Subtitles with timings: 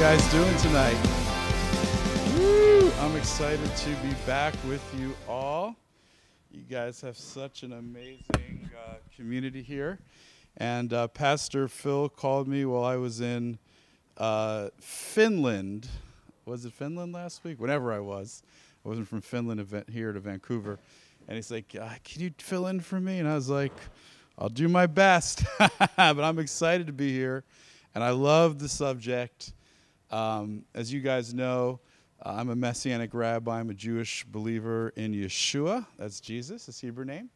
[0.00, 0.96] guys doing tonight?
[2.38, 2.90] Woo!
[3.00, 5.76] I'm excited to be back with you all.
[6.50, 9.98] You guys have such an amazing uh, community here.
[10.56, 13.58] And uh, Pastor Phil called me while I was in
[14.16, 15.86] uh, Finland.
[16.46, 17.60] Was it Finland last week?
[17.60, 18.42] Whenever I was.
[18.82, 20.78] I wasn't from Finland event here to Vancouver.
[21.28, 23.18] And he's like, uh, Can you fill in for me?
[23.18, 23.74] And I was like,
[24.38, 25.44] I'll do my best.
[25.58, 27.44] but I'm excited to be here.
[27.94, 29.52] And I love the subject.
[30.10, 31.78] Um, as you guys know,
[32.24, 33.60] uh, I'm a Messianic rabbi.
[33.60, 35.86] I'm a Jewish believer in Yeshua.
[35.98, 37.30] That's Jesus, his Hebrew name.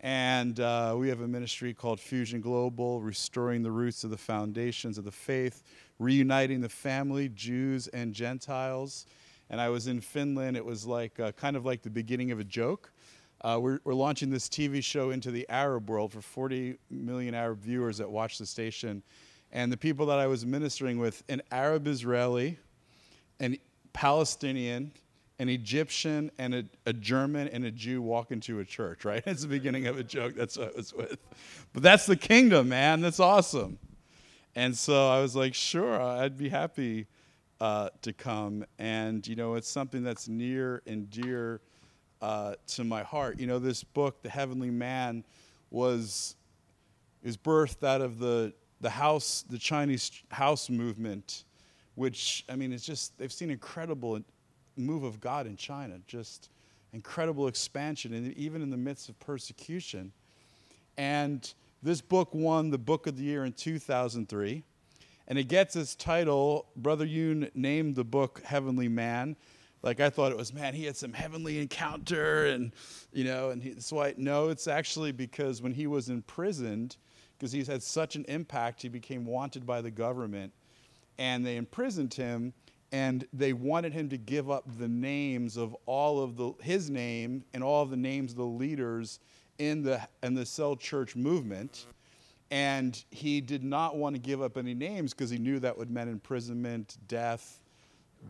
[0.00, 4.98] And uh, we have a ministry called Fusion Global, restoring the roots of the foundations
[4.98, 5.64] of the faith,
[5.98, 9.06] reuniting the family, Jews and Gentiles.
[9.50, 10.56] And I was in Finland.
[10.56, 12.92] It was like uh, kind of like the beginning of a joke.
[13.40, 17.60] Uh, we're, we're launching this TV show into the Arab world for 40 million Arab
[17.60, 19.02] viewers that watch the station.
[19.52, 22.58] And the people that I was ministering with, an Arab Israeli,
[23.40, 23.58] an
[23.92, 24.92] Palestinian,
[25.38, 29.22] an Egyptian, and a, a, German and a Jew walk into a church, right?
[29.26, 30.34] It's the beginning of a joke.
[30.34, 31.18] That's what I was with.
[31.72, 33.00] But that's the kingdom, man.
[33.00, 33.78] That's awesome.
[34.54, 37.06] And so I was like, sure, I'd be happy
[37.60, 38.64] uh, to come.
[38.78, 41.60] And, you know, it's something that's near and dear
[42.22, 43.38] uh, to my heart.
[43.38, 45.24] You know, this book, The Heavenly Man,
[45.70, 46.36] was
[47.22, 51.44] is birthed out of the the house, the Chinese house movement,
[51.94, 54.20] which I mean, it's just they've seen incredible
[54.76, 56.50] move of God in China, just
[56.92, 60.12] incredible expansion, and even in the midst of persecution.
[60.98, 64.62] And this book won the Book of the Year in 2003.
[65.28, 66.66] And it gets its title.
[66.76, 69.36] Brother Yun named the book Heavenly Man
[69.86, 72.72] like I thought it was, man, he had some heavenly encounter, and
[73.12, 76.96] you know, and so I no, it's actually because when he was imprisoned,
[77.38, 80.52] because he's had such an impact, he became wanted by the government,
[81.18, 82.52] and they imprisoned him,
[82.92, 87.44] and they wanted him to give up the names of all of the his name
[87.52, 89.18] and all of the names of the leaders
[89.58, 91.86] in the in the cell church movement.
[92.50, 95.90] And he did not want to give up any names because he knew that would
[95.90, 97.58] mean imprisonment, death,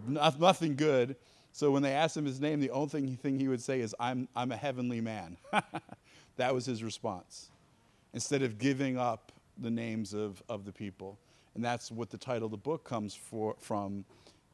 [0.09, 1.17] nothing good.
[1.53, 4.29] So when they asked him his name, the only thing he would say is, I'm,
[4.35, 5.37] I'm a heavenly man.
[6.37, 7.51] that was his response.
[8.13, 11.19] Instead of giving up the names of, of the people.
[11.55, 14.05] And that's what the title of the book comes for, from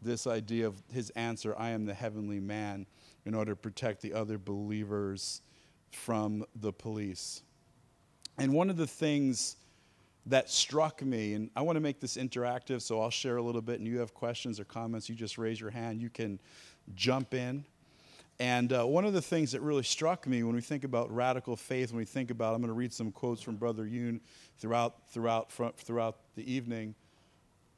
[0.00, 2.86] this idea of his answer I am the heavenly man,
[3.24, 5.42] in order to protect the other believers
[5.92, 7.42] from the police.
[8.38, 9.56] And one of the things
[10.26, 13.60] that struck me, and I want to make this interactive, so I'll share a little
[13.60, 16.00] bit, and you have questions or comments, you just raise your hand.
[16.00, 16.38] You can
[16.94, 17.64] jump in.
[18.38, 21.56] And uh, one of the things that really struck me when we think about radical
[21.56, 24.20] faith, when we think about, I'm going to read some quotes from Brother Yun
[24.59, 26.94] throughout, throughout, throughout the evening.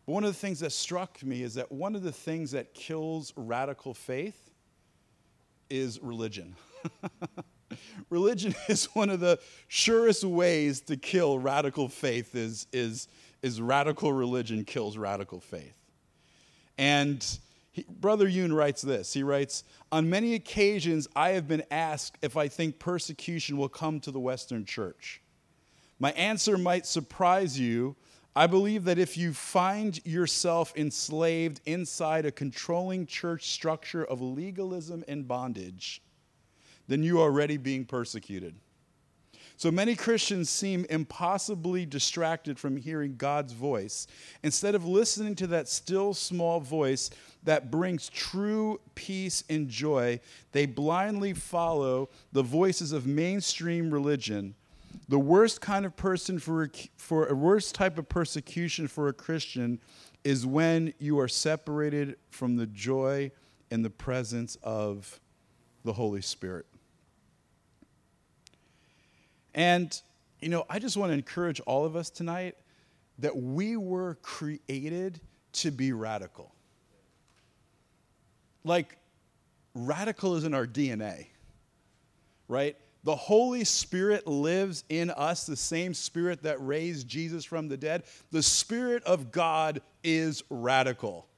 [0.07, 2.73] But one of the things that struck me is that one of the things that
[2.73, 4.51] kills radical faith
[5.71, 6.55] is religion.
[8.11, 9.39] religion is one of the
[9.69, 13.09] surest ways to kill radical faith is, is,
[13.43, 15.75] is radical religion kills radical faith.
[16.79, 17.27] And
[17.75, 19.13] he, Brother Yun writes this.
[19.13, 23.99] He writes, On many occasions, I have been asked if I think persecution will come
[24.01, 25.21] to the Western church.
[25.99, 27.97] My answer might surprise you.
[28.37, 35.03] I believe that if you find yourself enslaved inside a controlling church structure of legalism
[35.09, 36.01] and bondage,
[36.87, 38.55] then you are already being persecuted.
[39.57, 44.07] So many Christians seem impossibly distracted from hearing God's voice.
[44.43, 47.11] Instead of listening to that still small voice
[47.45, 50.19] that brings true peace and joy,
[50.53, 54.55] they blindly follow the voices of mainstream religion.
[55.09, 59.81] The worst kind of person for, for a worst type of persecution for a Christian
[60.25, 63.31] is when you are separated from the joy
[63.71, 65.21] and the presence of
[65.85, 66.67] the Holy Spirit.
[69.55, 70.01] And,
[70.41, 72.57] you know, I just want to encourage all of us tonight
[73.19, 75.21] that we were created
[75.53, 76.53] to be radical.
[78.65, 78.97] Like,
[79.75, 81.27] radical is in our DNA,
[82.49, 82.77] right?
[83.05, 88.05] The Holy Spirit lives in us, the same Spirit that raised Jesus from the dead.
[88.33, 91.29] The Spirit of God is radical.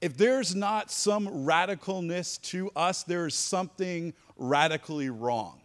[0.00, 5.59] If there's not some radicalness to us, there is something radically wrong.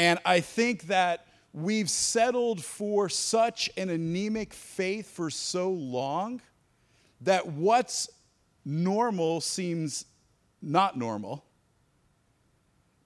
[0.00, 6.40] And I think that we've settled for such an anemic faith for so long
[7.20, 8.08] that what's
[8.64, 10.06] normal seems
[10.62, 11.44] not normal.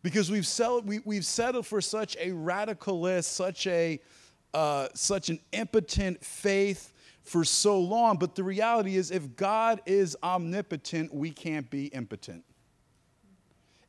[0.05, 4.01] Because we've, settled, we, have settled for such a radicalist, such, a,
[4.53, 6.93] uh, such an impotent faith
[7.25, 8.19] for so long.
[8.19, 12.45] But the reality is, if God is omnipotent, we can't be impotent.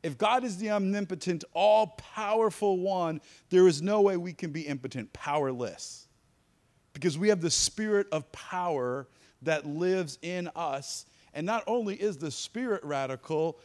[0.06, 3.20] If God is the omnipotent, all powerful one,
[3.50, 6.06] there is no way we can be impotent, powerless.
[6.92, 9.08] Because we have the spirit of power
[9.42, 11.06] that lives in us.
[11.34, 13.58] And not only is the spirit radical,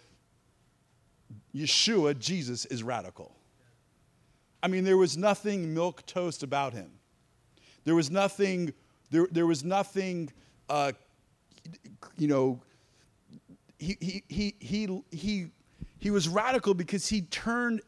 [1.53, 3.35] Yeshua, Jesus, is radical.
[4.63, 6.89] I mean, there was nothing milk toast about him.
[7.83, 8.73] There was nothing,
[9.11, 10.31] there, there was nothing,
[10.69, 10.93] uh,
[12.17, 12.63] you know,
[13.77, 15.47] he, he, he, he, he,
[16.01, 17.81] he was radical because he turned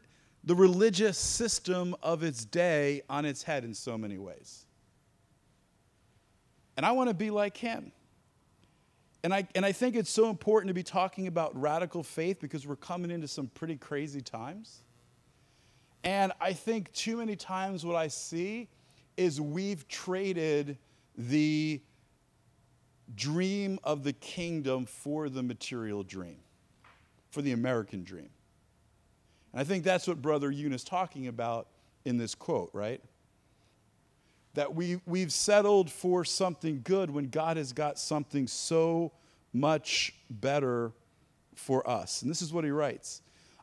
[0.44, 4.64] the religious system of its day on its head in so many ways.
[6.76, 7.92] And I want to be like him.
[9.24, 12.66] And I, and I think it's so important to be talking about radical faith because
[12.66, 14.84] we're coming into some pretty crazy times.
[16.04, 18.68] And I think too many times what I see
[19.16, 20.78] is we've traded
[21.18, 21.80] the
[23.16, 26.43] dream of the kingdom for the material dream,
[27.34, 28.30] for the American dream.
[29.52, 31.68] And I think that's what Brother Yun is talking about
[32.04, 33.02] in this quote, right?
[34.54, 39.12] That we, we've settled for something good when God has got something so
[39.52, 40.92] much better
[41.56, 42.22] for us.
[42.22, 43.20] And this is what he writes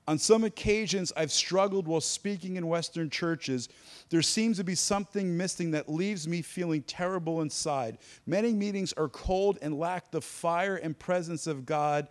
[0.08, 3.70] on some occasions, I've struggled while speaking in Western churches.
[4.10, 8.00] There seems to be something missing that leaves me feeling terrible inside.
[8.26, 12.08] Many meetings are cold and lack the fire and presence of God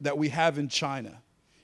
[0.00, 1.20] that we have in China.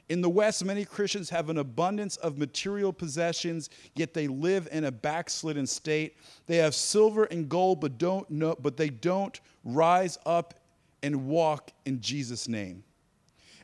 [0.09, 4.85] In the West, many Christians have an abundance of material possessions, yet they live in
[4.85, 6.17] a backslidden state.
[6.47, 10.55] They have silver and gold, but don't know, but they don't rise up
[11.03, 12.85] and walk in Jesus' name.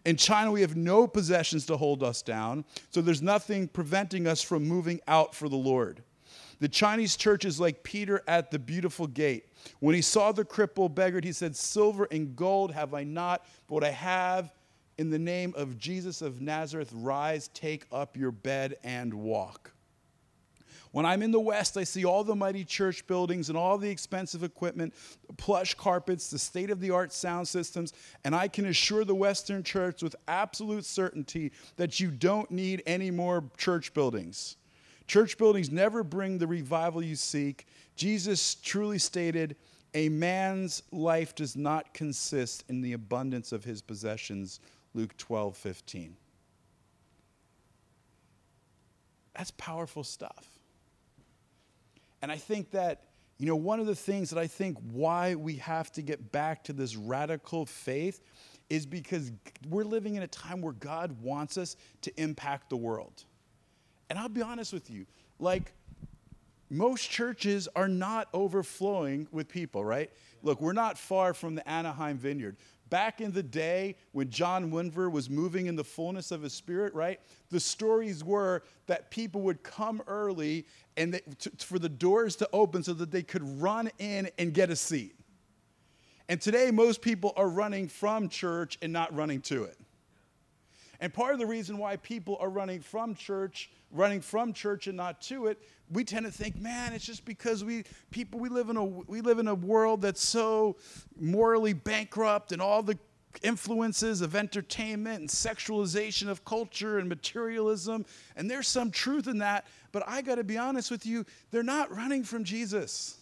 [0.04, 4.42] In China, we have no possessions to hold us down, so there's nothing preventing us
[4.42, 6.02] from moving out for the Lord.
[6.58, 9.46] The Chinese church is like Peter at the beautiful gate.
[9.78, 13.74] When he saw the cripple beggared, he said, Silver and gold have I not, but
[13.74, 14.52] what I have
[14.98, 19.72] in the name of Jesus of Nazareth, rise, take up your bed, and walk.
[20.92, 23.88] When I'm in the West, I see all the mighty church buildings and all the
[23.88, 24.92] expensive equipment,
[25.38, 27.94] plush carpets, the state of the art sound systems,
[28.24, 33.10] and I can assure the Western church with absolute certainty that you don't need any
[33.10, 34.56] more church buildings.
[35.06, 37.66] Church buildings never bring the revival you seek.
[37.96, 39.56] Jesus truly stated,
[39.94, 44.60] A man's life does not consist in the abundance of his possessions.
[44.94, 46.16] Luke 12, 15.
[49.36, 50.46] That's powerful stuff.
[52.20, 53.04] And I think that,
[53.38, 56.64] you know, one of the things that I think why we have to get back
[56.64, 58.20] to this radical faith
[58.70, 59.32] is because
[59.68, 63.24] we're living in a time where God wants us to impact the world.
[64.08, 65.06] And I'll be honest with you,
[65.38, 65.72] like,
[66.70, 70.10] most churches are not overflowing with people, right?
[70.42, 72.56] Look, we're not far from the Anaheim Vineyard
[72.92, 76.92] back in the day when John Wimber was moving in the fullness of his spirit,
[76.92, 77.18] right?
[77.48, 80.66] The stories were that people would come early
[80.98, 81.22] and they,
[81.56, 85.14] for the doors to open so that they could run in and get a seat.
[86.28, 89.78] And today, most people are running from church and not running to it.
[91.00, 94.96] And part of the reason why people are running from church, running from church and
[94.96, 98.70] not to it, we tend to think, man, it's just because we people we live
[98.70, 100.76] in a we live in a world that's so
[101.18, 102.98] morally bankrupt and all the
[103.42, 108.04] influences of entertainment and sexualization of culture and materialism.
[108.36, 111.62] And there's some truth in that, but I got to be honest with you, they're
[111.62, 113.16] not running from Jesus.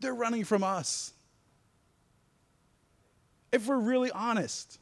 [0.00, 1.12] They're running from us.
[3.52, 4.78] If we're really honest.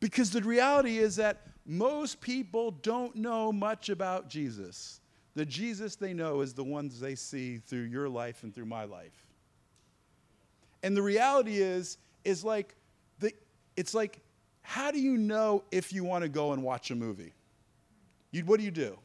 [0.00, 5.00] Because the reality is that most people don't know much about Jesus.
[5.34, 8.84] The Jesus they know is the ones they see through your life and through my
[8.84, 9.26] life.
[10.82, 12.74] And the reality is, is like
[13.20, 13.32] the,
[13.76, 14.20] it's like,
[14.62, 17.32] how do you know if you want to go and watch a movie?
[18.30, 18.98] You, what do you do?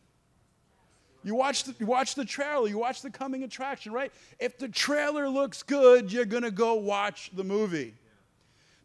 [1.24, 4.12] You watch, the, you watch the trailer, you watch the coming attraction, right?
[4.40, 7.94] If the trailer looks good, you're going to go watch the movie.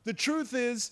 [0.04, 0.90] The truth is,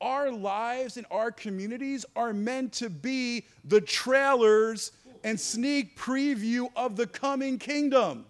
[0.00, 4.92] our lives and our communities are meant to be the trailers
[5.24, 8.24] and sneak preview of the coming kingdom.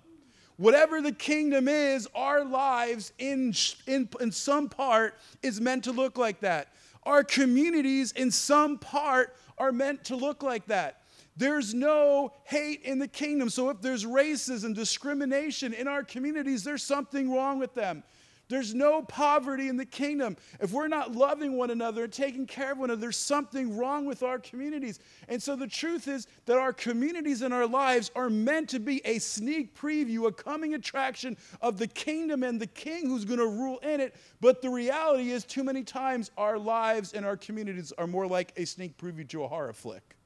[0.57, 3.55] Whatever the kingdom is, our lives in,
[3.87, 6.69] in, in some part is meant to look like that.
[7.05, 11.01] Our communities, in some part, are meant to look like that.
[11.37, 13.49] There's no hate in the kingdom.
[13.49, 18.03] So if there's racism, discrimination in our communities, there's something wrong with them.
[18.51, 20.37] There's no poverty in the kingdom.
[20.59, 24.07] If we're not loving one another and taking care of one another, there's something wrong
[24.07, 24.99] with our communities.
[25.29, 29.01] And so the truth is that our communities and our lives are meant to be
[29.05, 33.47] a sneak preview, a coming attraction of the kingdom and the king who's going to
[33.47, 34.17] rule in it.
[34.41, 38.53] But the reality is, too many times our lives and our communities are more like
[38.57, 40.17] a sneak preview to a horror flick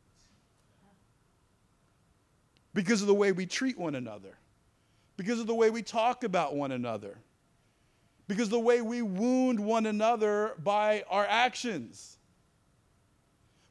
[2.73, 4.39] because of the way we treat one another,
[5.19, 7.19] because of the way we talk about one another,
[8.27, 12.19] because the way we wound one another by our actions,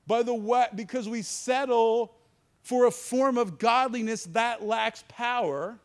[0.06, 2.14] by the way, because we settle
[2.62, 5.78] for a form of godliness that lacks power,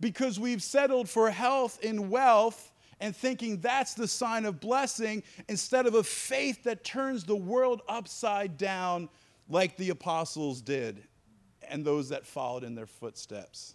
[0.00, 5.86] because we've settled for health and wealth and thinking that's the sign of blessing instead
[5.86, 9.08] of a faith that turns the world upside down
[9.48, 11.02] like the apostles did
[11.68, 13.74] and those that followed in their footsteps.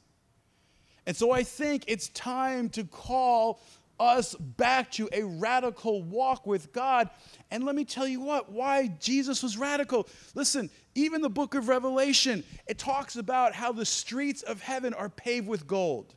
[1.08, 3.62] And so I think it's time to call
[3.98, 7.10] us back to a radical walk with God.
[7.50, 10.08] And let me tell you what, why Jesus was radical.
[10.36, 15.08] Listen, even the book of Revelation, it talks about how the streets of heaven are
[15.08, 16.14] paved with gold.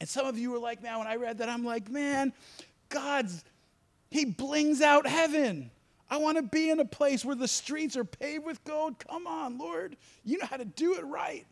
[0.00, 2.32] And some of you were like, man, when I read that, I'm like, man,
[2.88, 3.44] God's,
[4.10, 5.70] He blings out heaven.
[6.10, 8.98] I want to be in a place where the streets are paved with gold.
[8.98, 9.96] Come on, Lord.
[10.24, 11.46] You know how to do it right.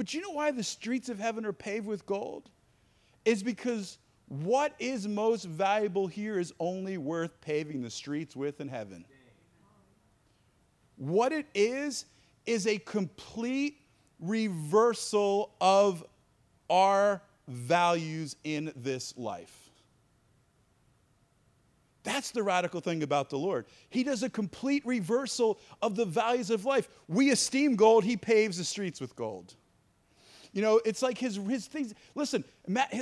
[0.00, 2.48] But you know why the streets of heaven are paved with gold?
[3.26, 8.68] Is because what is most valuable here is only worth paving the streets with in
[8.68, 9.04] heaven.
[10.96, 12.06] What it is,
[12.46, 13.76] is a complete
[14.18, 16.02] reversal of
[16.70, 19.68] our values in this life.
[22.04, 23.66] That's the radical thing about the Lord.
[23.90, 26.88] He does a complete reversal of the values of life.
[27.06, 29.56] We esteem gold, he paves the streets with gold.
[30.52, 31.94] You know, it's like his, his things.
[32.14, 32.44] Listen,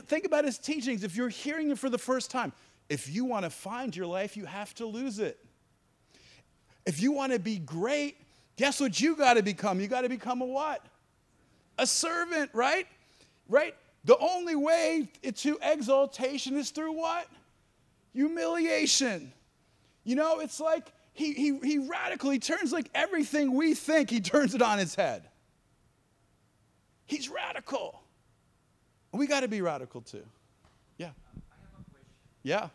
[0.06, 1.02] think about his teachings.
[1.02, 2.52] If you're hearing them for the first time,
[2.88, 5.38] if you want to find your life, you have to lose it.
[6.86, 8.16] If you want to be great,
[8.56, 9.80] guess what you got to become?
[9.80, 10.84] You got to become a what?
[11.78, 12.86] A servant, right?
[13.48, 13.74] Right?
[14.04, 17.28] The only way to exaltation is through what?
[18.18, 19.32] humiliation.
[20.04, 24.54] You know, it's like he, he, he radically turns like everything we think, he turns
[24.54, 25.28] it on its head.
[27.08, 28.02] He's radical.
[29.12, 30.24] We got to be radical too.
[30.98, 31.06] Yeah.
[31.06, 31.12] Um,
[32.42, 32.68] yeah.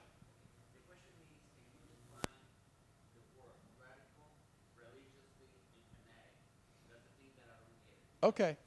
[8.24, 8.58] Okay.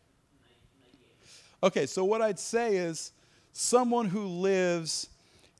[1.63, 3.13] Okay, so what I'd say is
[3.53, 5.09] someone who lives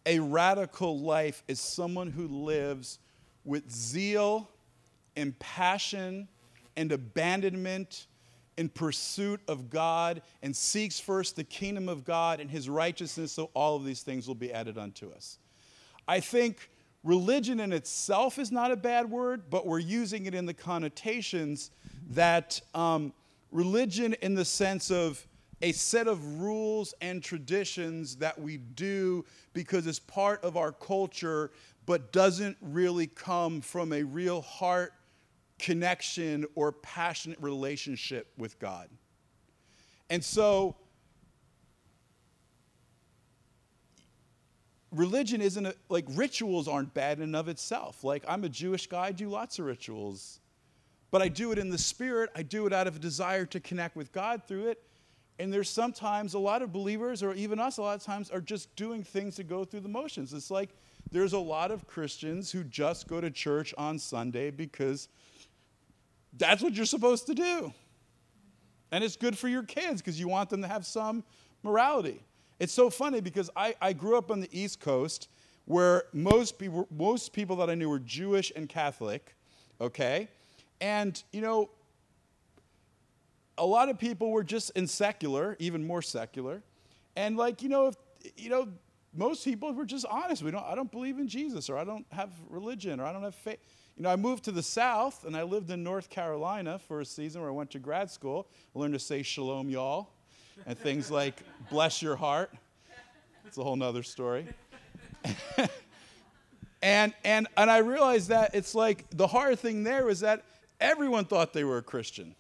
[0.05, 3.01] a radical life is someone who lives
[3.45, 4.49] with zeal
[5.17, 6.29] and passion
[6.77, 8.07] and abandonment
[8.57, 13.51] in pursuit of God and seeks first the kingdom of God and his righteousness, so
[13.55, 15.39] all of these things will be added unto us.
[16.09, 16.71] I think
[17.05, 21.71] religion in itself is not a bad word, but we're using it in the connotations
[22.11, 23.13] that um,
[23.51, 25.27] religion, in the sense of
[25.63, 31.51] a set of rules and traditions that we do because it's part of our culture,
[31.87, 34.93] but doesn't really come from a real heart
[35.59, 38.89] connection or passionate relationship with God.
[40.11, 40.77] And so,
[44.93, 48.05] religion isn't a, like rituals aren't bad in and of itself.
[48.05, 50.41] Like, I'm a Jewish guy, I do lots of rituals,
[51.11, 53.61] but I do it in the spirit, I do it out of a desire to
[53.61, 54.83] connect with God through it.
[55.39, 58.41] And there's sometimes a lot of believers, or even us, a lot of times, are
[58.41, 60.33] just doing things to go through the motions.
[60.33, 60.71] It's like
[61.13, 65.09] there's a lot of Christians who just go to church on Sunday because
[66.39, 67.73] that's what you're supposed to do.
[68.93, 71.25] And it's good for your kids because you want them to have some
[71.63, 72.23] morality.
[72.59, 75.29] It's so funny because I, I grew up on the East Coast
[75.65, 79.35] where most people, most people that I knew were Jewish and Catholic,
[79.81, 80.29] okay?
[80.81, 81.71] And, you know,
[83.59, 86.63] a lot of people were just in secular, even more secular.
[87.17, 87.97] And like, you know, if,
[88.37, 88.69] you know,
[89.15, 90.43] most people were just honest.
[90.43, 93.23] We don't, I don't believe in Jesus, or I don't have religion, or I don't
[93.23, 93.59] have faith.
[93.97, 97.05] You know, I moved to the South, and I lived in North Carolina for a
[97.05, 98.47] season where I went to grad school.
[98.75, 100.11] I learned to say shalom, y'all,
[100.67, 102.53] and things like bless your heart.
[103.47, 104.47] It's a whole nother story.
[106.83, 110.45] and, and, and I realized that it's like the hard thing there was that
[110.79, 112.35] everyone thought they were a Christian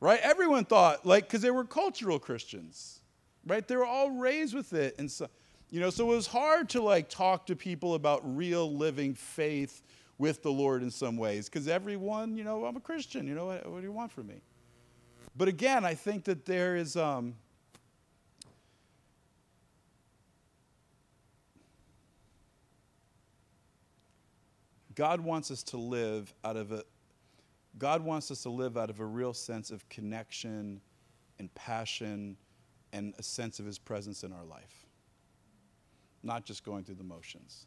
[0.00, 0.20] right?
[0.22, 3.00] Everyone thought, like, because they were cultural Christians,
[3.46, 3.66] right?
[3.66, 4.96] They were all raised with it.
[4.98, 5.28] And so,
[5.70, 9.82] you know, so it was hard to like talk to people about real living faith
[10.18, 13.26] with the Lord in some ways because everyone, you know, I'm a Christian.
[13.26, 14.42] You know, what, what, do you want from me?
[15.36, 16.96] But again, I think that there is.
[16.96, 17.36] Um,
[24.96, 26.82] God wants us to live out of a
[27.78, 30.80] God wants us to live out of a real sense of connection
[31.38, 32.36] and passion
[32.92, 34.79] and a sense of his presence in our life.
[36.22, 37.66] Not just going through the motions.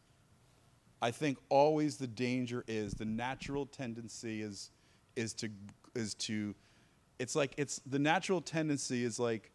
[1.02, 4.72] I think always the danger is the natural tendency is
[5.16, 5.50] is to
[5.96, 6.56] is to
[7.20, 9.52] it's like it's the natural tendency is like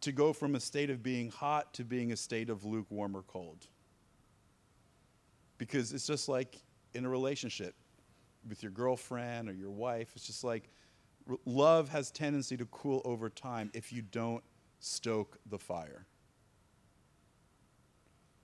[0.00, 3.22] to go from a state of being hot to being a state of lukewarm or
[3.22, 3.66] cold.
[5.58, 6.56] Because it's just like
[6.94, 7.74] in a relationship
[8.48, 10.68] with your girlfriend or your wife, it's just like
[11.44, 14.42] love has tendency to cool over time if you don't
[14.80, 16.06] stoke the fire.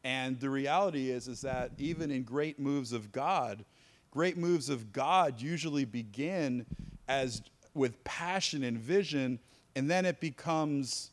[0.05, 3.65] And the reality is is that even in great moves of God,
[4.11, 6.67] great moves of God usually begin
[7.09, 7.43] as
[7.75, 9.39] with passion and vision
[9.75, 11.11] and then it becomes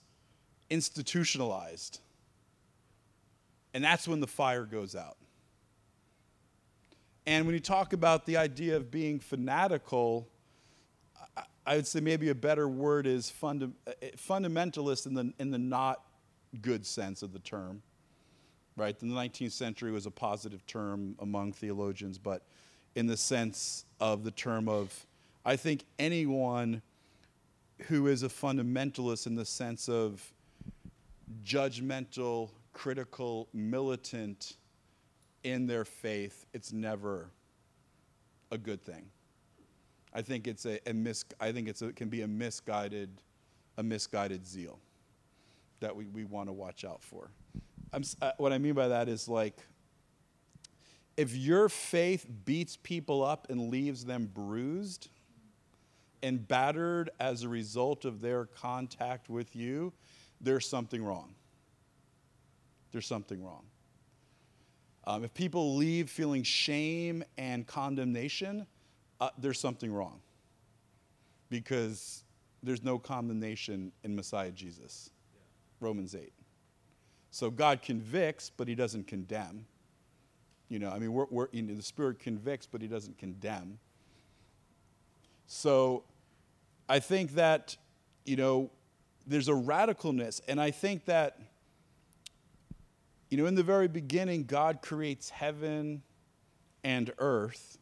[0.69, 2.00] institutionalized.
[3.74, 5.17] And that's when the fire goes out.
[7.25, 10.27] And when you talk about the idea of being fanatical,
[11.65, 15.60] I would say maybe a better word is funda- eh, fundamentalist in the, in the
[15.60, 16.03] not
[16.62, 17.84] good sense of the term.
[18.79, 18.95] Right?
[19.01, 22.43] In the 19th century was a positive term among theologians, but
[22.95, 25.05] in the sense of the term of,
[25.43, 26.81] I think anyone
[27.88, 30.25] who is a fundamentalist in the sense of
[31.43, 34.55] judgmental, critical, militant
[35.43, 37.31] in their faith, it's never
[38.50, 39.05] a good thing.
[40.13, 43.09] I think it's a, a mis- I think it's a, it can be a misguided,
[43.77, 44.79] a misguided zeal
[45.81, 47.29] that we, we want to watch out for.
[47.91, 49.58] Uh, what I mean by that is like,
[51.17, 55.10] if your faith beats people up and leaves them bruised
[56.24, 59.91] and battered as a result of their contact with you,
[60.39, 61.34] there's something wrong.
[62.91, 63.65] There's something wrong.
[65.05, 68.66] Um, if people leave feeling shame and condemnation,
[69.20, 70.22] uh, there's something wrong.
[71.50, 72.24] Because
[72.61, 75.09] there's no condemnation in Messiah Jesus.
[75.33, 75.87] Yeah.
[75.87, 76.31] Romans 8.
[77.31, 79.65] So God convicts, but he doesn't condemn.
[80.68, 83.79] You know, I mean, we're, we're, you know, the Spirit convicts, but he doesn't condemn.
[85.48, 86.03] So
[86.87, 87.75] I think that,
[88.25, 88.70] you know,
[89.25, 90.42] there's a radicalness.
[90.48, 91.39] And I think that,
[93.29, 96.01] you know, in the very beginning, God creates heaven
[96.83, 97.77] and earth.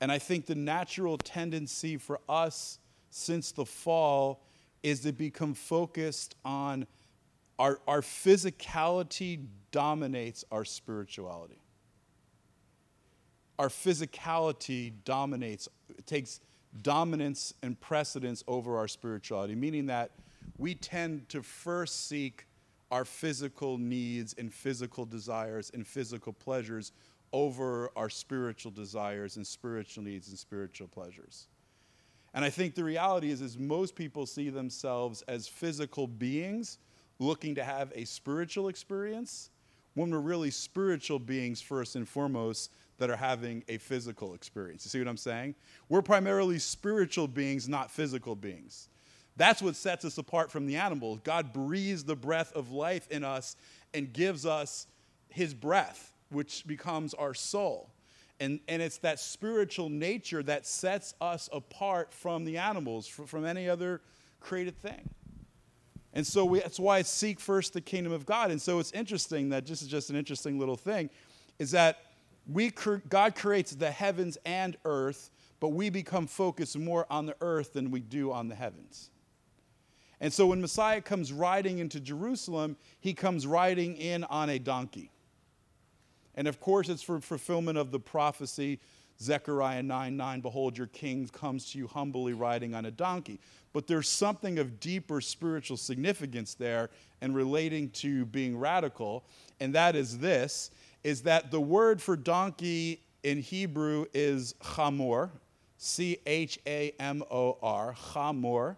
[0.00, 2.78] And I think the natural tendency for us
[3.10, 4.42] since the fall
[4.82, 6.86] is to become focused on
[7.58, 11.58] our, our physicality dominates our spirituality.
[13.58, 15.68] Our physicality dominates,
[16.04, 16.40] takes
[16.82, 20.10] dominance and precedence over our spirituality, meaning that
[20.58, 22.46] we tend to first seek
[22.90, 26.92] our physical needs and physical desires and physical pleasures
[27.32, 31.48] over our spiritual desires and spiritual needs and spiritual pleasures.
[32.34, 36.78] And I think the reality is, is most people see themselves as physical beings
[37.18, 39.50] looking to have a spiritual experience
[39.94, 44.84] when we're really spiritual beings first and foremost that are having a physical experience.
[44.84, 45.54] You see what I'm saying?
[45.88, 48.88] We're primarily spiritual beings, not physical beings.
[49.36, 51.20] That's what sets us apart from the animals.
[51.22, 53.56] God breathes the breath of life in us
[53.92, 54.86] and gives us
[55.28, 57.90] his breath, which becomes our soul.
[58.40, 63.44] And, and it's that spiritual nature that sets us apart from the animals, from, from
[63.44, 64.00] any other
[64.40, 65.08] created thing.
[66.16, 68.50] And so we, that's why I seek first the kingdom of God.
[68.50, 71.10] And so it's interesting that this is just an interesting little thing,
[71.58, 71.98] is that
[72.50, 72.72] we,
[73.10, 77.90] God creates the heavens and earth, but we become focused more on the earth than
[77.90, 79.10] we do on the heavens.
[80.18, 85.10] And so when Messiah comes riding into Jerusalem, he comes riding in on a donkey.
[86.34, 88.80] And of course, it's for fulfillment of the prophecy
[89.20, 93.40] Zechariah 9 9, behold, your king comes to you humbly riding on a donkey.
[93.72, 99.24] But there's something of deeper spiritual significance there and relating to being radical,
[99.60, 100.70] and that is this
[101.04, 105.30] is that the word for donkey in Hebrew is chamor,
[105.78, 108.76] C H A M O R, chamor.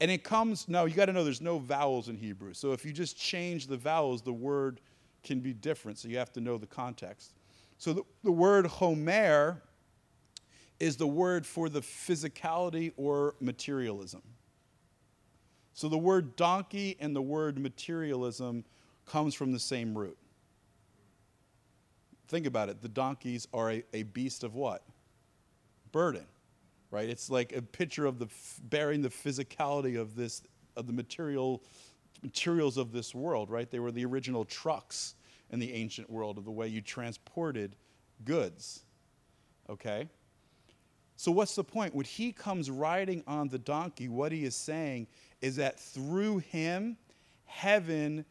[0.00, 2.52] And it comes, now you got to know there's no vowels in Hebrew.
[2.52, 4.80] So if you just change the vowels, the word
[5.22, 5.98] can be different.
[5.98, 7.32] So you have to know the context.
[7.84, 9.62] So the, the word homer
[10.80, 14.22] is the word for the physicality or materialism.
[15.74, 18.64] So the word donkey and the word materialism
[19.04, 20.16] comes from the same root.
[22.28, 22.80] Think about it.
[22.80, 24.82] The donkeys are a, a beast of what?
[25.92, 26.24] Burden,
[26.90, 27.10] right?
[27.10, 28.28] It's like a picture of the
[28.62, 30.40] bearing the physicality of this
[30.74, 31.62] of the material
[32.22, 33.70] materials of this world, right?
[33.70, 35.16] They were the original trucks
[35.54, 37.76] in the ancient world of the way you transported
[38.24, 38.80] goods.
[39.70, 40.08] Okay?
[41.14, 41.94] So, what's the point?
[41.94, 45.06] When he comes riding on the donkey, what he is saying
[45.40, 46.96] is that through him,
[47.44, 48.24] heaven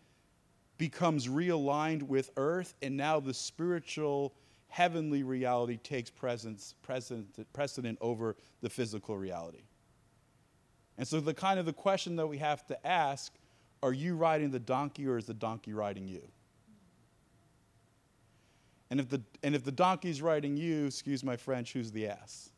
[0.77, 4.33] becomes realigned with earth, and now the spiritual
[4.67, 9.63] heavenly reality takes presence, precedent, over the physical reality.
[10.97, 13.31] And so, the kind of the question that we have to ask
[13.81, 16.27] are you riding the donkey or is the donkey riding you?
[18.89, 22.51] And if the, and if the donkey's riding you, excuse my French, who's the ass?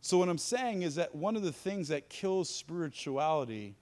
[0.00, 3.76] So, what I'm saying is that one of the things that kills spirituality,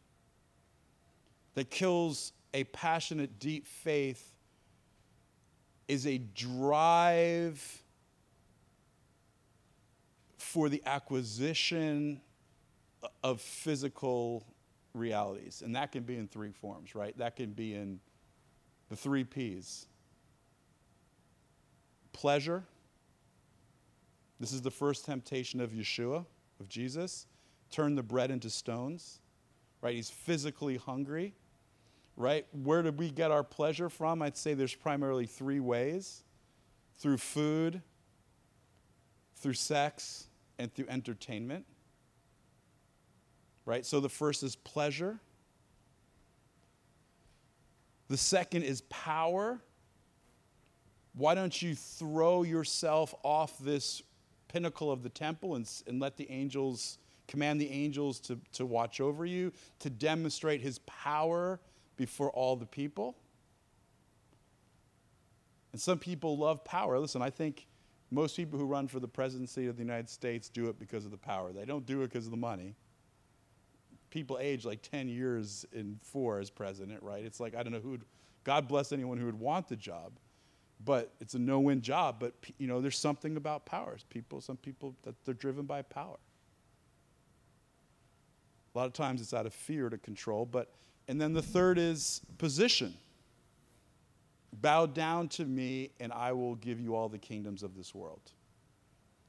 [1.55, 4.35] that kills a passionate, deep faith,
[5.89, 7.83] is a drive
[10.37, 12.21] for the acquisition
[13.23, 14.45] of physical
[14.95, 15.63] realities.
[15.65, 17.17] And that can be in three forms, right?
[17.19, 18.01] That can be in
[18.91, 19.87] the three P's
[22.13, 22.65] pleasure
[24.41, 26.25] this is the first temptation of Yeshua,
[26.59, 27.27] of Jesus.
[27.71, 29.21] Turn the bread into stones,
[29.83, 29.95] right?
[29.95, 31.35] He's physically hungry,
[32.17, 32.47] right?
[32.53, 34.23] Where did we get our pleasure from?
[34.23, 36.25] I'd say there's primarily three ways
[36.97, 37.83] through food,
[39.37, 40.27] through sex,
[40.59, 41.67] and through entertainment.
[43.67, 43.85] Right?
[43.85, 45.21] So the first is pleasure.
[48.11, 49.61] The second is power.
[51.15, 54.03] Why don't you throw yourself off this
[54.49, 59.01] pinnacle of the temple and, and let the angels command the angels to, to watch
[59.01, 61.61] over you, to demonstrate his power
[61.97, 63.17] before all the people.
[65.71, 66.99] And some people love power.
[66.99, 67.69] Listen, I think
[68.11, 71.13] most people who run for the presidency of the United States do it because of
[71.13, 71.53] the power.
[71.53, 72.75] They don't do it because of the money.
[74.11, 77.25] People age like 10 years in four as president, right?
[77.25, 77.99] It's like, I don't know who
[78.45, 80.13] God bless anyone who would want the job
[80.85, 82.17] but it's a no-win job.
[82.19, 84.05] But you know, there's something about powers.
[84.09, 86.19] People, some people that they're driven by power.
[88.75, 90.47] A lot of times it's out of fear to control.
[90.47, 90.73] But
[91.09, 92.95] and then the third is position.
[94.53, 98.33] Bow down to me, and I will give you all the kingdoms of this world.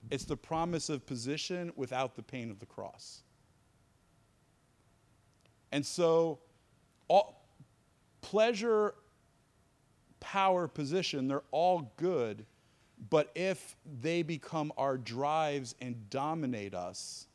[0.10, 3.22] It's the promise of position without the pain of the cross.
[5.72, 6.40] And so,
[7.08, 7.46] all,
[8.22, 8.94] pleasure
[10.20, 12.46] power position, they're all good.
[13.10, 17.28] But if they become our drives and dominate us,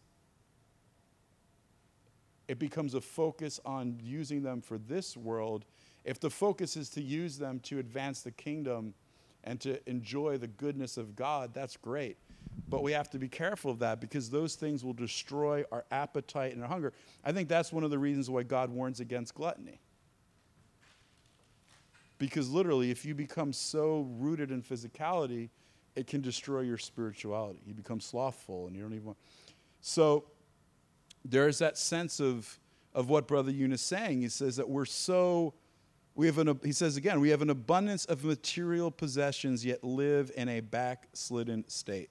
[2.48, 5.64] it becomes a focus on using them for this world.
[6.04, 8.94] If the focus is to use them to advance the kingdom
[9.42, 12.16] and to enjoy the goodness of God, that's great.
[12.68, 16.52] But we have to be careful of that because those things will destroy our appetite
[16.52, 16.92] and our hunger.
[17.24, 19.80] I think that's one of the reasons why God warns against gluttony.
[22.18, 25.50] Because literally, if you become so rooted in physicality,
[25.94, 27.60] it can destroy your spirituality.
[27.66, 29.18] You become slothful and you don't even want.
[29.80, 30.24] So
[31.24, 32.58] there's that sense of,
[32.94, 34.22] of what Brother Eunice is saying.
[34.22, 35.54] He says that we're so,
[36.14, 40.30] we have an, he says again, we have an abundance of material possessions, yet live
[40.36, 42.10] in a backslidden state.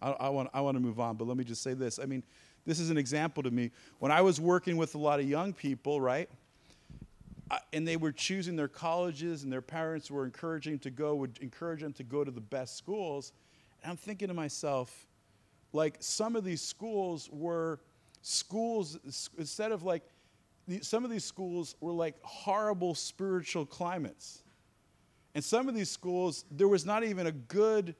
[0.00, 1.98] I, I, want, I want to move on, but let me just say this.
[1.98, 2.22] I mean,
[2.64, 3.70] this is an example to me.
[3.98, 6.28] When I was working with a lot of young people, right?
[7.72, 11.80] and they were choosing their colleges, and their parents were encouraging to go, would encourage
[11.80, 13.32] them to go to the best schools.
[13.82, 15.06] And I'm thinking to myself,
[15.72, 17.80] like some of these schools were
[18.22, 18.98] schools
[19.38, 20.02] instead of like
[20.80, 24.42] some of these schools were like horrible spiritual climates.
[25.36, 27.94] And some of these schools, there was not even a good,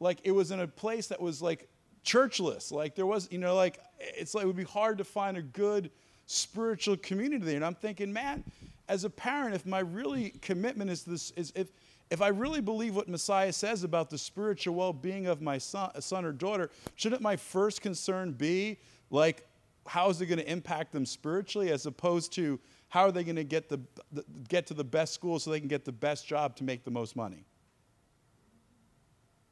[0.00, 1.68] like, it was in a place that was like
[2.04, 2.72] churchless.
[2.72, 5.42] Like, there was, you know, like, it's like it would be hard to find a
[5.42, 5.90] good
[6.26, 7.56] spiritual community there.
[7.56, 8.44] And I'm thinking, man,
[8.88, 11.68] as a parent, if my really commitment is this, is if
[12.08, 16.24] if I really believe what Messiah says about the spiritual well-being of my son, son
[16.24, 18.78] or daughter, shouldn't my first concern be
[19.10, 19.44] like,
[19.86, 23.36] how is it going to impact them spiritually, as opposed to how are they going
[23.36, 23.80] to get the,
[24.12, 26.84] the get to the best school so they can get the best job to make
[26.84, 27.44] the most money?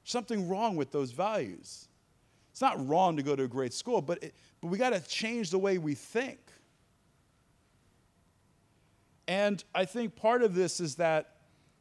[0.05, 1.89] Something wrong with those values.
[2.53, 5.01] It's not wrong to go to a great school, but it, but we got to
[5.01, 6.39] change the way we think.
[9.27, 11.37] And I think part of this is that,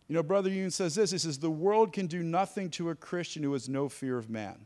[0.07, 2.95] you know, Brother Yun says this he says, the world can do nothing to a
[2.95, 4.65] Christian who has no fear of man.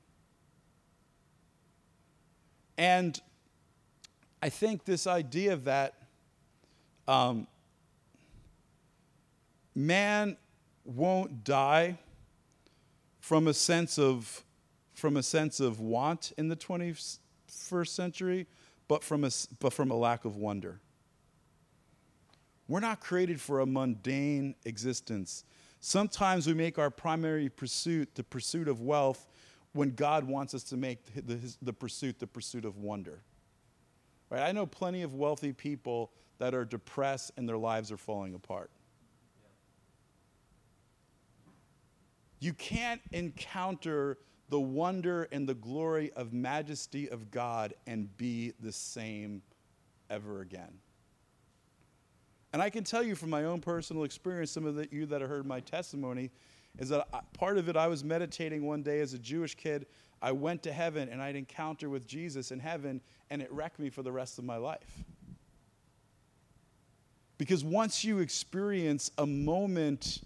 [2.77, 3.19] And
[4.41, 5.95] I think this idea that
[7.07, 7.47] um,
[9.73, 10.37] man
[10.85, 11.97] won't die
[13.27, 14.45] from a sense of
[14.93, 18.47] from a sense of want in the 21st century,
[18.87, 20.79] but from a, but from a lack of wonder.
[22.69, 25.43] We're not created for a mundane existence.
[25.81, 29.27] Sometimes we make our primary pursuit the pursuit of wealth
[29.73, 33.19] when God wants us to make the, the, the pursuit the pursuit of wonder.
[34.29, 34.41] Right?
[34.41, 38.71] I know plenty of wealthy people that are depressed and their lives are falling apart.
[42.39, 44.17] You can't encounter
[44.49, 49.41] the wonder and the glory of majesty of God and be the same
[50.09, 50.79] ever again.
[52.53, 55.21] And I can tell you from my own personal experience, some of the, you that
[55.21, 56.31] have heard my testimony,
[56.79, 59.85] is that part of it, I was meditating one day as a Jewish kid.
[60.21, 63.89] I went to heaven and I'd encounter with Jesus in heaven, and it wrecked me
[63.89, 65.03] for the rest of my life.
[67.37, 70.21] Because once you experience a moment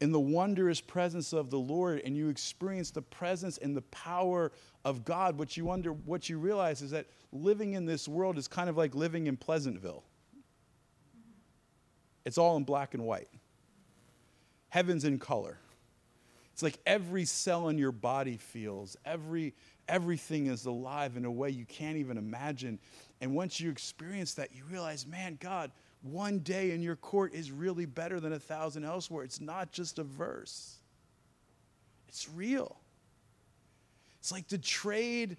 [0.00, 4.52] in the wondrous presence of the Lord and you experience the presence and the power
[4.84, 8.46] of God, what you wonder, what you realize is that living in this world is
[8.46, 10.04] kind of like living in Pleasantville.
[12.24, 13.28] It's all in black and white.
[14.68, 15.58] Heaven's in color.
[16.52, 19.54] It's like every cell in your body feels, every
[19.88, 22.78] everything is alive in a way you can't even imagine.
[23.20, 25.70] And once you experience that, you realize, man, God,
[26.12, 29.24] one day in your court is really better than a thousand elsewhere.
[29.24, 30.78] It's not just a verse,
[32.08, 32.76] it's real.
[34.20, 35.36] It's like to trade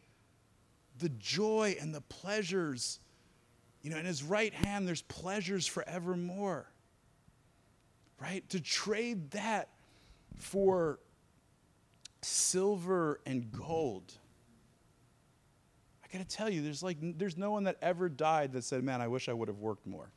[1.00, 3.00] the joy and the pleasures.
[3.82, 6.72] You know, in his right hand, there's pleasures forevermore.
[8.20, 8.48] Right?
[8.50, 9.70] To trade that
[10.38, 11.00] for
[12.22, 14.14] silver and gold.
[16.04, 18.84] I got to tell you, there's like there's no one that ever died that said,
[18.84, 20.10] "Man, I wish I would have worked more."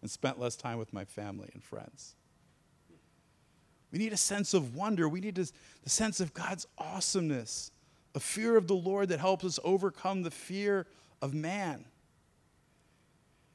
[0.00, 2.14] And spent less time with my family and friends.
[3.90, 5.08] We need a sense of wonder.
[5.08, 5.50] We need the
[5.86, 7.70] sense of God's awesomeness,
[8.14, 10.86] a fear of the Lord that helps us overcome the fear
[11.22, 11.84] of man,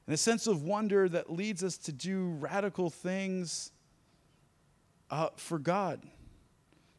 [0.05, 3.71] and a sense of wonder that leads us to do radical things
[5.09, 6.01] uh, for God,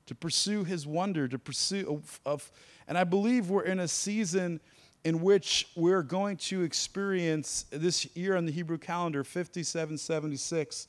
[0.07, 2.53] to pursue His wonder, to pursue of, of,
[2.89, 4.61] and I believe we're in a season
[5.05, 10.89] in which we're going to experience this year on the Hebrew calendar, 5776,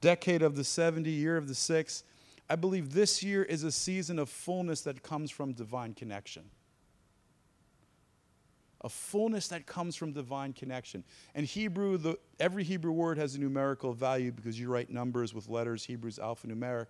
[0.00, 2.02] decade of the 70, year of the six.
[2.50, 6.42] I believe this year is a season of fullness that comes from divine connection.
[8.82, 11.04] A fullness that comes from divine connection.
[11.34, 15.48] And Hebrew, the, every Hebrew word has a numerical value because you write numbers with
[15.48, 16.88] letters, Hebrew's alphanumeric.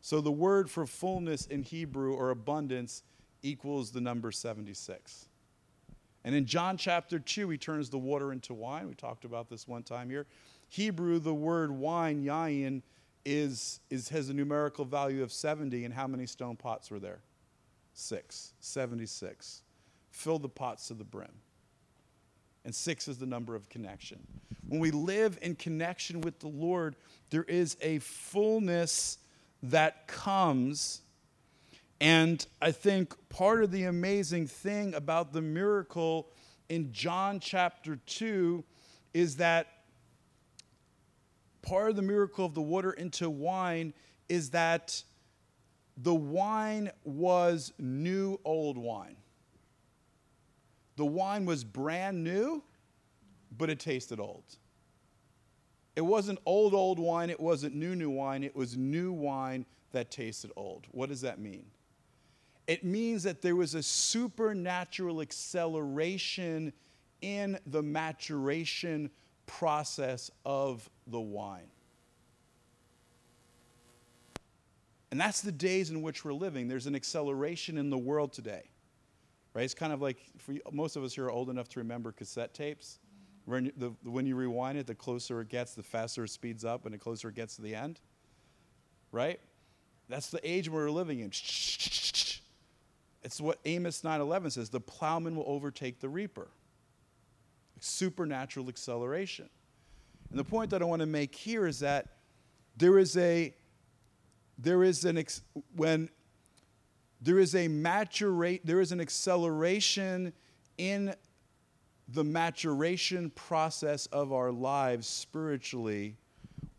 [0.00, 3.02] So the word for fullness in Hebrew or abundance
[3.42, 5.28] equals the number 76.
[6.24, 8.88] And in John chapter 2, he turns the water into wine.
[8.88, 10.26] We talked about this one time here.
[10.68, 12.82] Hebrew, the word wine, yayin,
[13.24, 15.84] is, is, has a numerical value of 70.
[15.84, 17.20] And how many stone pots were there?
[17.92, 18.54] Six.
[18.60, 19.62] 76.
[20.10, 21.32] Fill the pots to the brim.
[22.64, 24.18] And six is the number of connection.
[24.66, 26.96] When we live in connection with the Lord,
[27.28, 29.18] there is a fullness
[29.64, 31.02] that comes
[32.04, 36.28] and I think part of the amazing thing about the miracle
[36.68, 38.62] in John chapter 2
[39.14, 39.68] is that
[41.62, 43.94] part of the miracle of the water into wine
[44.28, 45.02] is that
[45.96, 49.16] the wine was new old wine.
[50.96, 52.62] The wine was brand new,
[53.56, 54.44] but it tasted old.
[55.96, 57.30] It wasn't old, old wine.
[57.30, 58.44] It wasn't new, new wine.
[58.44, 60.86] It was new wine that tasted old.
[60.90, 61.64] What does that mean?
[62.66, 66.72] It means that there was a supernatural acceleration
[67.20, 69.10] in the maturation
[69.46, 71.68] process of the wine.
[75.10, 76.66] And that's the days in which we're living.
[76.66, 78.64] There's an acceleration in the world today.
[79.52, 79.64] Right?
[79.64, 82.52] It's kind of like for most of us here are old enough to remember cassette
[82.52, 82.98] tapes.
[83.44, 86.86] When, the, when you rewind it, the closer it gets, the faster it speeds up,
[86.86, 88.00] and the closer it gets to the end.
[89.12, 89.38] Right?
[90.08, 91.30] That's the age we're living in.
[93.24, 96.48] It's what Amos 9:11 says, the plowman will overtake the reaper.
[97.80, 99.48] Supernatural acceleration.
[100.30, 102.08] And the point that I want to make here is that
[102.76, 103.54] there is a
[104.58, 105.42] there is an ex,
[105.74, 106.08] when
[107.20, 110.32] there is a maturate there is an acceleration
[110.76, 111.14] in
[112.08, 116.16] the maturation process of our lives spiritually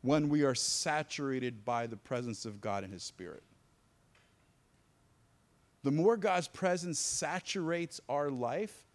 [0.02, 3.44] when we are saturated by the presence of God and his spirit
[5.86, 8.88] the more God's presence saturates our life,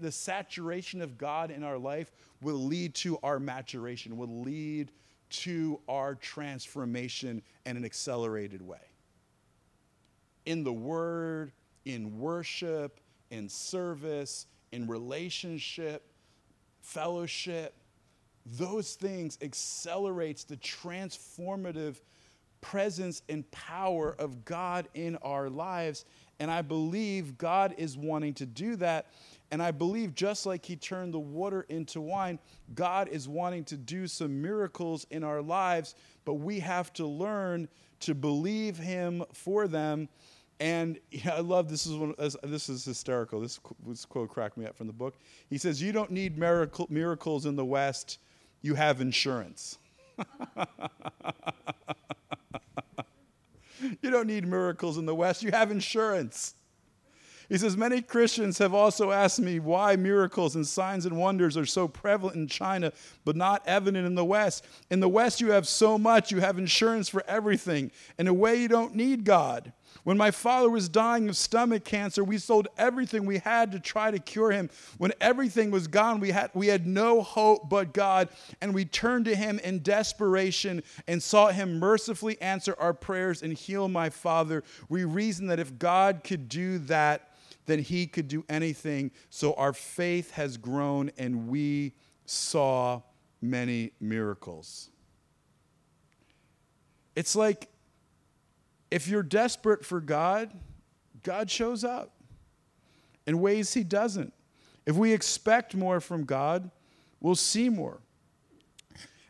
[0.00, 4.90] the saturation of God in our life will lead to our maturation, will lead
[5.28, 8.80] to our transformation in an accelerated way.
[10.46, 11.52] In the word,
[11.84, 12.98] in worship,
[13.30, 16.10] in service, in relationship,
[16.80, 17.74] fellowship,
[18.46, 21.96] those things accelerates the transformative
[22.60, 26.04] presence and power of God in our lives.
[26.40, 29.06] And I believe God is wanting to do that.
[29.50, 32.38] And I believe just like He turned the water into wine,
[32.74, 37.68] God is wanting to do some miracles in our lives, but we have to learn
[38.00, 40.08] to believe Him for them.
[40.60, 43.40] And I love this is one, this is hysterical.
[43.40, 45.14] This, this quote cracked me up from the book.
[45.48, 48.18] He says, "You don't need miracle, miracles in the West.
[48.62, 49.78] You have insurance."
[54.02, 55.42] you don't need miracles in the West.
[55.42, 56.54] You have insurance.
[57.48, 61.66] He says, Many Christians have also asked me why miracles and signs and wonders are
[61.66, 62.92] so prevalent in China,
[63.24, 64.66] but not evident in the West.
[64.90, 67.90] In the West, you have so much, you have insurance for everything.
[68.18, 69.72] In a way, you don't need God.
[70.08, 74.10] When my father was dying of stomach cancer, we sold everything we had to try
[74.10, 74.70] to cure him.
[74.96, 78.30] When everything was gone, we had, we had no hope but God,
[78.62, 83.52] and we turned to him in desperation and sought him mercifully answer our prayers and
[83.52, 84.64] heal my father.
[84.88, 87.34] We reasoned that if God could do that,
[87.66, 89.10] then he could do anything.
[89.28, 91.92] So our faith has grown and we
[92.24, 93.02] saw
[93.42, 94.88] many miracles.
[97.14, 97.68] It's like
[98.90, 100.50] if you're desperate for God,
[101.22, 102.14] God shows up
[103.26, 104.32] in ways he doesn't.
[104.86, 106.70] If we expect more from God,
[107.20, 108.00] we'll see more.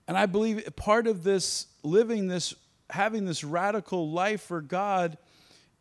[0.07, 2.55] And I believe part of this living this,
[2.90, 5.18] having this radical life for God,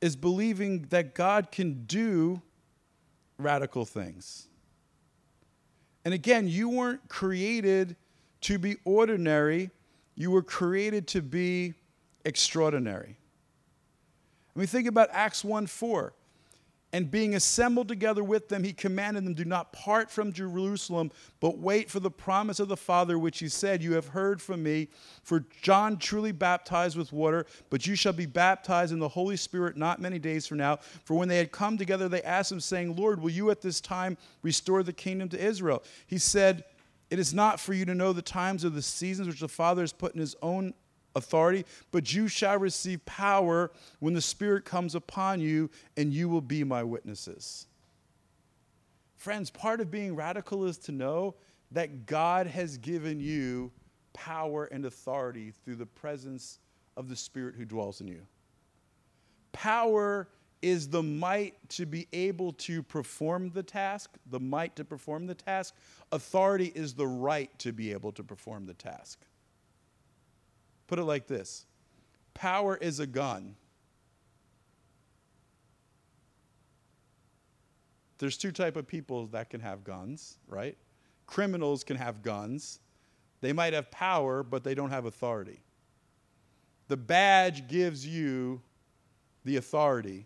[0.02, 2.42] is believing that God can do
[3.38, 4.48] radical things.
[6.04, 7.96] And again, you weren't created
[8.42, 9.72] to be ordinary,
[10.16, 11.74] you were created to be
[12.26, 13.18] extraordinary.
[14.58, 16.14] I mean, think about Acts 1 4
[16.92, 21.60] and being assembled together with them, he commanded them, Do not part from Jerusalem, but
[21.60, 24.88] wait for the promise of the Father, which he said, You have heard from me.
[25.22, 29.78] For John truly baptized with water, but you shall be baptized in the Holy Spirit
[29.78, 30.78] not many days from now.
[31.04, 33.80] For when they had come together, they asked him, saying, Lord, will you at this
[33.80, 35.84] time restore the kingdom to Israel?
[36.08, 36.64] He said,
[37.12, 39.82] It is not for you to know the times or the seasons which the Father
[39.82, 40.74] has put in his own
[41.18, 46.42] authority, but you shall receive power when the Spirit comes upon you, and you will
[46.42, 47.68] be my witnesses.
[49.16, 51.36] Friends, part of being radical is to know
[51.72, 53.72] that God has given you
[54.14, 56.60] power and authority through the presence
[56.96, 58.22] of the Spirit who dwells in you.
[59.52, 60.28] Power
[60.62, 65.36] is the might to be able to perform the task, the might to perform the
[65.36, 65.76] task.
[66.12, 69.20] Authority is the right to be able to perform the task.
[70.88, 71.66] Put it like this
[72.34, 73.56] power is a gun.
[78.20, 80.76] There's two type of people that can have guns, right?
[81.28, 82.80] Criminals can have guns.
[83.42, 85.60] They might have power, but they don't have authority.
[86.88, 88.62] The badge gives you
[89.46, 90.26] the authority.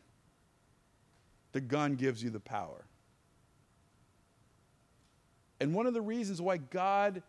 [1.52, 2.86] The gun gives you the power.
[5.60, 7.22] And one of the reasons why God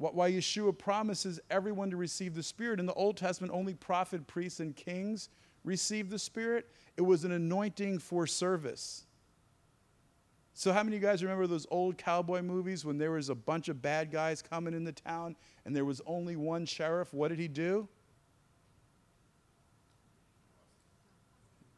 [0.00, 2.80] why Yeshua promises everyone to receive the Spirit.
[2.80, 5.28] In the Old Testament, only prophet, priests, and kings
[5.62, 6.70] received the Spirit.
[6.96, 9.04] It was an anointing for service.
[10.54, 13.34] So, how many of you guys remember those old cowboy movies when there was a
[13.34, 17.12] bunch of bad guys coming in the town and there was only one sheriff?
[17.12, 17.86] What did he do?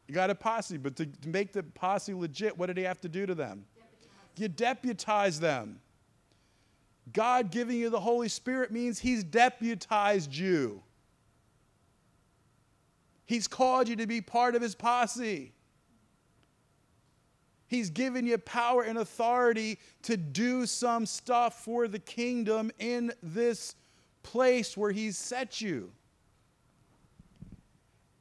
[0.07, 3.01] You got a posse, but to, to make the posse legit, what did he have
[3.01, 3.65] to do to them?
[3.75, 4.09] Deputize.
[4.37, 5.79] You deputize them.
[7.11, 10.81] God giving you the Holy Spirit means He's deputized you.
[13.25, 15.53] He's called you to be part of His posse.
[17.67, 23.75] He's given you power and authority to do some stuff for the kingdom in this
[24.21, 25.91] place where He's set you.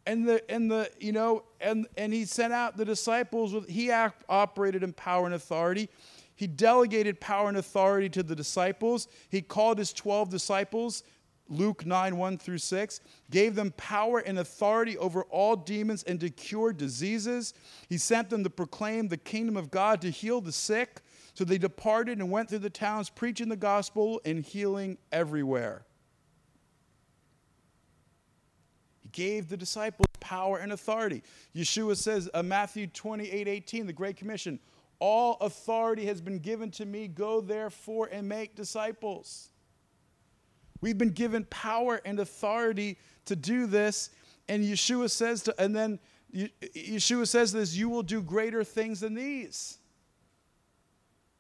[0.07, 3.91] And the and the you know and and He sent out the disciples with He
[3.93, 5.89] operated in power and authority.
[6.35, 9.09] He delegated power and authority to the disciples.
[9.29, 11.03] He called his 12 disciples,
[11.49, 16.31] Luke 9 1 through 6, gave them power and authority over all demons and to
[16.31, 17.53] cure diseases.
[17.89, 21.03] He sent them to proclaim the kingdom of God, to heal the sick.
[21.35, 25.85] So they departed and went through the towns, preaching the gospel and healing everywhere.
[29.01, 31.23] He gave the disciples power and authority.
[31.55, 34.59] Yeshua says, uh, Matthew 28 18, the Great Commission,
[35.03, 37.09] all authority has been given to me.
[37.09, 39.51] Go therefore and make disciples.
[40.81, 44.11] We've been given power and authority to do this.
[44.49, 45.99] And Yeshua says to, and then
[46.33, 49.79] Yeshua says this, you will do greater things than these.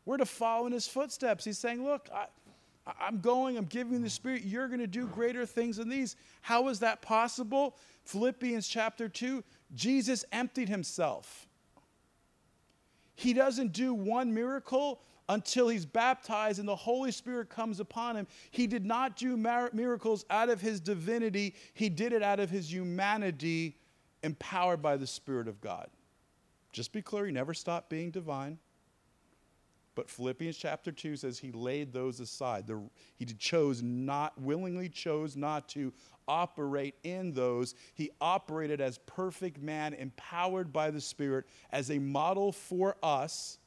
[0.07, 1.45] We're to follow in his footsteps.
[1.45, 2.27] He's saying, look, I,
[3.01, 4.43] I'm going, I'm giving the Spirit.
[4.43, 6.17] You're going to do greater things than these.
[6.41, 7.77] How is that possible?
[8.07, 11.47] Philippians chapter 2 Jesus emptied himself.
[13.23, 18.27] He doesn't do one miracle until he's baptized and the Holy Spirit comes upon him.
[18.51, 22.73] He did not do miracles out of his divinity, he did it out of his
[22.73, 23.79] humanity,
[24.25, 25.89] empowered by the Spirit of God.
[26.73, 28.59] Just be clear, he never stopped being divine.
[29.95, 32.67] But Philippians chapter 2 says he laid those aside.
[32.67, 32.81] The,
[33.17, 35.93] he chose not, willingly chose not to
[36.27, 37.75] operate in those.
[37.95, 43.59] He operated as perfect man, empowered by the Spirit, as a model for us.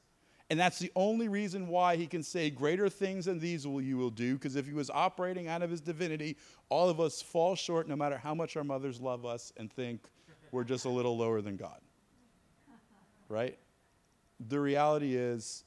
[0.50, 3.98] And that's the only reason why he can say, Greater things than these will you
[3.98, 4.36] will do.
[4.36, 6.38] Because if he was operating out of his divinity,
[6.70, 10.02] all of us fall short no matter how much our mothers love us and think
[10.52, 11.80] we're just a little lower than God.
[13.28, 13.58] Right?
[14.48, 15.64] The reality is,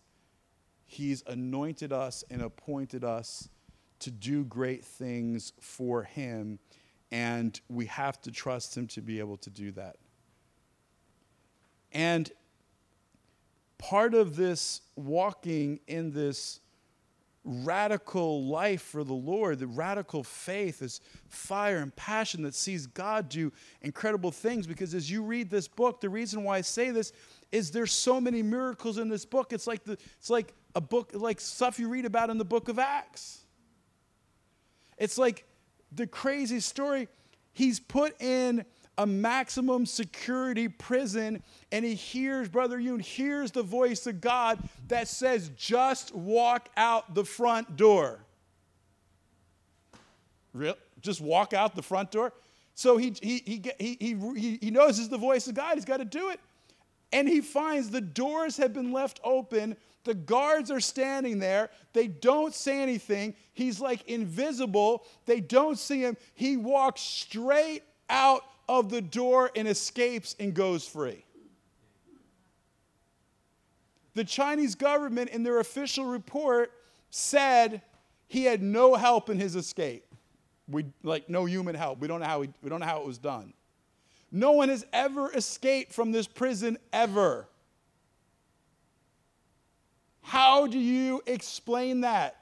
[0.91, 3.51] He's anointed us and appointed us
[4.01, 6.59] to do great things for Him,
[7.12, 9.97] and we have to trust Him to be able to do that.
[11.93, 12.32] And
[13.76, 16.61] part of this walking in this
[17.45, 23.28] radical life for the Lord, the radical faith, this fire and passion that sees God
[23.28, 24.66] do incredible things.
[24.66, 27.12] Because as you read this book, the reason why I say this
[27.53, 29.53] is there's so many miracles in this book.
[29.53, 32.69] It's like the it's like a book like stuff you read about in the book
[32.69, 33.41] of Acts.
[34.97, 35.45] It's like
[35.93, 37.09] the crazy story.
[37.53, 38.64] He's put in
[38.99, 44.59] a maximum security prison and he hears, Brother Yun hears the voice of God
[44.89, 48.21] that says, just walk out the front door.
[50.53, 50.77] Real?
[51.01, 52.33] Just walk out the front door?
[52.75, 55.75] So he, he, he, he, he, he knows it's the voice of God.
[55.75, 56.41] He's got to do it.
[57.12, 59.77] And he finds the doors have been left open
[60.09, 61.69] the guards are standing there.
[61.93, 63.35] They don't say anything.
[63.53, 65.05] He's like invisible.
[65.27, 66.17] They don't see him.
[66.35, 68.41] He walks straight out
[68.71, 71.27] of the door and escapes and goes free.
[74.15, 76.73] The Chinese government, in their official report,
[77.11, 77.83] said
[78.29, 80.07] he had no help in his escape.
[80.71, 82.01] We like no human help.
[82.01, 83.53] We don't know how he, we don't know how it was done.
[84.33, 87.47] No one has ever escaped from this prison ever.
[90.29, 92.37] How do you explain that?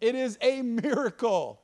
[0.00, 1.60] It is a miracle.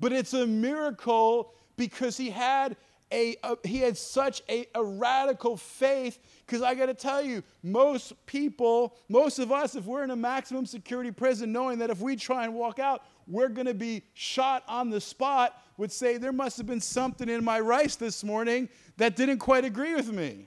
[0.00, 2.78] But it's a miracle because he had
[3.12, 7.42] a, a he had such a, a radical faith because i got to tell you
[7.64, 11.98] most people most of us if we're in a maximum security prison knowing that if
[11.98, 16.18] we try and walk out we're going to be shot on the spot would say
[16.18, 20.12] there must have been something in my rice this morning that didn't quite agree with
[20.12, 20.46] me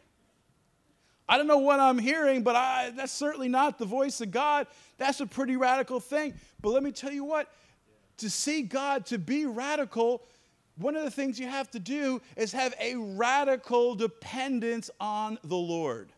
[1.28, 4.68] I don't know what I'm hearing, but I, that's certainly not the voice of God.
[4.98, 6.34] That's a pretty radical thing.
[6.62, 7.50] But let me tell you what
[8.18, 10.24] to see God, to be radical,
[10.78, 15.56] one of the things you have to do is have a radical dependence on the
[15.56, 16.12] Lord.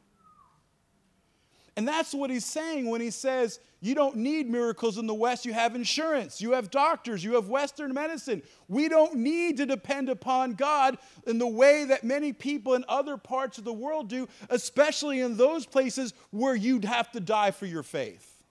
[1.77, 5.45] And that's what he's saying when he says, You don't need miracles in the West.
[5.45, 8.41] You have insurance, you have doctors, you have Western medicine.
[8.67, 13.15] We don't need to depend upon God in the way that many people in other
[13.15, 17.67] parts of the world do, especially in those places where you'd have to die for
[17.67, 18.41] your faith,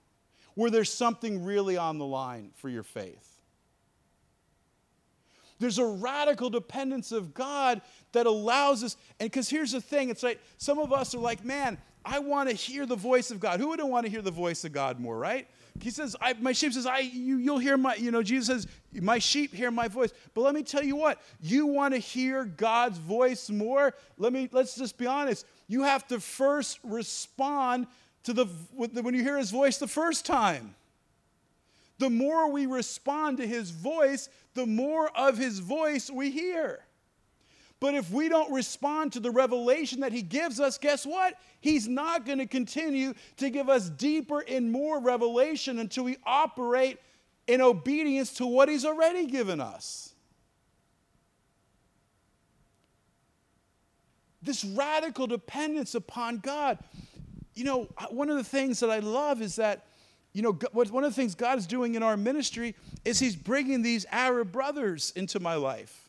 [0.53, 3.41] where there's something really on the line for your faith.
[5.59, 7.81] There's a radical dependence of God
[8.13, 8.95] that allows us.
[9.19, 12.49] And because here's the thing it's like some of us are like, man, I want
[12.49, 13.59] to hear the voice of God.
[13.59, 15.47] Who wouldn't want to hear the voice of God more, right?
[15.81, 18.67] He says, my sheep says, I, you, you'll hear my, you know, Jesus says,
[19.01, 20.13] my sheep hear my voice.
[20.33, 23.93] But let me tell you what, you want to hear God's voice more?
[24.17, 25.45] Let me, let's just be honest.
[25.67, 27.87] You have to first respond
[28.23, 28.45] to the,
[28.75, 30.75] when you hear his voice the first time.
[31.97, 36.84] The more we respond to his voice, the more of his voice we hear.
[37.79, 41.35] But if we don't respond to the revelation that He gives us, guess what?
[41.59, 46.99] He's not going to continue to give us deeper and more revelation until we operate
[47.47, 50.13] in obedience to what He's already given us.
[54.41, 56.77] This radical dependence upon God.
[57.55, 59.85] You know, one of the things that I love is that,
[60.33, 63.81] you know, one of the things God is doing in our ministry is He's bringing
[63.81, 66.04] these Arab brothers into my life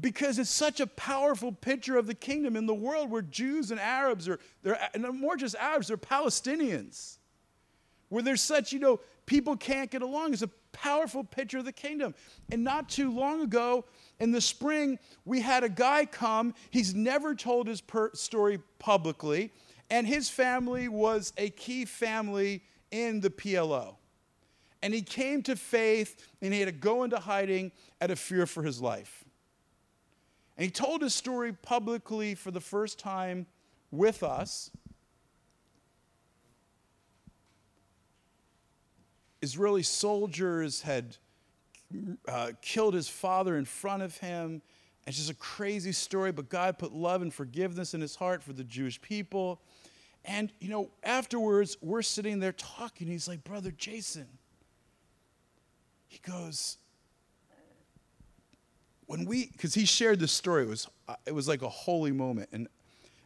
[0.00, 3.78] because it's such a powerful picture of the kingdom in the world where Jews and
[3.78, 7.18] Arabs are, they're more just Arabs, they're Palestinians.
[8.08, 10.32] Where there's such, you know, people can't get along.
[10.32, 12.14] It's a powerful picture of the kingdom.
[12.50, 13.84] And not too long ago,
[14.20, 16.54] in the spring, we had a guy come.
[16.70, 19.52] He's never told his per- story publicly,
[19.90, 23.96] and his family was a key family in the PLO.
[24.82, 27.72] And he came to faith and he had to go into hiding
[28.02, 29.23] out of fear for his life.
[30.56, 33.46] And he told his story publicly for the first time
[33.90, 34.70] with us.
[39.42, 41.16] Israeli soldiers had
[42.26, 44.62] uh, killed his father in front of him.
[45.06, 48.52] It's just a crazy story, but God put love and forgiveness in his heart for
[48.52, 49.60] the Jewish people.
[50.24, 53.06] And, you know, afterwards, we're sitting there talking.
[53.06, 54.26] He's like, Brother Jason,
[56.06, 56.78] he goes,
[59.06, 62.12] when we, because he shared this story, it was, uh, it was like a holy
[62.12, 62.48] moment.
[62.52, 62.68] And,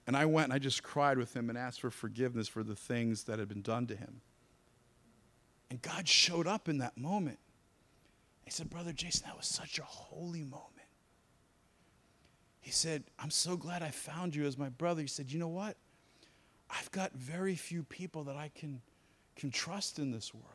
[0.07, 2.74] and I went and I just cried with him and asked for forgiveness for the
[2.74, 4.20] things that had been done to him.
[5.70, 7.39] And God showed up in that moment.
[8.45, 10.72] He said, Brother Jason, that was such a holy moment.
[12.61, 15.03] He said, I'm so glad I found you as my brother.
[15.03, 15.76] He said, You know what?
[16.70, 18.81] I've got very few people that I can,
[19.37, 20.47] can trust in this world.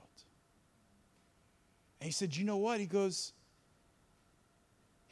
[1.99, 2.79] And he said, You know what?
[2.79, 3.33] He goes,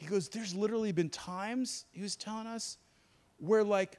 [0.02, 2.78] he goes, There's literally been times, he was telling us,
[3.38, 3.98] where like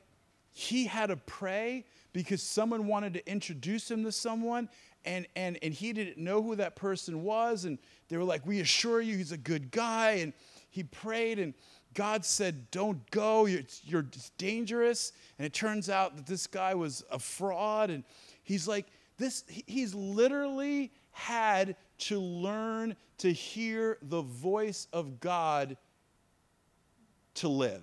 [0.51, 4.69] he had to pray because someone wanted to introduce him to someone
[5.05, 7.65] and, and, and he didn't know who that person was.
[7.65, 7.77] And
[8.07, 10.11] they were like, We assure you he's a good guy.
[10.11, 10.33] And
[10.69, 11.53] he prayed, and
[11.93, 14.05] God said, Don't go, you're, you're
[14.37, 15.13] dangerous.
[15.37, 17.89] And it turns out that this guy was a fraud.
[17.89, 18.03] And
[18.43, 18.87] he's like,
[19.17, 25.77] this, he's literally had to learn to hear the voice of God
[27.35, 27.81] to live.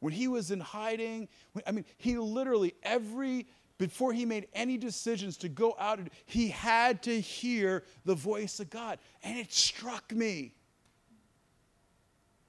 [0.00, 1.28] When he was in hiding,
[1.66, 3.46] I mean, he literally, every,
[3.78, 8.70] before he made any decisions to go out, he had to hear the voice of
[8.70, 8.98] God.
[9.22, 10.52] And it struck me.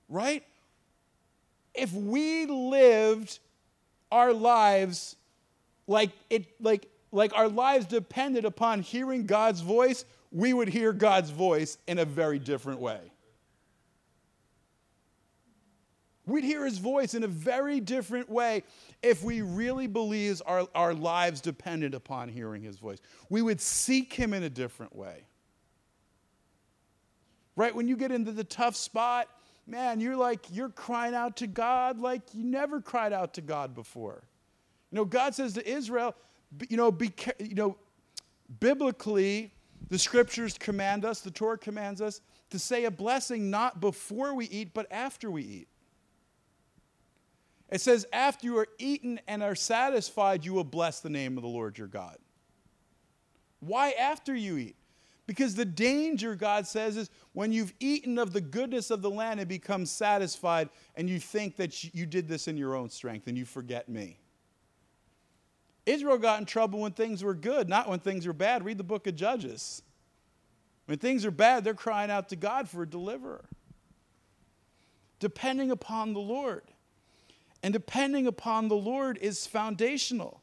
[0.10, 0.43] Right?
[1.74, 3.39] If we lived
[4.12, 5.16] our lives
[5.88, 11.30] like it like like our lives depended upon hearing God's voice, we would hear God's
[11.30, 13.00] voice in a very different way.
[16.28, 18.63] We'd hear his voice in a very different way
[19.01, 22.99] if we really believed our, our lives depended upon hearing his voice.
[23.30, 25.23] We would seek him in a different way.
[27.55, 27.73] Right?
[27.73, 29.30] When you get into the tough spot,
[29.65, 33.73] man, you're like, you're crying out to God like you never cried out to God
[33.73, 34.21] before.
[34.91, 36.13] You know, God says to Israel,
[36.69, 37.78] you know, be, you know,
[38.59, 39.53] biblically,
[39.89, 42.19] the scriptures command us, the Torah commands us
[42.49, 45.67] to say a blessing not before we eat, but after we eat.
[47.70, 51.43] It says, after you are eaten and are satisfied, you will bless the name of
[51.43, 52.18] the Lord your God.
[53.59, 54.76] Why after you eat?
[55.26, 59.41] Because the danger, God says, is when you've eaten of the goodness of the land
[59.41, 63.38] and become satisfied, and you think that you did this in your own strength and
[63.38, 64.20] you forget me.
[65.86, 68.63] Israel got in trouble when things were good, not when things were bad.
[68.63, 69.82] Read the book of Judges.
[70.86, 73.45] When things are bad, they're crying out to God for a deliverer.
[75.20, 76.63] Depending upon the Lord.
[77.64, 80.41] And depending upon the Lord is foundational.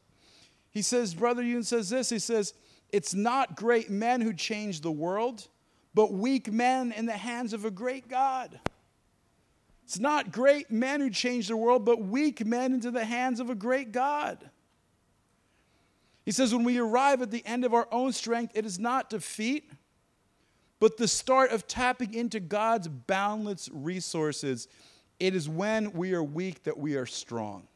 [0.69, 2.53] He says, Brother Yun says this He says,
[2.91, 5.47] It's not great men who change the world,
[5.93, 8.59] but weak men in the hands of a great God.
[9.85, 13.49] It's not great men who change the world, but weak men into the hands of
[13.49, 14.49] a great God.
[16.25, 19.09] He says, When we arrive at the end of our own strength, it is not
[19.11, 19.71] defeat,
[20.79, 24.67] but the start of tapping into God's boundless resources
[25.19, 27.67] it is when we are weak that we are strong.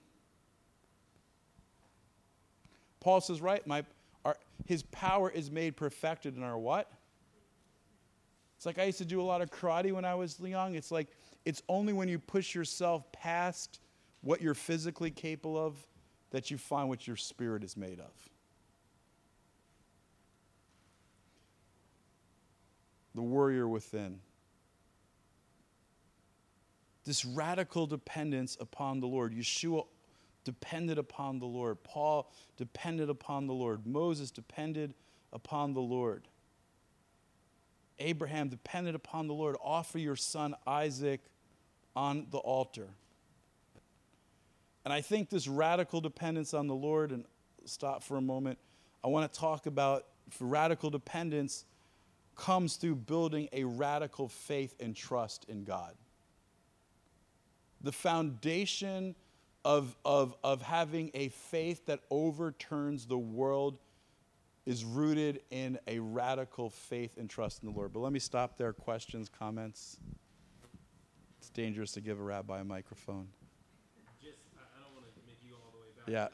[3.00, 3.86] Paul says, right, my,
[4.26, 4.36] our,
[4.66, 6.92] his power is made perfected in our what?
[8.58, 10.76] It's like I used to do a lot of karate when I was young.
[10.76, 11.08] It's like
[11.46, 13.80] it's only when you push yourself past
[14.22, 15.88] what you're physically capable of
[16.32, 18.12] that you find what your spirit is made of.
[23.16, 24.20] The warrior within
[27.06, 29.34] this radical dependence upon the Lord.
[29.34, 29.86] Yeshua
[30.44, 31.84] depended upon the Lord.
[31.84, 33.86] Paul depended upon the Lord.
[33.86, 34.94] Moses depended
[35.32, 36.28] upon the Lord.
[38.00, 39.56] Abraham depended upon the Lord.
[39.62, 41.22] Offer your son Isaac
[41.96, 42.88] on the altar.
[44.86, 47.26] And I think this radical dependence on the Lord, and
[47.66, 48.58] stop for a moment,
[49.04, 50.06] I want to talk about
[50.40, 51.66] radical dependence
[52.36, 55.96] comes through building a radical faith and trust in God
[57.82, 59.16] the foundation
[59.66, 63.78] of, of, of having a faith that overturns the world
[64.66, 67.92] is rooted in a radical faith and trust in the Lord.
[67.94, 68.72] But let me stop there.
[68.74, 69.98] Questions, comments?
[71.40, 73.28] It's dangerous to give a rabbi a microphone.
[74.22, 76.06] Just, I, I don't want to make you all the way back.
[76.12, 76.28] Yeah.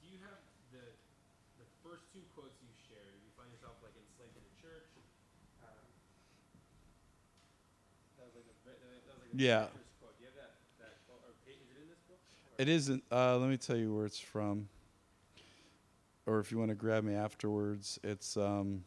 [0.00, 0.40] Do you have
[0.72, 0.82] the,
[1.60, 3.14] the first two quotes you shared?
[3.20, 4.88] You find yourself like enslaved in a church.
[5.62, 5.84] Um,
[8.16, 9.68] that was like a, that was like a Yeah.
[9.70, 10.16] famous quote.
[10.16, 11.20] Do you have that, that quote?
[11.28, 12.18] Or, pa- is it in this book?
[12.47, 13.04] Or- It isn't.
[13.10, 14.68] Uh, let me tell you where it's from.
[16.26, 18.36] Or if you want to grab me afterwards, it's.
[18.36, 18.82] Um,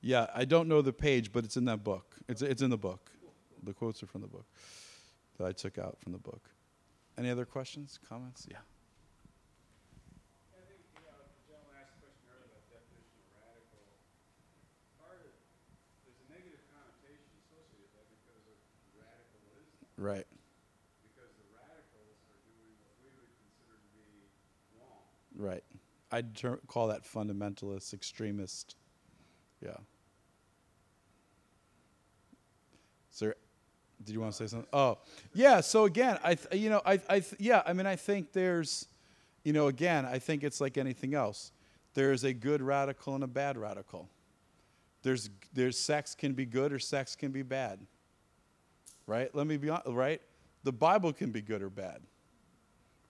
[0.00, 2.16] yeah, I don't know the page, but it's in that book.
[2.28, 3.10] It's it's in the book.
[3.62, 4.46] The quotes are from the book
[5.38, 6.50] that I took out from the book.
[7.16, 8.46] Any other questions, comments?
[8.48, 8.62] Yeah.
[10.54, 13.82] I think, you know, the gentleman asked a question earlier about definition of radical.
[15.02, 15.34] Part of,
[16.06, 18.54] there's a negative connotation associated with that because of
[18.94, 20.24] radicalism, Right.
[21.02, 24.30] because the radicals are doing what we would consider to be
[24.78, 25.02] wrong.
[25.36, 25.64] Right.
[26.12, 28.76] I'd ter- call that fundamentalist, extremist.
[29.60, 29.76] Yeah.
[33.10, 33.34] Sir,
[34.04, 34.68] did you want to say something?
[34.72, 34.98] Oh,
[35.34, 35.60] yeah.
[35.60, 37.62] So again, I, th- you know, I, I, th- yeah.
[37.66, 38.86] I mean, I think there's,
[39.42, 41.50] you know, again, I think it's like anything else.
[41.94, 44.08] There's a good radical and a bad radical.
[45.02, 47.80] There's, there's sex can be good or sex can be bad.
[49.08, 49.34] Right?
[49.34, 49.88] Let me be honest.
[49.88, 50.22] Right?
[50.62, 52.02] The Bible can be good or bad.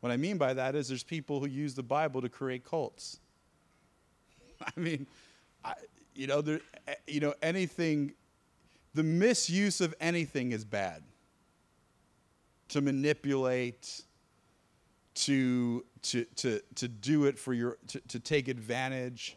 [0.01, 3.19] What I mean by that is there's people who use the Bible to create cults.
[4.65, 5.07] I mean,
[5.65, 5.75] I,
[6.15, 8.13] you know, there, eh, you know, anything,
[8.95, 11.03] the misuse of anything is bad.
[12.69, 14.03] To manipulate,
[15.15, 19.37] to to to to do it for your to, to take advantage.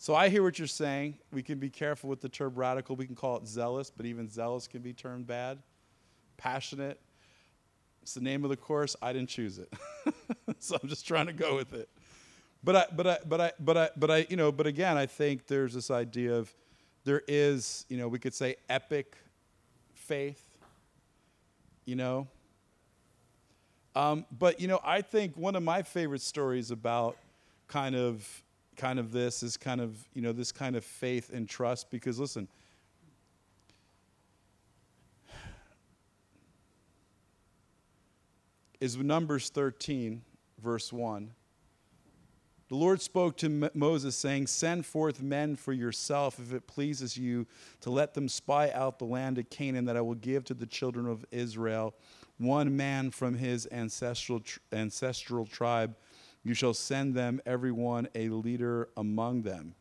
[0.00, 1.18] So I hear what you're saying.
[1.32, 2.94] We can be careful with the term radical.
[2.94, 5.58] We can call it zealous, but even zealous can be termed bad.
[6.36, 7.00] Passionate.
[8.02, 8.94] It's the name of the course.
[9.02, 9.72] I didn't choose it,
[10.60, 11.88] so I'm just trying to go with it.
[12.62, 15.06] But I, but I, but I, but I, but I, you know, but again, I
[15.06, 16.54] think there's this idea of
[17.04, 19.16] there is, you know, we could say epic
[19.94, 20.42] faith.
[21.86, 22.28] You know.
[23.96, 27.16] Um, but you know, I think one of my favorite stories about
[27.66, 28.42] kind of
[28.78, 32.18] kind of this is kind of you know this kind of faith and trust because
[32.18, 32.48] listen
[38.80, 40.22] is Numbers 13,
[40.62, 41.30] verse 1.
[42.68, 47.46] The Lord spoke to Moses, saying, Send forth men for yourself, if it pleases you,
[47.80, 50.66] to let them spy out the land of Canaan that I will give to the
[50.66, 51.94] children of Israel.
[52.36, 55.96] One man from his ancestral, tr- ancestral tribe.
[56.48, 59.74] You shall send them, every one a leader among them.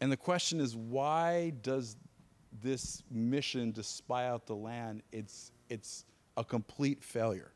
[0.00, 1.96] And the question is, why does
[2.62, 6.04] this mission to spy out the land, it's, it's
[6.36, 7.50] a complete failure.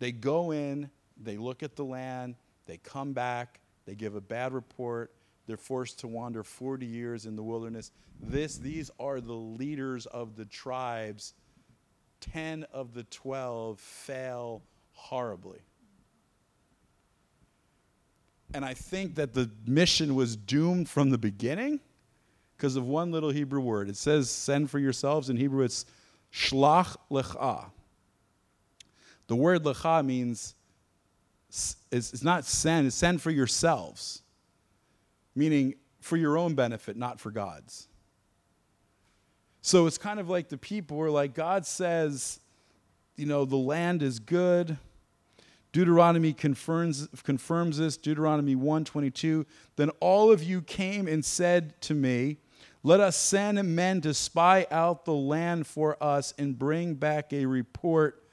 [0.00, 2.34] They go in, they look at the land,
[2.66, 5.12] they come back, they give a bad report,
[5.46, 7.90] they're forced to wander 40 years in the wilderness.
[8.20, 11.34] This, these are the leaders of the tribes.
[12.20, 15.60] 10 of the 12 fail horribly.
[18.54, 21.80] And I think that the mission was doomed from the beginning
[22.56, 23.88] because of one little Hebrew word.
[23.88, 25.28] It says, send for yourselves.
[25.28, 25.84] In Hebrew, it's
[26.32, 27.66] shlach lecha.
[29.26, 30.54] The word lecha means,
[31.48, 34.22] it's, it's not send, it's send for yourselves,
[35.36, 37.88] meaning for your own benefit, not for God's.
[39.60, 42.40] So it's kind of like the people were like, God says,
[43.16, 44.78] you know, the land is good.
[45.72, 49.44] Deuteronomy confirms, confirms this, Deuteronomy 1:22.
[49.76, 52.38] Then all of you came and said to me,
[52.82, 57.44] Let us send men to spy out the land for us and bring back a
[57.46, 58.25] report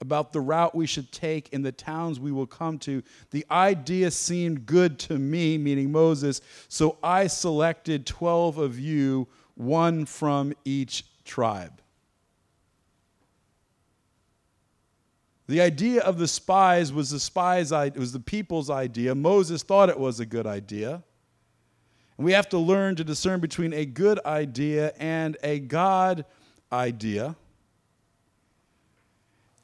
[0.00, 3.02] about the route we should take and the towns we will come to.
[3.30, 10.04] The idea seemed good to me, meaning Moses, so I selected 12 of you, one
[10.04, 11.80] from each tribe.
[15.48, 19.14] The idea of the spies was the spies it was the people's idea.
[19.14, 21.02] Moses thought it was a good idea.
[22.18, 26.26] And we have to learn to discern between a good idea and a God
[26.70, 27.34] idea.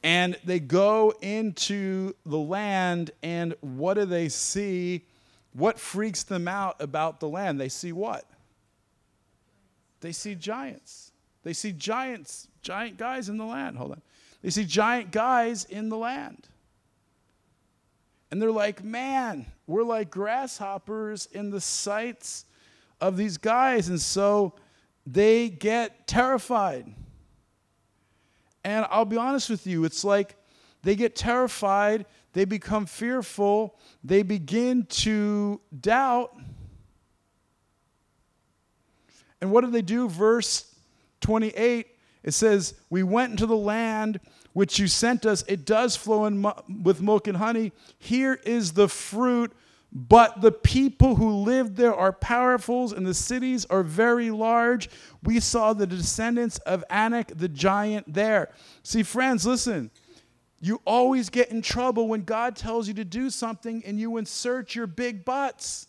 [0.05, 5.07] And they go into the land, and what do they see?
[5.55, 7.59] What freaks them out about the land?
[7.59, 8.27] They see what?
[10.03, 11.11] They see giants.
[11.43, 13.79] They see giants, giant guys in the land.
[13.79, 14.03] Hold on.
[14.43, 16.49] They see giant guys in the land.
[18.31, 22.45] And they're like, man, we're like grasshoppers in the sights
[23.01, 23.89] of these guys.
[23.89, 24.53] And so
[25.07, 26.93] they get terrified.
[28.65, 30.37] And I'll be honest with you, it's like
[30.83, 36.35] they get terrified, they become fearful, they begin to doubt.
[39.41, 40.09] And what do they do?
[40.09, 40.75] Verse
[41.21, 41.87] 28,
[42.23, 44.21] it says, We went into the land
[44.55, 45.45] which you sent us.
[45.47, 46.53] It does flow in mu-
[46.83, 47.73] with milk and honey.
[47.99, 49.53] Here is the fruit.
[49.95, 54.91] But the people who live there are powerful, and the cities are very large.
[55.23, 58.51] We saw the descendants of Anak the giant there.
[58.83, 59.93] See, friends, listen.
[60.61, 64.75] You always get in trouble when God tells you to do something and you insert
[64.75, 65.87] your big butts.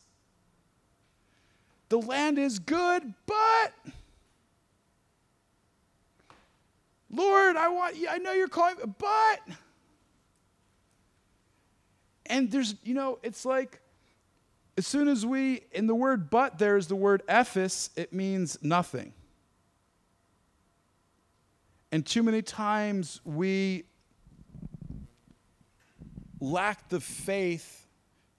[1.89, 3.73] The land is good, but
[7.09, 9.39] Lord, I want I know you're calling, but
[12.25, 13.79] and there's, you know, it's like
[14.77, 19.13] as soon as we, in the word but, there's the word ephes, it means nothing.
[21.91, 23.85] And too many times we
[26.41, 27.87] lack the faith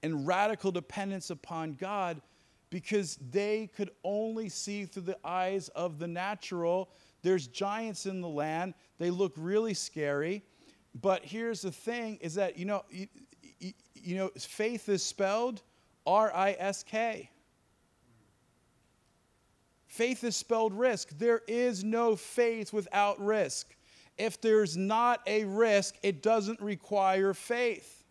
[0.03, 2.21] and radical dependence upon God
[2.69, 6.91] because they could only see through the eyes of the natural.
[7.23, 8.75] There's giants in the land.
[8.99, 10.43] They look really scary.
[11.01, 13.07] But here's the thing is that, you know, you,
[13.95, 15.63] you know, faith is spelled
[16.07, 17.31] R I S K.
[19.87, 21.17] Faith is spelled risk.
[21.17, 23.75] There is no faith without risk.
[24.19, 28.05] If there's not a risk, it doesn't require faith.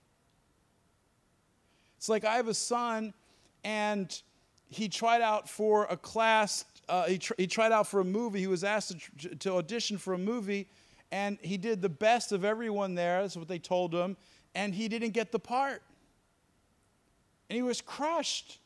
[1.98, 3.14] It's like I have a son,
[3.64, 4.22] and
[4.68, 8.40] he tried out for a class, uh, he, tr- he tried out for a movie.
[8.40, 10.68] He was asked to, tr- to audition for a movie,
[11.12, 13.22] and he did the best of everyone there.
[13.22, 14.18] That's what they told him,
[14.54, 15.84] and he didn't get the part
[17.50, 18.60] and he was crushed.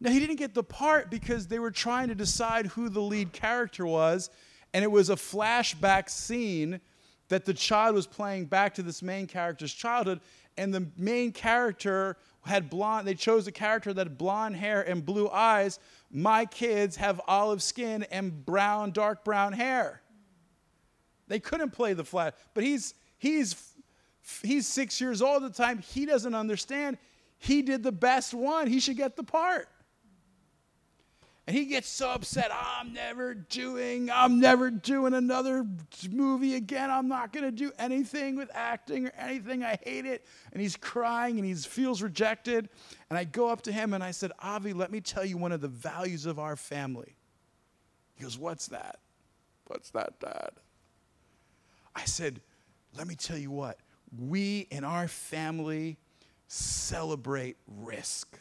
[0.00, 3.32] Now, he didn't get the part because they were trying to decide who the lead
[3.32, 4.30] character was,
[4.72, 6.80] and it was a flashback scene
[7.28, 10.20] that the child was playing back to this main character's childhood,
[10.56, 15.04] and the main character had blonde, they chose a character that had blonde hair and
[15.04, 15.78] blue eyes.
[16.10, 20.00] My kids have olive skin and brown, dark brown hair.
[21.28, 23.74] They couldn't play the flat, but he's he's
[24.42, 25.78] he's six years old at the time.
[25.78, 26.98] He doesn't understand.
[27.40, 28.66] He did the best one.
[28.66, 29.66] He should get the part.
[31.46, 32.50] And he gets so upset.
[32.52, 35.66] I'm never doing, I'm never doing another
[36.08, 36.90] movie again.
[36.90, 39.64] I'm not going to do anything with acting or anything.
[39.64, 40.24] I hate it.
[40.52, 42.68] And he's crying and he feels rejected.
[43.08, 45.50] And I go up to him and I said, Avi, let me tell you one
[45.50, 47.16] of the values of our family.
[48.14, 49.00] He goes, What's that?
[49.66, 50.50] What's that, Dad?
[51.96, 52.42] I said,
[52.96, 53.78] Let me tell you what.
[54.16, 55.96] We in our family
[56.50, 58.36] celebrate risk.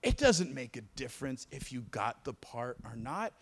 [0.00, 3.32] It doesn't make a difference if you got the part or not.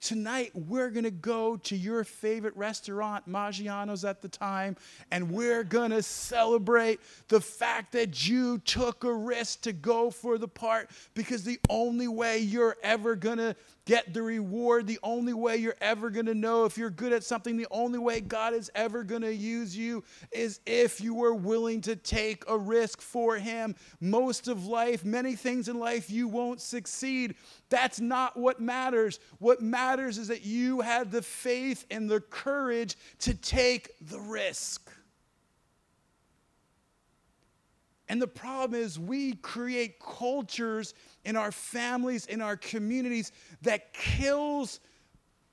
[0.00, 4.76] Tonight, we're going to go to your favorite restaurant, Maggiano's at the time,
[5.10, 10.38] and we're going to celebrate the fact that you took a risk to go for
[10.38, 13.56] the part because the only way you're ever going to
[13.86, 17.24] get the reward, the only way you're ever going to know if you're good at
[17.24, 21.34] something, the only way God is ever going to use you is if you are
[21.34, 23.74] willing to take a risk for Him.
[24.00, 27.36] Most of life, many things in life, you won't succeed.
[27.70, 29.20] That's not what matters.
[29.38, 34.90] What matters is that you had the faith and the courage to take the risk.
[38.08, 40.94] And the problem is, we create cultures
[41.26, 44.80] in our families, in our communities, that kills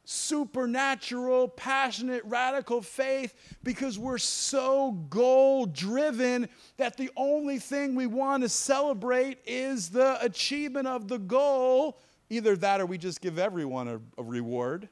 [0.06, 6.48] supernatural, passionate, radical faith because we're so goal driven
[6.78, 11.98] that the only thing we want to celebrate is the achievement of the goal.
[12.30, 14.90] Either that or we just give everyone a, a reward.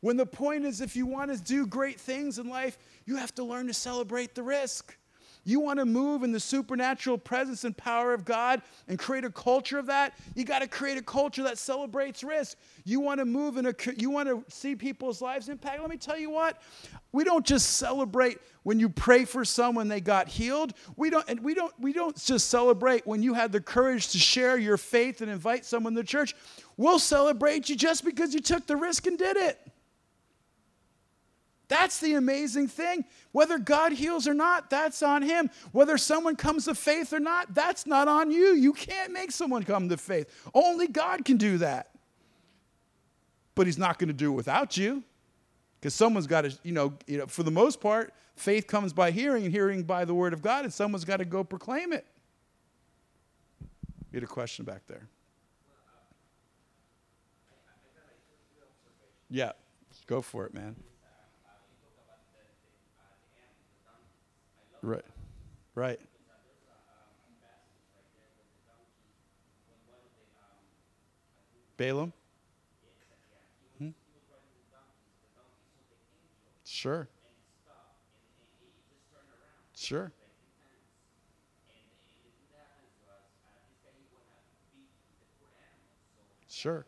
[0.00, 3.34] When the point is, if you want to do great things in life, you have
[3.36, 4.96] to learn to celebrate the risk.
[5.44, 9.30] You want to move in the supernatural presence and power of God and create a
[9.30, 10.14] culture of that?
[10.34, 12.56] You got to create a culture that celebrates risk.
[12.84, 15.80] You want to move in a you want to see people's lives impact.
[15.80, 16.60] Let me tell you what.
[17.12, 20.72] We don't just celebrate when you pray for someone they got healed.
[20.96, 24.18] We don't and we don't we don't just celebrate when you had the courage to
[24.18, 26.34] share your faith and invite someone to church.
[26.76, 29.60] We'll celebrate you just because you took the risk and did it.
[31.68, 33.04] That's the amazing thing.
[33.32, 35.50] Whether God heals or not, that's on Him.
[35.72, 38.54] Whether someone comes to faith or not, that's not on you.
[38.54, 40.28] You can't make someone come to faith.
[40.52, 41.90] Only God can do that.
[43.54, 45.02] But He's not going to do it without you.
[45.80, 49.10] Because someone's got to, you know, you know, for the most part, faith comes by
[49.10, 52.06] hearing and hearing by the word of God, and someone's got to go proclaim it.
[54.10, 55.08] You had a question back there.
[59.28, 59.52] Yeah,
[60.06, 60.76] go for it, man.
[64.84, 65.04] Right.
[65.74, 65.98] Right.
[71.78, 72.12] Balaam?
[73.78, 73.88] Hmm?
[76.64, 77.08] Sure.
[79.74, 80.12] Sure.
[86.46, 86.84] Sure.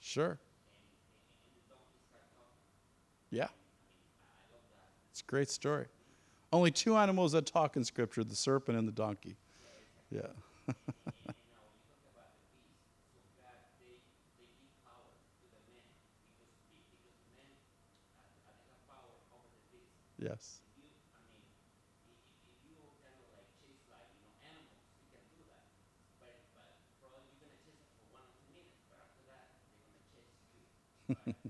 [0.00, 0.38] Sure.
[3.30, 3.46] Yeah.
[5.12, 5.86] It's a great story.
[6.52, 9.36] Only two animals that talk in Scripture the serpent and the donkey.
[10.10, 10.28] Yeah.
[20.18, 20.60] yes.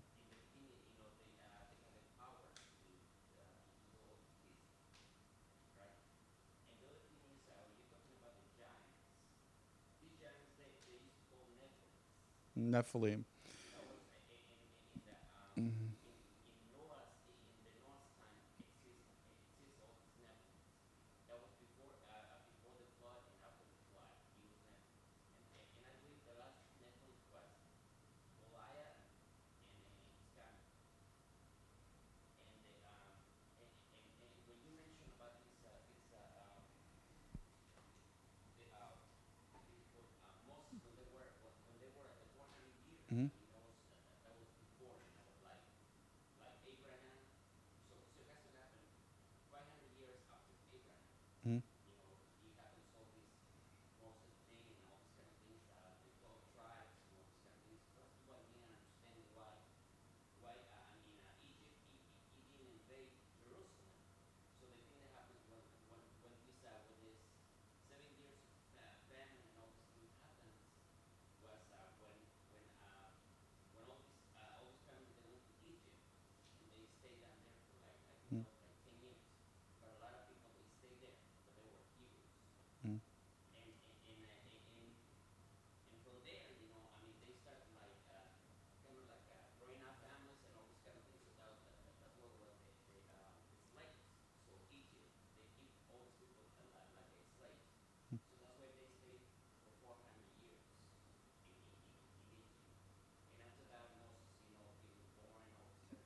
[12.71, 13.25] Nephilim.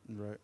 [0.09, 0.39] Right.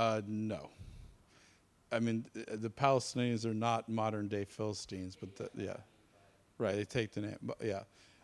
[0.00, 0.70] Uh, no.
[1.92, 5.76] I mean, the Palestinians are not modern day Philistines, but the, yeah,
[6.56, 6.74] right.
[6.74, 7.82] They take the name, but yeah.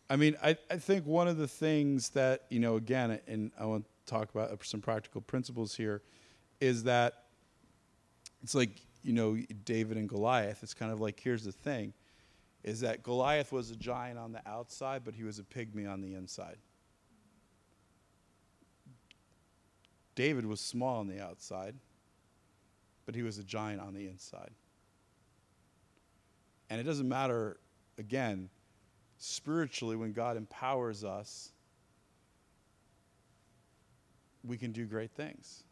[0.08, 3.66] I mean, I, I think one of the things that you know, again, and I
[3.66, 6.00] want to talk about some practical principles here,
[6.62, 7.24] is that
[8.42, 8.70] it's like
[9.02, 10.62] you know David and Goliath.
[10.62, 11.92] It's kind of like here's the thing,
[12.64, 16.00] is that Goliath was a giant on the outside, but he was a pygmy on
[16.00, 16.56] the inside.
[20.16, 21.76] David was small on the outside,
[23.04, 24.50] but he was a giant on the inside.
[26.68, 27.58] And it doesn't matter,
[27.98, 28.48] again,
[29.18, 31.52] spiritually, when God empowers us,
[34.42, 35.62] we can do great things.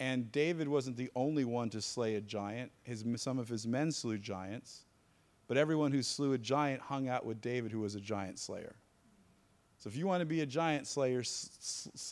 [0.00, 2.70] And David wasn't the only one to slay a giant.
[2.84, 4.84] His, some of his men slew giants,
[5.48, 8.76] but everyone who slew a giant hung out with David, who was a giant slayer.
[9.78, 11.22] So if you want to be a giant slayer,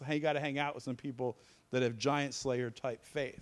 [0.08, 1.36] you got to hang out with some people
[1.72, 3.40] that have giant slayer type faith.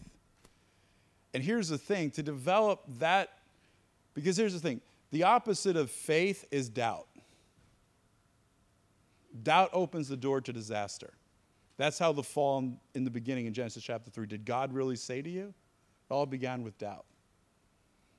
[1.35, 3.31] And here's the thing to develop that,
[4.15, 7.07] because here's the thing the opposite of faith is doubt.
[9.43, 11.13] Doubt opens the door to disaster.
[11.77, 14.97] That's how the fall in, in the beginning in Genesis chapter 3 did God really
[14.97, 15.53] say to you?
[16.09, 17.05] It all began with doubt.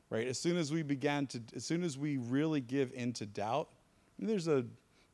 [0.10, 0.28] Right?
[0.28, 3.70] As soon as we began to, as soon as we really give into doubt,
[4.20, 4.66] there's a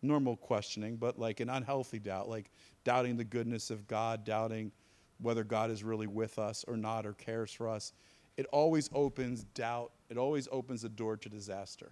[0.01, 2.51] normal questioning, but like an unhealthy doubt, like
[2.83, 4.71] doubting the goodness of God, doubting
[5.19, 7.93] whether God is really with us or not or cares for us.
[8.37, 11.91] It always opens doubt, it always opens the door to disaster.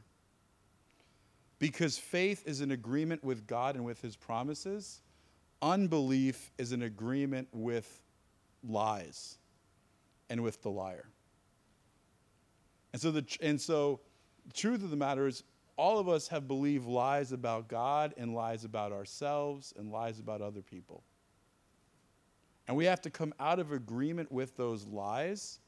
[1.60, 5.01] Because faith is an agreement with God and with his promises,
[5.62, 8.01] unbelief is an agreement with
[8.64, 9.38] lies
[10.30, 11.10] and with the liar.
[12.93, 13.99] And so the and so
[14.47, 15.43] the truth of the matter is
[15.80, 20.41] all of us have believed lies about God and lies about ourselves and lies about
[20.41, 21.05] other people.
[22.67, 25.59] And we have to come out of agreement with those lies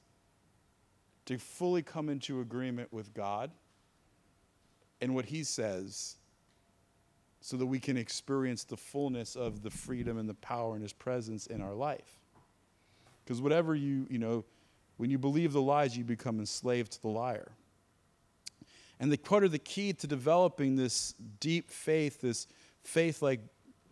[1.28, 3.52] to fully come into agreement with God
[5.00, 6.18] and what He says
[7.40, 10.92] so that we can experience the fullness of the freedom and the power and His
[10.92, 12.20] presence in our life.
[13.24, 14.44] Because whatever you, you know,
[14.98, 17.54] when you believe the lies, you become enslaved to the liar.
[19.02, 22.46] And the part of the key to developing this deep faith, this
[22.84, 23.42] faith like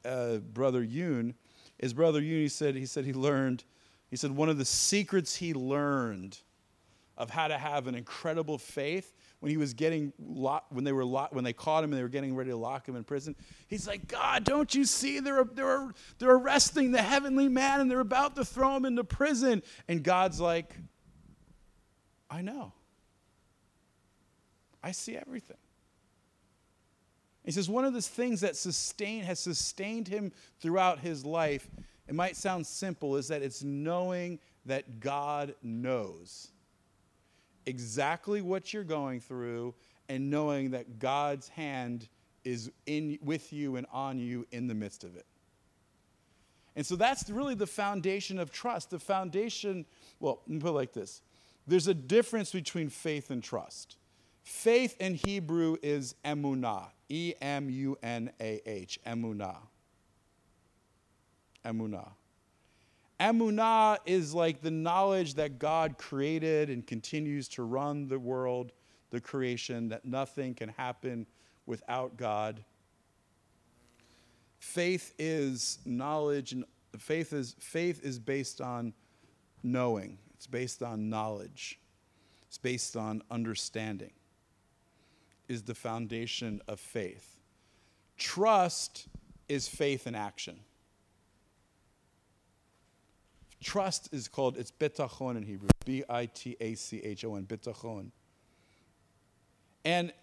[0.06, 1.34] uh, Brother Yun,
[1.80, 3.64] is Brother Yun, he said, he said he learned,
[4.12, 6.38] he said one of the secrets he learned
[7.18, 11.04] of how to have an incredible faith when he was getting locked, when they were
[11.04, 13.36] locked, when they caught him and they were getting ready to lock him in prison.
[13.68, 18.00] He's like, God, don't you see they're, they're, they're arresting the heavenly man and they're
[18.00, 19.64] about to throw him into prison.
[19.88, 20.76] And God's like,
[22.30, 22.74] I know.
[24.84, 25.58] I see everything.
[27.44, 31.70] He says one of the things that sustain, has sustained him throughout his life,
[32.08, 36.52] it might sound simple, is that it's knowing that God knows
[37.66, 39.74] exactly what you're going through
[40.10, 42.08] and knowing that God's hand
[42.44, 45.26] is in with you and on you in the midst of it.
[46.76, 48.90] And so that's really the foundation of trust.
[48.90, 49.86] The foundation,
[50.20, 51.22] well, let me put it like this.
[51.68, 53.98] There's a difference between faith and trust.
[54.50, 59.58] Faith in Hebrew is emunah, E M U N A H, emunah.
[61.64, 62.10] Emunah.
[63.20, 68.72] Emunah is like the knowledge that God created and continues to run the world,
[69.12, 71.28] the creation, that nothing can happen
[71.68, 72.66] without God.
[74.58, 76.66] Faith is knowledge and
[76.98, 78.94] faith is faith is based on
[79.62, 80.18] knowing.
[80.34, 81.80] It's based on knowledge.
[82.48, 84.12] It's based on understanding.
[85.50, 87.36] Is the foundation of faith.
[88.18, 89.08] Trust
[89.50, 90.60] is faith in action.
[93.62, 97.46] Trust is called, it's bitachon in Hebrew, B I T A C H O N,
[97.46, 98.12] bitachon.
[99.84, 100.14] And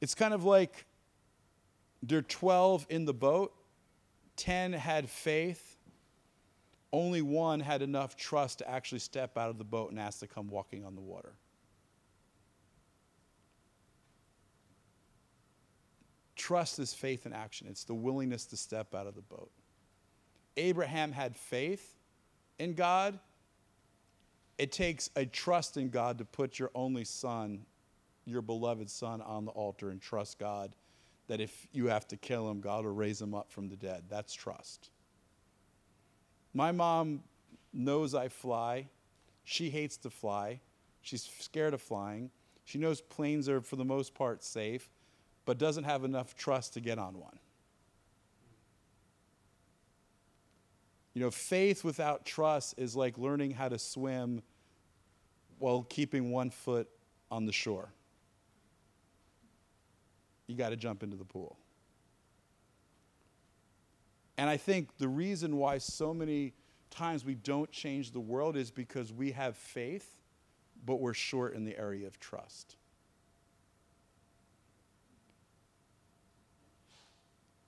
[0.00, 0.86] it's kind of like
[2.02, 3.52] there are 12 in the boat,
[4.36, 5.76] 10 had faith,
[6.92, 10.26] only one had enough trust to actually step out of the boat and ask to
[10.26, 11.32] come walking on the water.
[16.44, 17.68] Trust is faith in action.
[17.70, 19.50] It's the willingness to step out of the boat.
[20.58, 21.96] Abraham had faith
[22.58, 23.18] in God.
[24.58, 27.64] It takes a trust in God to put your only son,
[28.26, 30.74] your beloved son, on the altar and trust God
[31.28, 34.02] that if you have to kill him, God will raise him up from the dead.
[34.10, 34.90] That's trust.
[36.52, 37.22] My mom
[37.72, 38.90] knows I fly.
[39.44, 40.60] She hates to fly.
[41.00, 42.30] She's scared of flying.
[42.66, 44.90] She knows planes are, for the most part, safe,
[45.44, 47.38] but doesn't have enough trust to get on one.
[51.14, 54.42] You know, faith without trust is like learning how to swim
[55.58, 56.88] while keeping one foot
[57.30, 57.92] on the shore.
[60.46, 61.56] You got to jump into the pool.
[64.36, 66.54] And I think the reason why so many
[66.90, 70.16] times we don't change the world is because we have faith,
[70.84, 72.76] but we're short in the area of trust.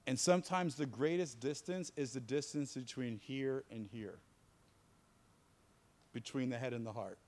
[0.07, 4.19] And sometimes the greatest distance is the distance between here and here,
[6.13, 7.19] between the head and the heart.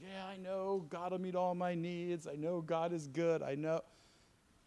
[0.00, 2.26] Yeah, I know God will meet all my needs.
[2.26, 3.42] I know God is good.
[3.42, 3.82] I know.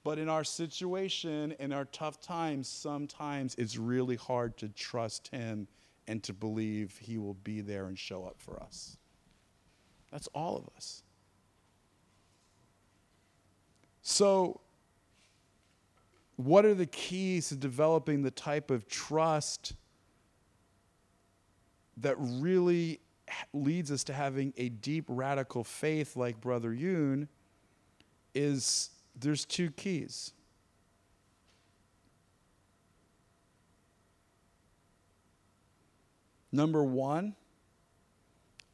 [0.03, 5.67] But in our situation, in our tough times, sometimes it's really hard to trust Him
[6.07, 8.97] and to believe He will be there and show up for us.
[10.11, 11.03] That's all of us.
[14.01, 14.59] So,
[16.35, 19.73] what are the keys to developing the type of trust
[21.97, 22.99] that really
[23.53, 27.27] leads us to having a deep radical faith like Brother Yun?
[28.33, 30.33] Is there's two keys.
[36.51, 37.35] Number one,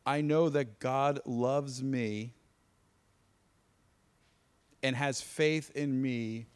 [0.06, 2.34] I know that God loves me
[4.84, 6.48] and has faith in me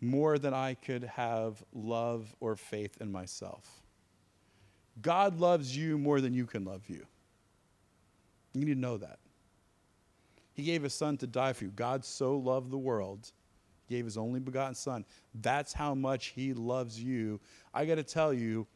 [0.00, 3.82] more than I could have love or faith in myself.
[5.02, 7.06] God loves you more than you can love you.
[8.54, 9.18] You need to know that.
[10.52, 11.70] He gave his son to die for you.
[11.70, 13.30] God so loved the world,
[13.88, 15.04] he gave his only begotten son.
[15.34, 17.40] That's how much he loves you.
[17.72, 18.66] I got to tell you,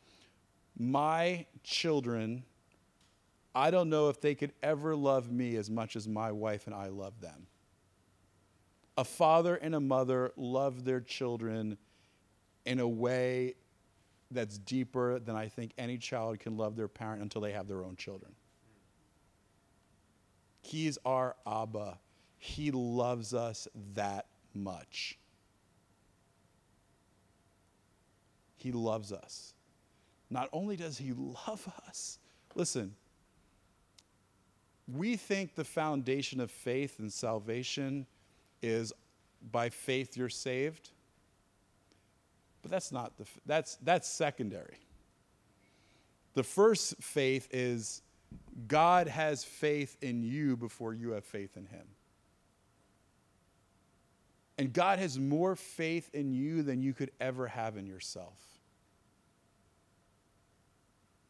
[0.76, 2.44] my children
[3.54, 6.74] I don't know if they could ever love me as much as my wife and
[6.74, 7.46] I love them.
[8.96, 11.76] A father and a mother love their children
[12.64, 13.54] in a way
[14.30, 17.84] that's deeper than I think any child can love their parent until they have their
[17.84, 18.32] own children.
[20.62, 21.98] He's our Abba.
[22.38, 25.18] He loves us that much.
[28.56, 29.54] He loves us.
[30.30, 32.18] Not only does he love us,
[32.54, 32.94] listen,
[34.88, 38.06] we think the foundation of faith and salvation
[38.64, 38.92] is
[39.52, 40.90] by faith you're saved.
[42.62, 44.78] But that's not the that's that's secondary.
[46.32, 48.02] The first faith is
[48.66, 51.86] God has faith in you before you have faith in him.
[54.56, 58.38] And God has more faith in you than you could ever have in yourself.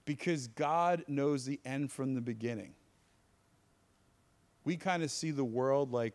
[0.05, 2.75] Because God knows the end from the beginning.
[4.65, 6.15] We kind of see the world like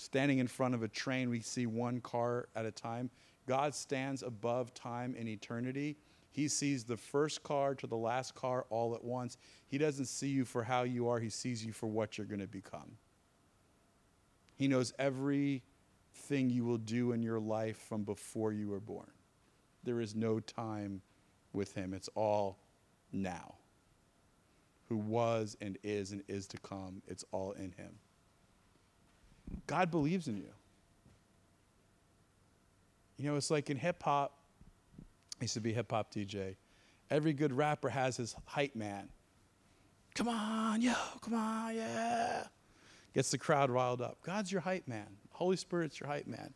[0.00, 3.10] standing in front of a train, we see one car at a time.
[3.46, 5.98] God stands above time and eternity.
[6.30, 9.36] He sees the first car to the last car all at once.
[9.66, 12.40] He doesn't see you for how you are, He sees you for what you're going
[12.40, 12.92] to become.
[14.56, 15.60] He knows everything
[16.48, 19.10] you will do in your life from before you were born.
[19.84, 21.02] There is no time
[21.52, 22.58] with Him, it's all
[23.12, 23.56] now.
[24.88, 27.98] Who was and is and is to come, it's all in Him.
[29.66, 30.50] God believes in you.
[33.18, 34.32] You know, it's like in hip hop,
[35.40, 36.56] I used to be hip hop DJ.
[37.10, 39.08] Every good rapper has his hype man.
[40.14, 42.44] Come on, yo, come on, yeah.
[43.14, 44.18] Gets the crowd riled up.
[44.22, 45.06] God's your hype man.
[45.32, 46.52] Holy Spirit's your hype man.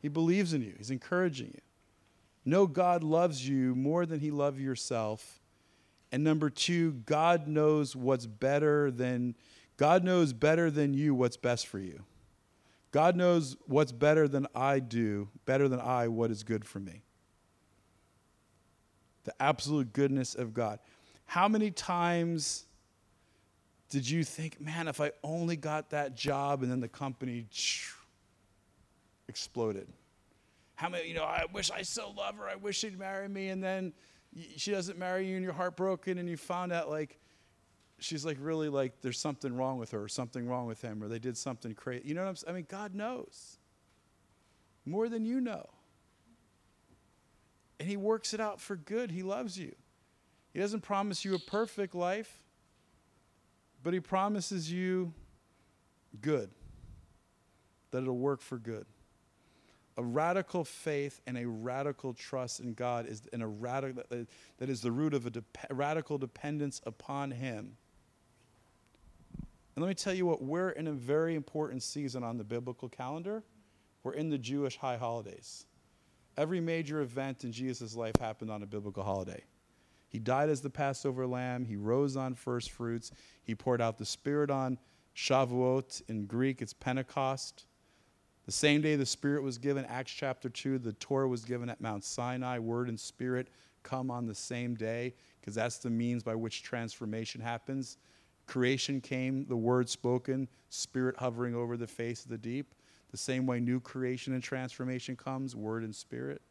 [0.00, 1.60] He believes in you, He's encouraging you.
[2.44, 5.40] Know God loves you more than He loves yourself.
[6.10, 9.34] And number two, God knows what's better than
[9.76, 12.02] God knows better than you what's best for you.
[12.90, 17.02] God knows what's better than I do, better than I what is good for me.
[19.24, 20.78] The absolute goodness of God.
[21.26, 22.64] How many times
[23.90, 27.46] did you think, man, if I only got that job and then the company
[29.28, 29.88] exploded?
[30.76, 33.48] How many, you know, I wish I still love her, I wish she'd marry me,
[33.48, 33.92] and then
[34.56, 37.18] she doesn't marry you and you're heartbroken and you found out like
[37.98, 41.08] she's like really like there's something wrong with her or something wrong with him or
[41.08, 42.06] they did something crazy.
[42.06, 42.50] You know what I'm saying?
[42.50, 43.58] I mean, God knows
[44.84, 45.68] more than you know.
[47.80, 49.10] And he works it out for good.
[49.10, 49.74] He loves you.
[50.52, 52.42] He doesn't promise you a perfect life,
[53.82, 55.12] but he promises you
[56.20, 56.50] good,
[57.90, 58.86] that it'll work for good.
[59.96, 64.02] A radical faith and a radical trust in God is in a radical
[64.58, 67.76] that is the root of a de- radical dependence upon him
[69.78, 72.88] and let me tell you what, we're in a very important season on the biblical
[72.88, 73.44] calendar.
[74.02, 75.66] We're in the Jewish high holidays.
[76.36, 79.44] Every major event in Jesus' life happened on a biblical holiday.
[80.08, 81.64] He died as the Passover lamb.
[81.64, 83.12] He rose on first fruits.
[83.44, 84.80] He poured out the Spirit on
[85.14, 86.02] Shavuot.
[86.08, 87.66] In Greek, it's Pentecost.
[88.46, 91.80] The same day the Spirit was given, Acts chapter 2, the Torah was given at
[91.80, 92.58] Mount Sinai.
[92.58, 93.46] Word and Spirit
[93.84, 97.96] come on the same day because that's the means by which transformation happens.
[98.48, 102.74] Creation came, the word spoken, spirit hovering over the face of the deep.
[103.12, 106.42] The same way new creation and transformation comes, word and spirit.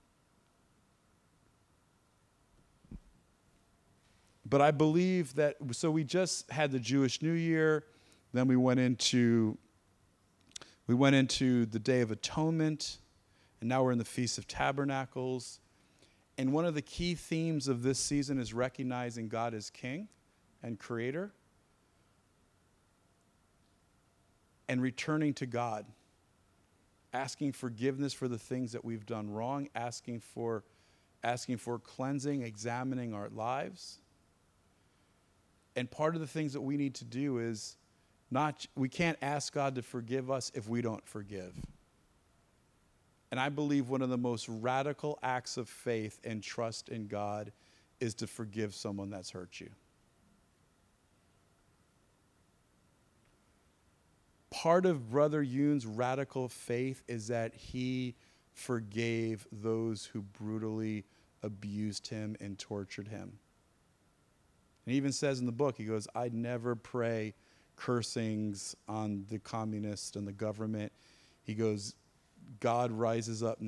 [4.46, 7.84] But I believe that, so we just had the Jewish New Year,
[8.32, 9.58] then we went into
[10.88, 13.00] we went into the Day of Atonement,
[13.60, 15.60] and now we're in the Feast of Tabernacles.
[16.38, 20.08] And one of the key themes of this season is recognizing God as King
[20.64, 21.34] and Creator.
[24.70, 25.86] And returning to God,
[27.14, 30.64] asking forgiveness for the things that we've done wrong, asking for,
[31.24, 34.00] asking for cleansing, examining our lives.
[35.76, 37.78] And part of the things that we need to do is
[38.30, 41.54] not, we can't ask God to forgive us if we don't forgive.
[43.32, 47.52] And I believe one of the most radical acts of faith and trust in God
[48.00, 49.70] is to forgive someone that's hurt you.
[54.50, 58.16] Part of Brother Yun's radical faith is that he
[58.54, 61.06] forgave those who brutally
[61.44, 63.40] abused him and tortured him.
[64.86, 67.34] And he even says in the book, he goes, I'd never pray
[67.76, 70.92] cursings on the communists and the government.
[71.44, 71.96] He goes,
[72.60, 73.60] God rises up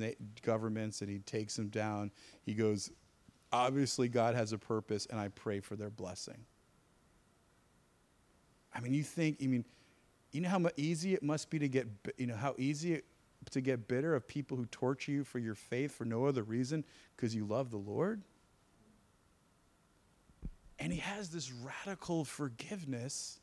[0.42, 2.10] governments and he takes them down.
[2.42, 2.90] He goes,
[3.52, 6.46] obviously, God has a purpose, and I pray for their blessing.
[8.74, 9.64] I mean, you think, I mean,
[10.32, 13.04] you know how easy it must be to get, you know, how easy it,
[13.50, 16.84] to get bitter of people who torture you for your faith for no other reason
[17.16, 18.22] because you love the Lord?
[20.78, 23.40] And he has this radical forgiveness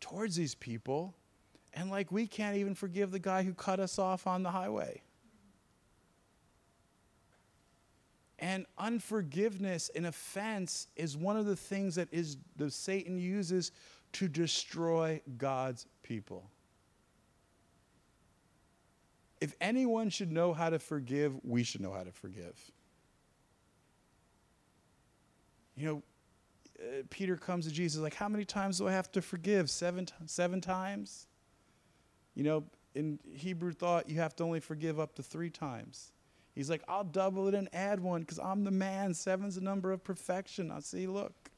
[0.00, 1.14] towards these people.
[1.74, 5.02] And like, we can't even forgive the guy who cut us off on the highway.
[8.38, 13.70] And unforgiveness and offense is one of the things that is the Satan uses
[14.12, 16.50] to destroy God's people.
[19.40, 22.58] If anyone should know how to forgive, we should know how to forgive.
[25.76, 26.02] You know,
[26.78, 29.70] uh, Peter comes to Jesus like, "How many times do I have to forgive?
[29.70, 31.26] Seven, t- seven times."
[32.34, 32.64] You know,
[32.94, 36.12] in Hebrew thought, you have to only forgive up to three times.
[36.54, 39.14] He's like, I'll double it and add one because I'm the man.
[39.14, 40.70] Seven's the number of perfection.
[40.70, 41.49] I see, look.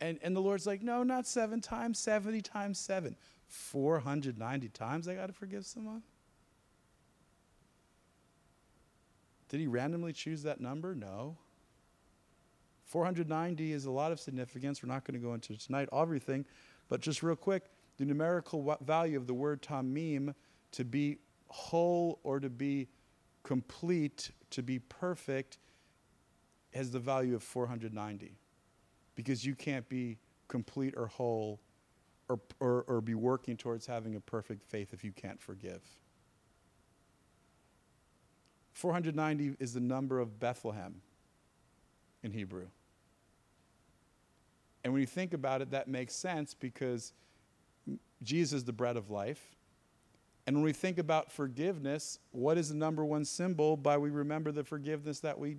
[0.00, 3.16] And, and the Lord's like, no, not seven times, 70 times seven.
[3.46, 6.02] 490 times I got to forgive someone?
[9.48, 10.94] Did he randomly choose that number?
[10.94, 11.36] No.
[12.86, 14.82] 490 is a lot of significance.
[14.82, 16.44] We're not going to go into tonight everything,
[16.88, 17.64] but just real quick,
[17.96, 20.34] the numerical value of the word tamim
[20.72, 21.18] to be
[21.48, 22.88] whole or to be
[23.42, 25.58] complete, to be perfect,
[26.72, 28.36] has the value of 490.
[29.14, 30.18] Because you can't be
[30.48, 31.60] complete or whole
[32.28, 35.82] or, or, or be working towards having a perfect faith if you can't forgive.
[38.72, 41.00] 490 is the number of Bethlehem
[42.22, 42.66] in Hebrew.
[44.82, 47.12] And when you think about it, that makes sense because
[48.22, 49.54] Jesus is the bread of life.
[50.46, 54.52] And when we think about forgiveness, what is the number one symbol by we remember
[54.52, 55.56] the forgiveness that we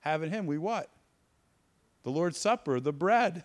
[0.00, 0.46] have in Him?
[0.46, 0.90] We what?
[2.04, 3.44] The Lord's Supper, the bread.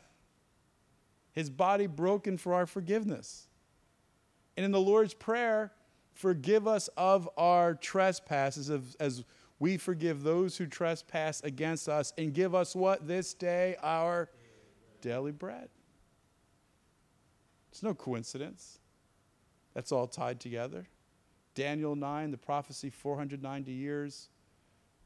[1.31, 3.48] His body broken for our forgiveness.
[4.56, 5.72] And in the Lord's Prayer,
[6.14, 8.69] forgive us of our trespasses
[8.99, 9.23] as,
[9.60, 13.07] we forgive those who trespass against us, and give us what?
[13.07, 14.30] This day our
[15.02, 15.68] daily bread.
[17.72, 18.80] It's no coincidence.
[19.73, 20.88] That's all tied together.
[21.56, 24.30] Daniel 9, the prophecy 490 years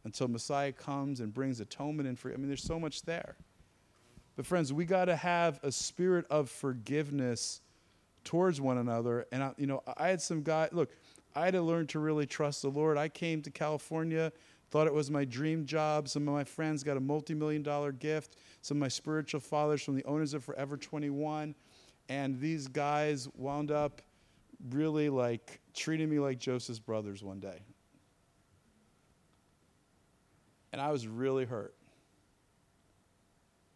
[0.05, 3.35] until Messiah comes and brings atonement and for I mean there's so much there.
[4.35, 7.61] But friends, we got to have a spirit of forgiveness
[8.23, 9.27] towards one another.
[9.31, 10.69] And I, you know, I had some guy.
[10.71, 10.91] Look,
[11.35, 12.97] I had to learn to really trust the Lord.
[12.97, 14.31] I came to California,
[14.71, 16.07] thought it was my dream job.
[16.07, 18.37] Some of my friends got a multi-million dollar gift.
[18.61, 21.53] Some of my spiritual fathers from the owners of Forever 21,
[22.09, 24.01] and these guys wound up
[24.69, 27.61] really like treating me like Joseph's brothers one day.
[30.73, 31.75] And I was really hurt.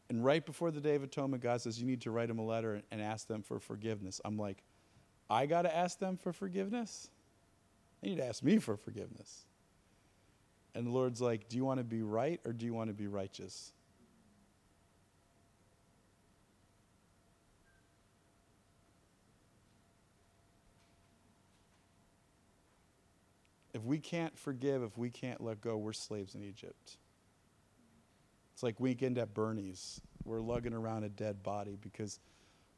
[0.10, 2.46] And right before the Day of Atonement, God says, You need to write them a
[2.46, 4.20] letter and ask them for forgiveness.
[4.26, 4.64] I'm like,
[5.30, 7.10] I got to ask them for forgiveness?
[8.02, 9.46] They need to ask me for forgiveness.
[10.74, 12.94] And the Lord's like, Do you want to be right or do you want to
[12.94, 13.74] be righteous?
[23.78, 26.98] If we can't forgive, if we can't let go, we're slaves in Egypt.
[28.52, 30.02] It's like weekend at Bernie's.
[30.26, 32.20] We're lugging around a dead body because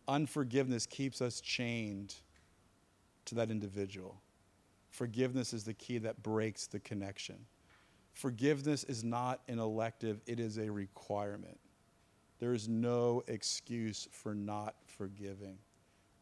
[0.10, 2.16] unforgiveness keeps us chained
[3.24, 4.22] to that individual.
[4.90, 7.38] Forgiveness is the key that breaks the connection.
[8.12, 11.58] Forgiveness is not an elective, it is a requirement.
[12.40, 15.60] There is no excuse for not forgiving.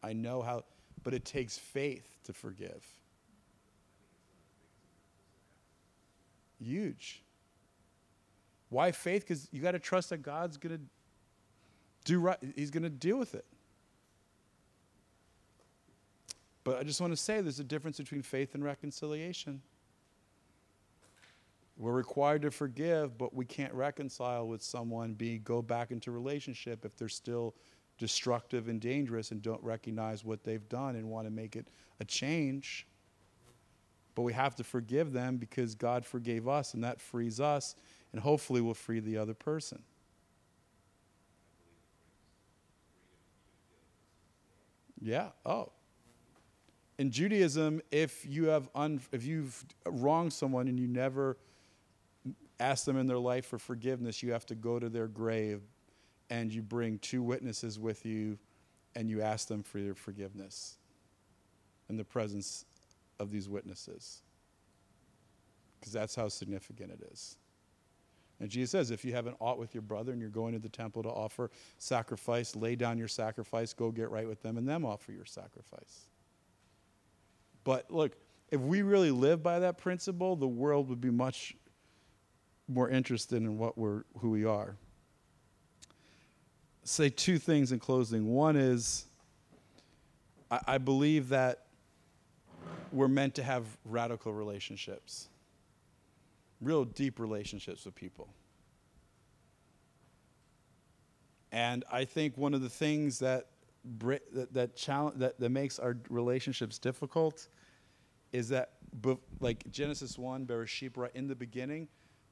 [0.04, 0.62] I know how,
[1.02, 2.86] but it takes faith to forgive.
[6.60, 7.22] Huge.
[8.70, 9.22] Why faith?
[9.22, 10.82] Because you got to trust that God's going to
[12.04, 12.38] do right.
[12.54, 13.44] He's going to deal with it.
[16.64, 19.62] But I just want to say there's a difference between faith and reconciliation.
[21.78, 26.84] We're required to forgive, but we can't reconcile with someone, be go back into relationship
[26.84, 27.54] if they're still
[27.98, 31.68] destructive and dangerous and don't recognize what they've done and want to make it
[32.00, 32.86] a change.
[34.18, 37.76] But we have to forgive them because God forgave us, and that frees us,
[38.10, 39.80] and hopefully will free the other person.
[45.00, 45.28] Yeah.
[45.46, 45.70] Oh.
[46.98, 51.36] In Judaism, if you have un, if you've wronged someone and you never
[52.58, 55.62] ask them in their life for forgiveness, you have to go to their grave
[56.28, 58.36] and you bring two witnesses with you
[58.96, 60.76] and you ask them for their forgiveness
[61.88, 62.64] in the presence
[63.18, 64.22] of these witnesses.
[65.78, 67.36] Because that's how significant it is.
[68.40, 70.60] And Jesus says, if you have an ought with your brother and you're going to
[70.60, 74.68] the temple to offer sacrifice, lay down your sacrifice, go get right with them, and
[74.68, 76.06] them offer your sacrifice.
[77.64, 78.16] But look,
[78.50, 81.56] if we really live by that principle, the world would be much
[82.68, 84.76] more interested in what we're, who we are.
[86.84, 88.26] Say two things in closing.
[88.28, 89.06] One is,
[90.50, 91.64] I, I believe that
[92.92, 95.28] we're meant to have radical relationships,
[96.60, 98.28] real deep relationships with people.
[101.52, 103.46] And I think one of the things that
[104.00, 107.48] that that, challenge, that that makes our relationships difficult
[108.32, 108.72] is that,
[109.40, 111.88] like Genesis one, Bereshit, right in the beginning.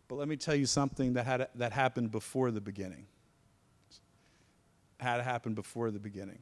[0.09, 3.07] But let me tell you something that had that happened before the beginning.
[4.99, 6.41] Had happened before the beginning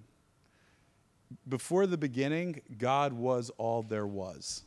[1.49, 4.63] before the beginning, God was all there was.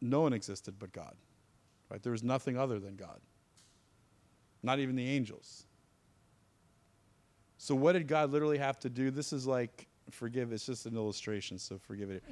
[0.00, 1.14] No one existed but God.
[1.88, 2.02] Right?
[2.02, 3.20] There was nothing other than God.
[4.62, 5.66] Not even the angels.
[7.58, 9.10] So what did God literally have to do?
[9.10, 12.22] This is like forgive, it's just an illustration, so forgive it.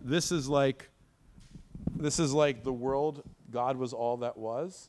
[0.00, 0.88] This is like
[1.96, 4.88] this is like the world, God was all that was,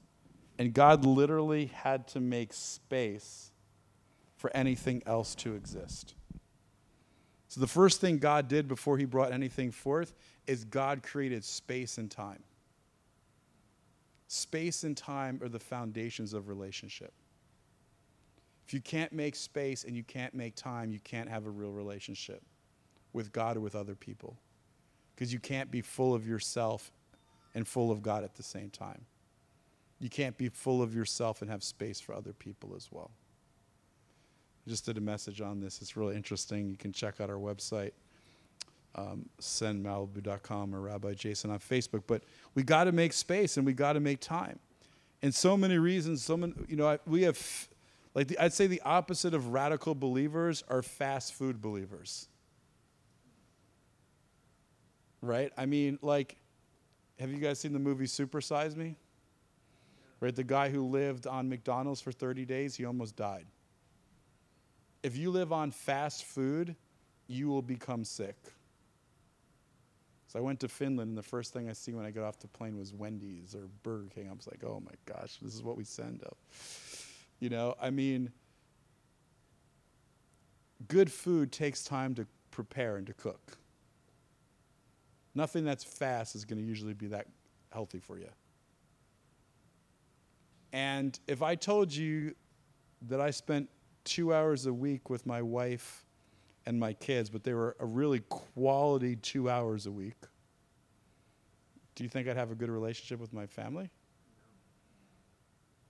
[0.57, 3.51] and God literally had to make space
[4.37, 6.15] for anything else to exist.
[7.51, 10.13] So, the first thing God did before he brought anything forth
[10.47, 12.41] is God created space and time.
[14.29, 17.11] Space and time are the foundations of relationship.
[18.65, 21.73] If you can't make space and you can't make time, you can't have a real
[21.73, 22.41] relationship
[23.11, 24.37] with God or with other people.
[25.13, 26.93] Because you can't be full of yourself
[27.53, 29.03] and full of God at the same time.
[29.99, 33.11] You can't be full of yourself and have space for other people as well.
[34.65, 35.81] I just did a message on this.
[35.81, 36.69] It's really interesting.
[36.69, 37.91] You can check out our website,
[38.93, 42.03] um, sendmalibu.com or Rabbi Jason on Facebook.
[42.05, 42.23] But
[42.53, 44.59] we got to make space and we got to make time.
[45.23, 47.69] And so many reasons, so many, you know, I, we have,
[48.13, 52.27] like, the, I'd say the opposite of radical believers are fast food believers.
[55.23, 55.51] Right?
[55.57, 56.37] I mean, like,
[57.19, 58.95] have you guys seen the movie Super Size Me?
[60.19, 60.35] Right?
[60.35, 63.45] The guy who lived on McDonald's for 30 days, he almost died
[65.03, 66.75] if you live on fast food,
[67.27, 68.35] you will become sick.
[70.27, 72.39] So I went to Finland, and the first thing I see when I get off
[72.39, 74.29] the plane was Wendy's or Burger King.
[74.29, 76.37] I was like, oh my gosh, this is what we send up.
[77.39, 78.31] You know, I mean,
[80.87, 83.57] good food takes time to prepare and to cook.
[85.35, 87.27] Nothing that's fast is going to usually be that
[87.71, 88.29] healthy for you.
[90.73, 92.35] And if I told you
[93.07, 93.69] that I spent
[94.03, 96.05] two hours a week with my wife
[96.65, 100.15] and my kids, but they were a really quality two hours a week.
[101.95, 103.89] Do you think I'd have a good relationship with my family?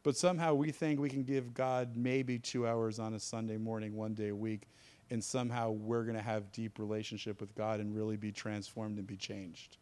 [0.03, 3.95] But somehow we think we can give God maybe two hours on a Sunday morning,
[3.95, 4.63] one day a week,
[5.11, 9.05] and somehow we're going to have deep relationship with God and really be transformed and
[9.05, 9.77] be changed.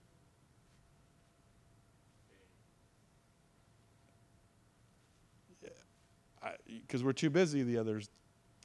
[6.89, 8.01] Because we're too busy the other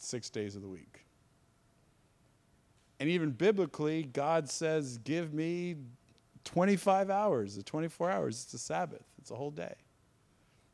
[0.00, 1.04] six days of the week.
[2.98, 5.76] And even biblically, God says, Give me
[6.46, 8.44] 25 hours, the 24 hours.
[8.44, 9.74] It's a Sabbath, it's a whole day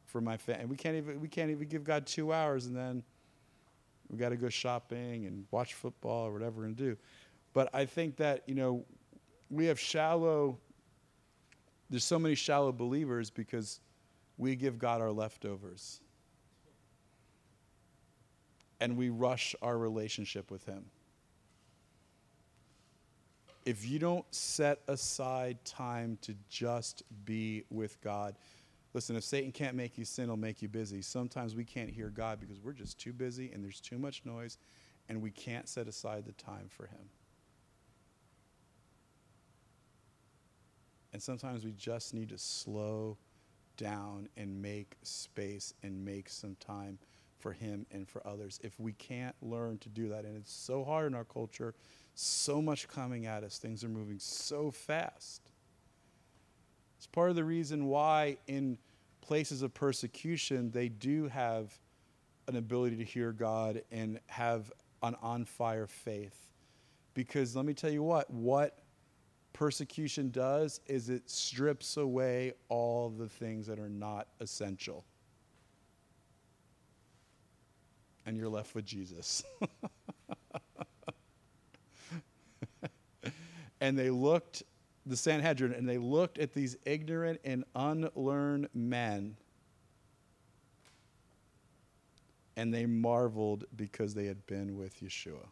[0.06, 0.66] for my family.
[0.66, 3.02] We can't even we can't even give God two hours and then
[4.08, 6.96] we got to go shopping and watch football or whatever we're going to do.
[7.52, 8.84] But I think that, you know,
[9.50, 10.58] we have shallow,
[11.88, 13.80] there's so many shallow believers because
[14.36, 16.00] we give God our leftovers
[18.80, 20.84] and we rush our relationship with Him.
[23.66, 28.36] If you don't set aside time to just be with God,
[28.94, 31.02] listen, if Satan can't make you sin, he'll make you busy.
[31.02, 34.56] Sometimes we can't hear God because we're just too busy and there's too much noise
[35.08, 37.10] and we can't set aside the time for Him.
[41.12, 43.18] And sometimes we just need to slow
[43.76, 46.98] down and make space and make some time
[47.40, 48.60] for him and for others.
[48.62, 51.74] If we can't learn to do that, and it's so hard in our culture,
[52.14, 55.42] so much coming at us, things are moving so fast.
[56.98, 58.78] It's part of the reason why, in
[59.22, 61.78] places of persecution, they do have
[62.46, 64.70] an ability to hear God and have
[65.02, 66.50] an on fire faith.
[67.14, 68.82] Because let me tell you what, what
[69.52, 75.04] persecution does is it strips away all the things that are not essential.
[78.30, 79.42] And you're left with Jesus.
[83.80, 84.62] and they looked,
[85.04, 89.36] the Sanhedrin, and they looked at these ignorant and unlearned men
[92.56, 95.48] and they marveled because they had been with Yeshua.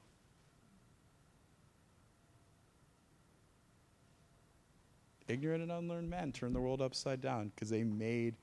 [5.27, 8.37] Ignorant and unlearned men turned the world upside down because they made,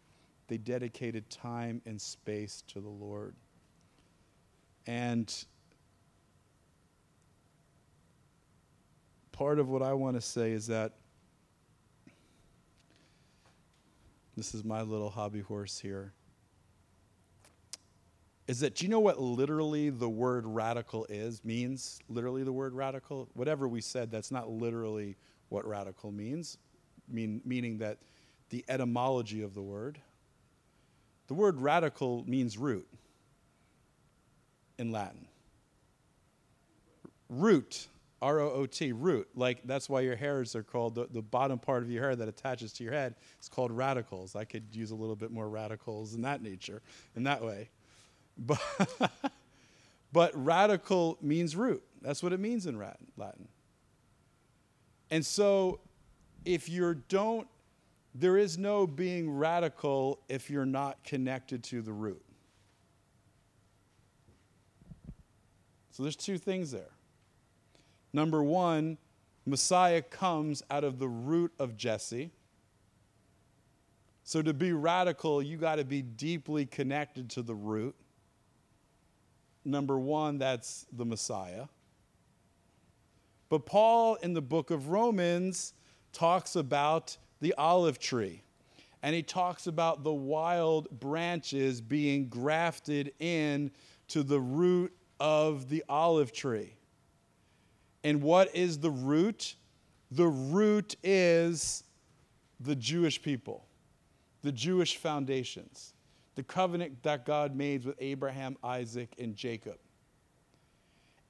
[0.50, 3.34] they dedicated time and space to the Lord.
[4.88, 5.34] And
[9.32, 10.94] part of what I want to say is that
[14.36, 16.14] this is my little hobby horse here.
[18.48, 22.00] Is that, do you know what literally the word radical is, means?
[22.10, 23.28] Literally, the word radical?
[23.34, 25.16] Whatever we said, that's not literally
[25.50, 26.58] what radical means,
[27.10, 27.98] mean, meaning that
[28.50, 30.00] the etymology of the word.
[31.28, 32.88] The word radical means root
[34.78, 35.28] in Latin.
[37.30, 37.88] Root,
[38.22, 39.28] R O O T, root.
[39.36, 42.28] Like that's why your hairs are called, the, the bottom part of your hair that
[42.28, 44.36] attaches to your head is called radicals.
[44.36, 46.82] I could use a little bit more radicals in that nature,
[47.16, 47.70] in that way.
[48.38, 48.60] But,
[50.12, 51.82] but radical means root.
[52.02, 53.48] That's what it means in Latin.
[55.10, 55.80] And so
[56.44, 57.48] if you don't,
[58.14, 62.25] there is no being radical if you're not connected to the root.
[65.96, 66.92] So there's two things there.
[68.12, 68.98] Number one,
[69.46, 72.32] Messiah comes out of the root of Jesse.
[74.26, 77.96] So to be radical, you got to be deeply connected to the root.
[79.64, 81.68] Number one, that's the Messiah.
[83.48, 85.74] But Paul in the book of Romans
[86.12, 88.42] talks about the olive tree.
[89.02, 93.72] And he talks about the wild branches being grafted in
[94.10, 96.76] to the root of the olive tree.
[98.04, 99.56] And what is the root?
[100.12, 101.84] The root is
[102.60, 103.66] the Jewish people,
[104.44, 105.94] the Jewish foundations,
[106.36, 109.78] the covenant that God made with Abraham, Isaac, and Jacob.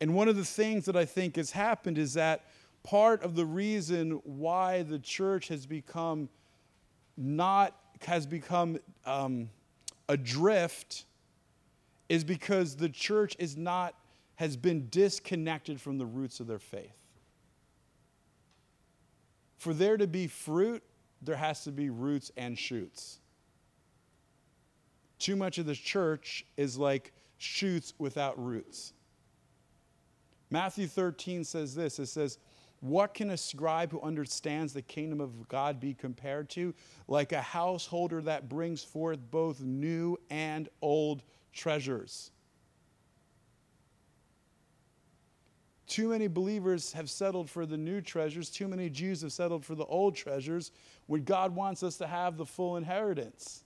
[0.01, 2.45] And one of the things that I think has happened is that
[2.83, 6.29] part of the reason why the church has become
[7.17, 7.75] not
[8.05, 9.49] has become um,
[10.09, 11.05] adrift
[12.09, 13.95] is because the church is not
[14.35, 16.97] has been disconnected from the roots of their faith.
[19.57, 20.83] For there to be fruit,
[21.21, 23.19] there has to be roots and shoots.
[25.17, 28.93] Too much of the church is like shoots without roots.
[30.49, 32.37] Matthew 13 says this it says,
[32.81, 36.73] What can a scribe who understands the kingdom of God be compared to?
[37.07, 41.23] Like a householder that brings forth both new and old
[41.55, 42.31] treasures.
[45.87, 48.49] Too many believers have settled for the new treasures.
[48.49, 50.71] Too many Jews have settled for the old treasures
[51.05, 53.63] when God wants us to have the full inheritance.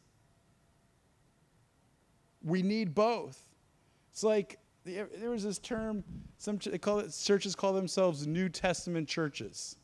[2.44, 3.46] We need both.
[4.12, 6.04] It's like there was this term,
[6.38, 9.78] some they call it, churches call themselves New Testament churches.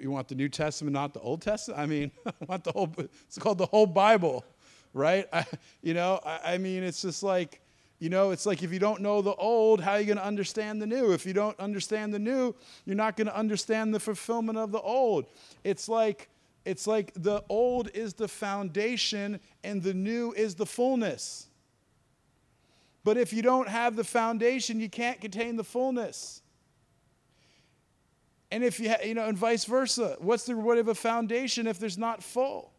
[0.00, 1.80] You want the New Testament, not the Old Testament?
[1.80, 4.44] I mean, I want the whole, it's called the whole Bible
[4.94, 5.26] right?
[5.32, 5.44] I,
[5.82, 7.60] you know, I, I mean, it's just like,
[7.98, 10.24] you know, it's like if you don't know the old, how are you going to
[10.24, 11.12] understand the new?
[11.12, 12.54] If you don't understand the new,
[12.86, 15.26] you're not going to understand the fulfillment of the old.
[15.62, 16.28] It's like,
[16.64, 21.48] it's like the old is the foundation and the new is the fullness.
[23.04, 26.40] But if you don't have the foundation, you can't contain the fullness.
[28.50, 30.16] And if you, ha- you know, and vice versa.
[30.20, 32.73] What's the reward of a foundation if there's not full?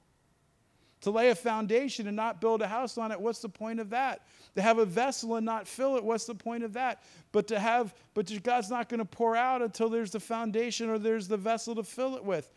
[1.05, 3.91] To lay a foundation and not build a house on it, what's the point of
[3.91, 4.25] that?
[4.55, 7.03] To have a vessel and not fill it, what's the point of that?
[7.31, 10.97] But to have, but God's not going to pour out until there's the foundation or
[10.97, 12.49] there's the vessel to fill it with.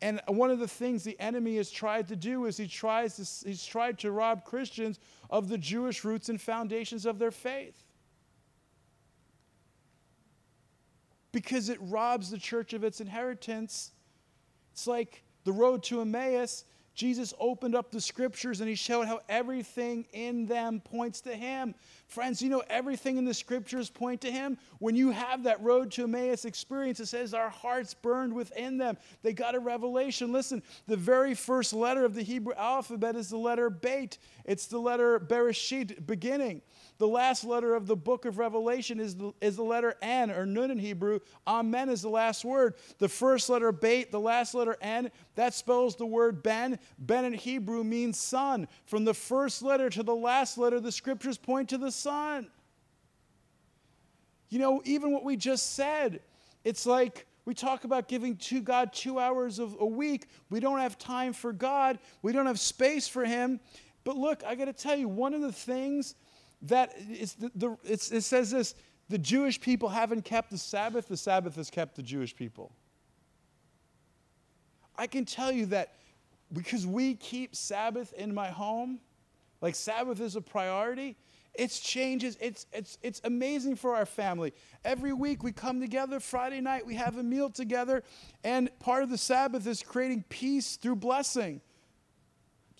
[0.00, 3.48] And one of the things the enemy has tried to do is he tries to,
[3.48, 7.82] he's tried to rob Christians of the Jewish roots and foundations of their faith.
[11.32, 13.90] Because it robs the church of its inheritance.
[14.72, 16.64] It's like the road to Emmaus
[16.98, 21.76] Jesus opened up the scriptures and he showed how everything in them points to him.
[22.08, 24.56] Friends, you know, everything in the scriptures point to him.
[24.78, 28.96] When you have that road to Emmaus experience, it says our hearts burned within them.
[29.22, 30.32] They got a revelation.
[30.32, 34.16] Listen, the very first letter of the Hebrew alphabet is the letter Beit,
[34.46, 36.62] it's the letter Bereshit, beginning.
[36.96, 40.46] The last letter of the book of Revelation is the, is the letter N or
[40.46, 41.20] Nun in Hebrew.
[41.46, 42.74] Amen is the last word.
[42.98, 46.78] The first letter Beit, the last letter N, that spells the word Ben.
[46.98, 48.66] Ben in Hebrew means son.
[48.86, 52.48] From the first letter to the last letter, the scriptures point to the Son.
[54.48, 56.20] You know, even what we just said,
[56.64, 60.28] it's like we talk about giving to God two hours of a week.
[60.50, 63.60] We don't have time for God, we don't have space for Him.
[64.04, 66.14] But look, I got to tell you, one of the things
[66.62, 68.74] that the, the, it's, it says this
[69.08, 72.72] the Jewish people haven't kept the Sabbath, the Sabbath has kept the Jewish people.
[74.96, 75.94] I can tell you that
[76.52, 79.00] because we keep Sabbath in my home,
[79.60, 81.16] like Sabbath is a priority,
[81.58, 82.38] it's changes.
[82.40, 84.54] It's, it's, it's amazing for our family.
[84.84, 88.04] Every week we come together, Friday night, we have a meal together,
[88.44, 91.60] and part of the Sabbath is creating peace through blessing.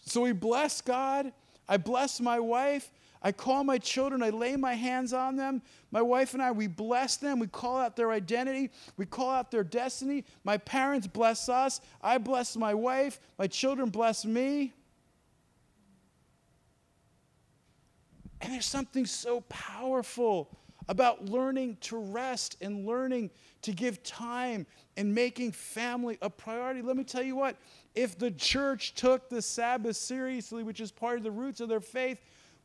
[0.06, 1.32] So we bless God.
[1.68, 2.90] I bless my wife.
[3.20, 5.60] I call my children, I lay my hands on them.
[5.90, 7.40] My wife and I, we bless them.
[7.40, 8.70] We call out their identity.
[8.96, 10.24] We call out their destiny.
[10.44, 11.80] My parents bless us.
[12.00, 13.18] I bless my wife.
[13.36, 14.72] My children bless me.
[18.40, 20.48] And there's something so powerful
[20.89, 23.31] about learning to rest and learning
[23.62, 24.66] to give time
[24.97, 26.81] and making family a priority.
[26.81, 27.56] Let me tell you what,
[27.94, 31.81] if the church took the Sabbath seriously, which is part of the roots of their
[31.81, 32.19] faith,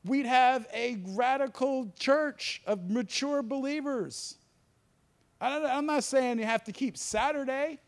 [0.05, 4.37] we'd have a radical church of mature believers.
[5.41, 7.79] I'm not saying you have to keep Saturday,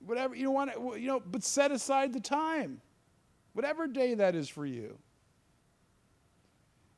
[0.00, 2.82] whatever you want, to, you know, but set aside the time,
[3.54, 4.98] whatever day that is for you.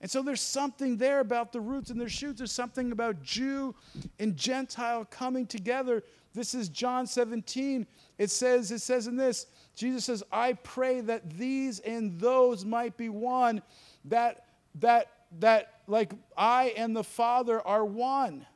[0.01, 2.39] And so there's something there about the roots and their shoots.
[2.39, 3.75] There's something about Jew
[4.19, 6.03] and Gentile coming together.
[6.35, 7.87] This is John 17.
[8.19, 12.97] It says, it says in this, Jesus says, I pray that these and those might
[12.97, 13.63] be one,
[14.05, 14.45] that
[14.81, 18.47] that that like I and the Father are one.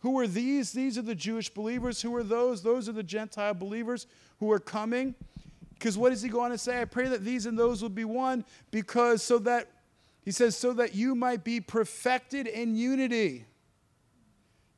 [0.00, 0.72] Who are these?
[0.72, 2.00] These are the Jewish believers.
[2.00, 2.62] Who are those?
[2.62, 4.06] Those are the Gentile believers
[4.38, 5.14] who are coming.
[5.74, 6.80] Because what does he go on to say?
[6.80, 9.68] I pray that these and those will be one, because so that
[10.26, 13.46] he says, so that you might be perfected in unity.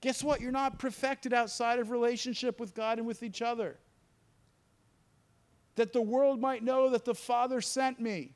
[0.03, 0.43] Guess what?
[0.43, 3.79] You're not perfected outside of relationship with God and with each other.
[5.77, 8.35] That the world might know that the Father sent me.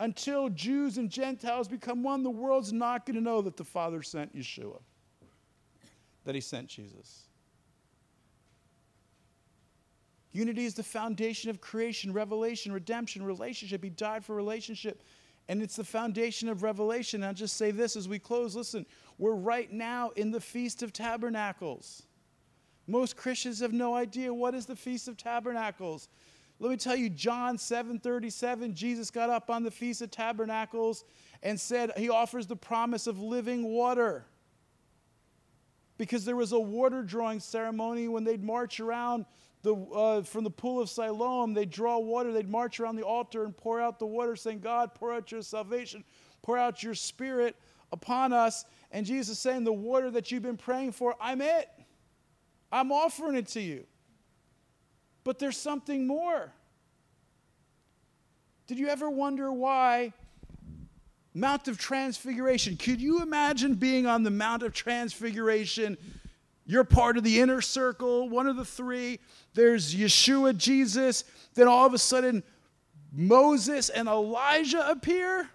[0.00, 4.02] Until Jews and Gentiles become one, the world's not going to know that the Father
[4.02, 4.80] sent Yeshua,
[6.24, 7.22] that He sent Jesus.
[10.32, 13.82] Unity is the foundation of creation, revelation, redemption, relationship.
[13.82, 15.02] He died for relationship
[15.50, 17.24] and it's the foundation of revelation.
[17.24, 18.86] I'll just say this as we close listen,
[19.18, 22.04] we're right now in the Feast of Tabernacles.
[22.86, 26.08] Most Christians have no idea what is the Feast of Tabernacles.
[26.60, 31.02] Let me tell you, John 7:37, Jesus got up on the Feast of Tabernacles
[31.42, 34.26] and said he offers the promise of living water.
[35.98, 39.26] Because there was a water drawing ceremony when they'd march around
[39.62, 43.44] the, uh, from the pool of Siloam, they'd draw water, they'd march around the altar
[43.44, 46.04] and pour out the water, saying, God, pour out your salvation,
[46.42, 47.56] pour out your spirit
[47.92, 48.64] upon us.
[48.90, 51.68] And Jesus saying, The water that you've been praying for, I'm it.
[52.72, 53.84] I'm offering it to you.
[55.24, 56.52] But there's something more.
[58.66, 60.12] Did you ever wonder why
[61.34, 62.76] Mount of Transfiguration?
[62.76, 65.98] Could you imagine being on the Mount of Transfiguration?
[66.70, 69.18] You're part of the inner circle, one of the three.
[69.54, 71.24] There's Yeshua, Jesus.
[71.54, 72.44] Then all of a sudden,
[73.12, 75.50] Moses and Elijah appear.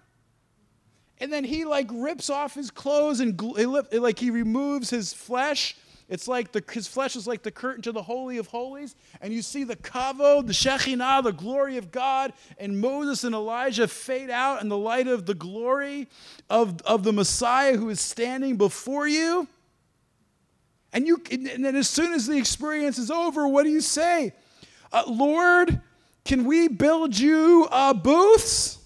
[1.16, 3.40] And then he like rips off his clothes and
[3.92, 5.74] like he removes his flesh.
[6.10, 8.94] It's like the, his flesh is like the curtain to the Holy of Holies.
[9.22, 12.34] And you see the kavod, the Shekhinah, the glory of God.
[12.58, 16.08] And Moses and Elijah fade out in the light of the glory
[16.50, 19.48] of, of the Messiah who is standing before you.
[20.96, 24.32] And, you, and then as soon as the experience is over, what do you say?
[24.90, 25.82] Uh, Lord,
[26.24, 28.78] can we build you uh, booths?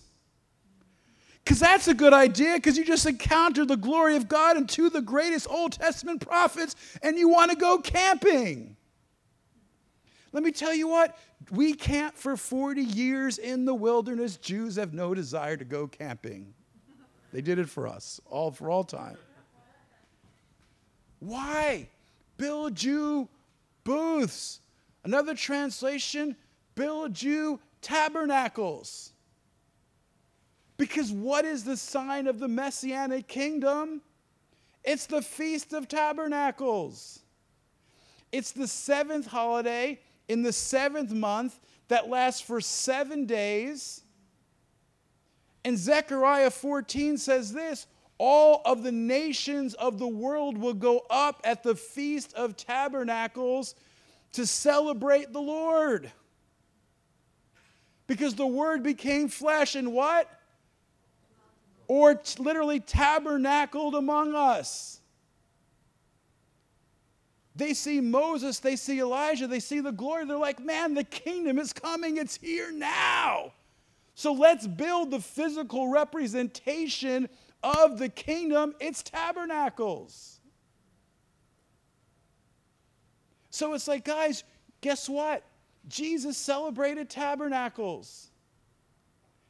[1.45, 4.87] Because that's a good idea, because you just encountered the glory of God and two
[4.87, 8.77] of the greatest Old Testament prophets, and you want to go camping.
[10.33, 11.17] Let me tell you what,
[11.53, 14.37] we camp for 40 years in the wilderness.
[14.37, 16.55] Jews have no desire to go camping.
[17.33, 19.17] They did it for us, all for all time.
[21.21, 21.89] Why?
[22.41, 23.29] Build you
[23.85, 24.61] booths.
[25.05, 26.35] Another translation,
[26.75, 29.13] build you tabernacles.
[30.79, 34.01] Because what is the sign of the messianic kingdom?
[34.83, 37.21] It's the Feast of Tabernacles.
[38.33, 44.03] It's the seventh holiday in the seventh month that lasts for seven days.
[45.63, 47.87] And Zechariah 14 says this
[48.21, 53.75] all of the nations of the world will go up at the Feast of Tabernacles
[54.33, 56.13] to celebrate the Lord.
[58.07, 60.29] Because the Word became flesh and what?
[61.89, 65.01] Or t- literally tabernacled among us.
[67.57, 70.27] They see Moses, they see Elijah, they see the glory.
[70.27, 73.55] They're like, man, the kingdom is coming, it's here now.
[74.15, 77.31] So let's build the physical representation
[77.63, 78.75] of the kingdom.
[78.81, 80.41] It's tabernacles.
[83.51, 84.45] So it's like, guys,
[84.81, 85.45] guess what?
[85.89, 88.29] Jesus celebrated tabernacles.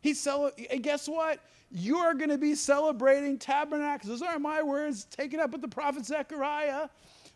[0.00, 1.40] He cel- and guess what?
[1.70, 4.08] You're going to be celebrating tabernacles.
[4.08, 6.88] Those aren't my words, taken up with the prophet Zechariah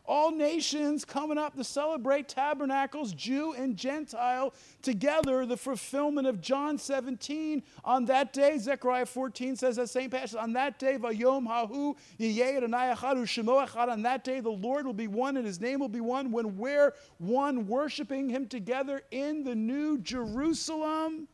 [0.06, 4.52] all nations coming up to celebrate tabernacles, Jew and Gentile,
[4.82, 7.62] together, the fulfillment of John 17.
[7.84, 13.88] On that day, Zechariah 14 says that same passage, on that day, Vayom Hahu, Shemoachad,
[13.88, 16.58] on that day, the Lord will be one and his name will be one when
[16.58, 21.28] we're one, worshiping him together in the new Jerusalem.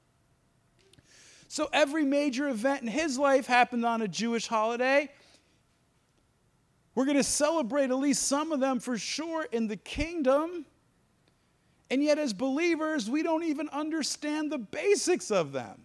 [1.49, 5.11] So every major event in his life happened on a Jewish holiday.
[7.01, 10.67] We're going to celebrate at least some of them for sure in the kingdom.
[11.89, 15.81] And yet, as believers, we don't even understand the basics of them.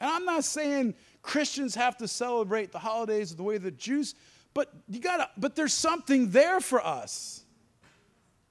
[0.00, 4.14] And I'm not saying Christians have to celebrate the holidays the way the Jews,
[4.54, 7.44] but you gotta, but there's something there for us.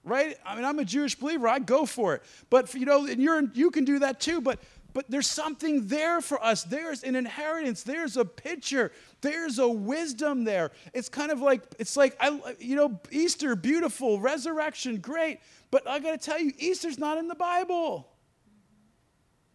[0.03, 0.37] Right?
[0.45, 2.21] I mean, I'm a Jewish believer, I go for it.
[2.51, 4.59] But you know, and you're you can do that too, but
[4.95, 6.63] but there's something there for us.
[6.63, 7.83] There's an inheritance.
[7.83, 8.93] There's a picture.
[9.25, 10.69] There's a wisdom there.
[10.93, 15.39] It's kind of like, it's like, I, you know, Easter, beautiful, resurrection, great.
[15.71, 18.07] But I got to tell you, Easter's not in the Bible.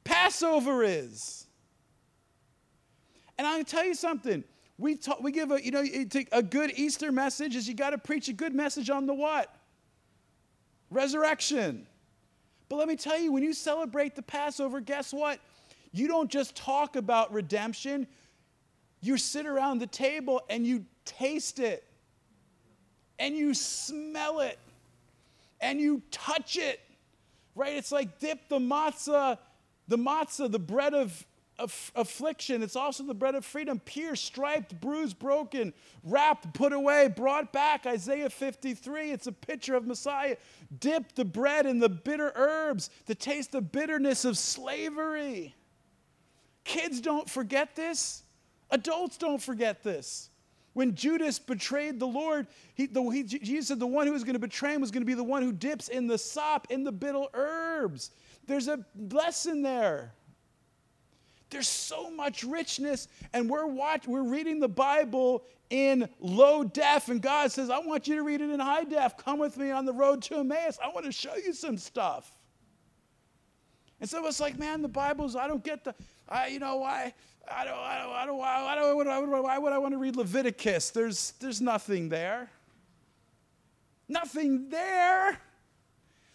[0.03, 1.47] Passover is.
[3.39, 4.43] And I'm going to tell you something.
[4.77, 5.85] We, talk, we give a, you know,
[6.33, 9.55] a good Easter message is you got to preach a good message on the what?
[10.91, 11.87] Resurrection.
[12.69, 15.39] But let me tell you, when you celebrate the Passover, guess what?
[15.93, 18.09] You don't just talk about redemption,
[19.01, 21.85] you sit around the table and you taste it,
[23.19, 24.59] and you smell it,
[25.61, 26.81] and you touch it,
[27.55, 27.75] right?
[27.75, 29.39] It's like dip the matzah,
[29.89, 31.27] the matzah, the bread of
[31.95, 32.63] affliction.
[32.63, 37.85] It's also the bread of freedom, pierced, striped, bruised, broken, wrapped, put away, brought back.
[37.85, 39.11] Isaiah 53.
[39.11, 40.37] It's a picture of Messiah.
[40.79, 45.55] Dip the bread in the bitter herbs to taste the bitterness of slavery.
[46.65, 48.23] Kids don't forget this.
[48.71, 50.31] Adults don't forget this.
[50.73, 54.35] When Judas betrayed the Lord, he, the, he, Jesus said the one who was going
[54.35, 56.85] to betray him was going to be the one who dips in the sop, in
[56.85, 58.13] the bitter herbs.
[58.47, 60.13] There's a lesson there.
[61.51, 67.21] There's so much richness, and we're watch, we're reading the Bible in low def, and
[67.21, 69.17] God says, I want you to read it in high def.
[69.17, 70.79] Come with me on the road to Emmaus.
[70.83, 72.31] I want to show you some stuff.
[74.01, 75.95] And so it's like, man, the Bible's, I don't get the,
[76.29, 77.15] I, you know, why,
[77.49, 80.91] I don't, I don't, I don't, I don't, why would I want to read Leviticus?
[80.91, 82.51] There's, there's nothing there.
[84.09, 85.39] Nothing there.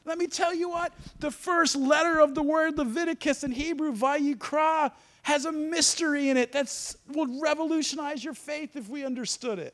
[0.05, 4.91] Let me tell you what, the first letter of the word Leviticus in Hebrew, Vayikra,
[5.23, 9.73] has a mystery in it that will revolutionize your faith if we understood it.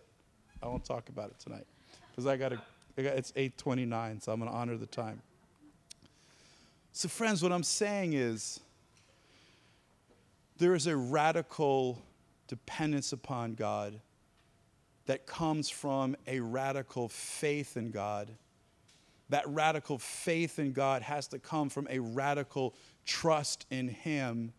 [0.64, 1.66] I won't talk about it tonight
[2.10, 2.62] because I got to,
[2.96, 5.22] it's 829, so I'm going to honor the time.
[6.94, 8.60] So, friends, what I'm saying is
[10.62, 12.00] there is a radical
[12.48, 14.00] dependence upon God
[15.08, 18.32] that comes from a radical faith in God
[19.32, 22.76] that radical faith in God has to come from a radical
[23.06, 24.52] trust in Him.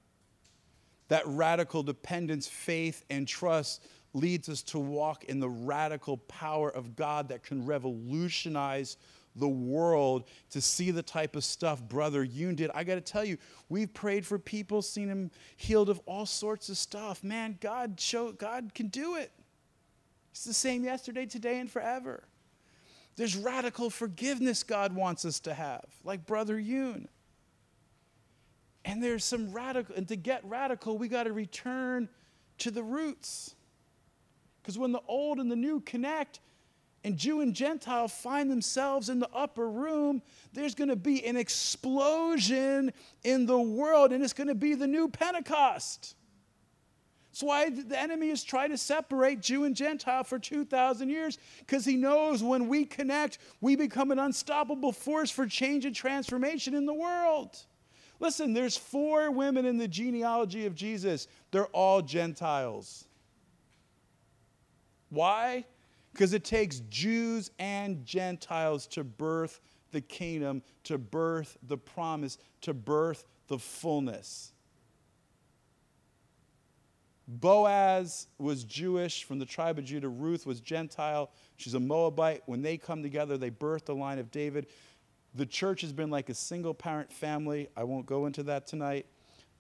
[1.09, 3.85] That radical dependence, faith, and trust
[4.15, 8.97] leads us to walk in the radical power of God that can revolutionize
[9.35, 12.71] the world to see the type of stuff Brother Yun did.
[12.75, 13.39] I got to tell you,
[13.69, 17.25] we've prayed for people, seen him healed of all sorts of stuff.
[17.25, 19.33] Man, God show God can do it.
[20.33, 22.25] It's the same yesterday, today, and forever.
[23.17, 27.09] There's radical forgiveness God wants us to have, like Brother Yun.
[28.85, 32.09] And there's some radical, and to get radical, we got to return
[32.59, 33.55] to the roots.
[34.63, 36.41] Because when the old and the new connect,
[37.05, 40.23] and Jew and Gentile find themselves in the upper room,
[40.53, 42.93] there's going to be an explosion
[43.25, 46.15] in the world, and it's going to be the new Pentecost.
[47.33, 51.85] That's why the enemy has tried to separate Jew and Gentile for 2,000 years, because
[51.85, 56.85] he knows when we connect, we become an unstoppable force for change and transformation in
[56.85, 57.57] the world.
[58.21, 63.07] Listen, there's four women in the genealogy of Jesus, they're all Gentiles.
[65.09, 65.65] Why?
[66.13, 69.61] Because it takes Jews and Gentiles to birth
[69.93, 74.53] the kingdom, to birth the promise, to birth the fullness.
[77.29, 80.09] Boaz was Jewish from the tribe of Judah.
[80.09, 81.31] Ruth was Gentile.
[81.57, 82.43] She's a Moabite.
[82.47, 84.67] When they come together, they birth the line of David.
[85.35, 87.69] The church has been like a single parent family.
[87.77, 89.07] I won't go into that tonight.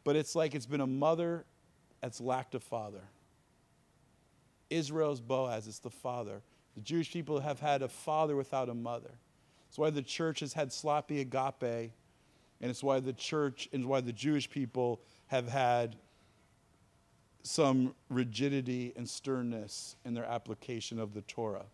[0.05, 1.45] but it's like it's been a mother
[2.01, 3.03] that's lacked a father.
[4.73, 6.43] Israel's Boaz is the father.
[6.75, 9.11] The Jewish people have had a father without a mother.
[9.69, 11.93] It's why the church has had sloppy agape,
[12.61, 15.97] and it's why the church and why the Jewish people have had
[17.43, 21.67] some rigidity and sternness in their application of the Torah.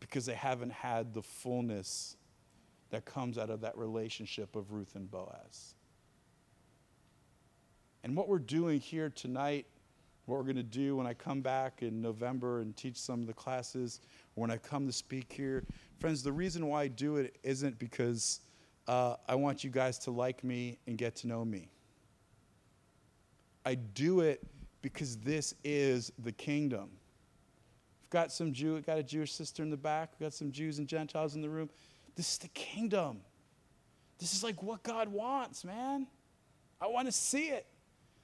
[0.00, 2.16] Because they haven't had the fullness
[2.90, 5.74] that comes out of that relationship of Ruth and Boaz.
[8.02, 9.66] And what we're doing here tonight,
[10.30, 13.26] what we're going to do when I come back in November and teach some of
[13.26, 14.00] the classes,
[14.36, 15.64] or when I come to speak here,
[15.98, 18.40] friends, the reason why I do it isn't because
[18.86, 21.68] uh, I want you guys to like me and get to know me.
[23.66, 24.46] I do it
[24.82, 26.90] because this is the kingdom.
[28.02, 30.12] We've got some Jew, got a Jewish sister in the back.
[30.18, 31.70] We've got some Jews and Gentiles in the room.
[32.14, 33.20] This is the kingdom.
[34.18, 36.06] This is like what God wants, man.
[36.80, 37.66] I want to see it.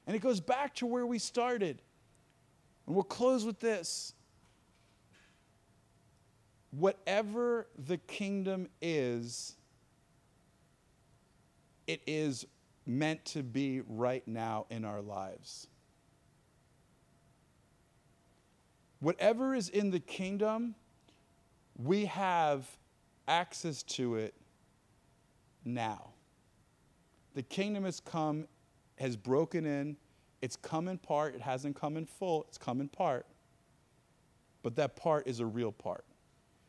[0.07, 1.83] And it goes back to where we started.
[2.87, 4.13] And we'll close with this.
[6.71, 9.57] Whatever the kingdom is,
[11.87, 12.47] it is
[12.85, 15.67] meant to be right now in our lives.
[19.01, 20.75] Whatever is in the kingdom,
[21.77, 22.67] we have
[23.29, 24.35] access to it
[25.65, 26.11] now.
[27.35, 28.47] The kingdom has come,
[28.99, 29.97] has broken in.
[30.47, 31.35] It's come in part.
[31.35, 32.45] It hasn't come in full.
[32.47, 33.27] It's come in part.
[34.63, 36.05] But that part is a real part.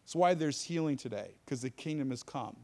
[0.03, 2.55] That's why there's healing today, because the kingdom has come.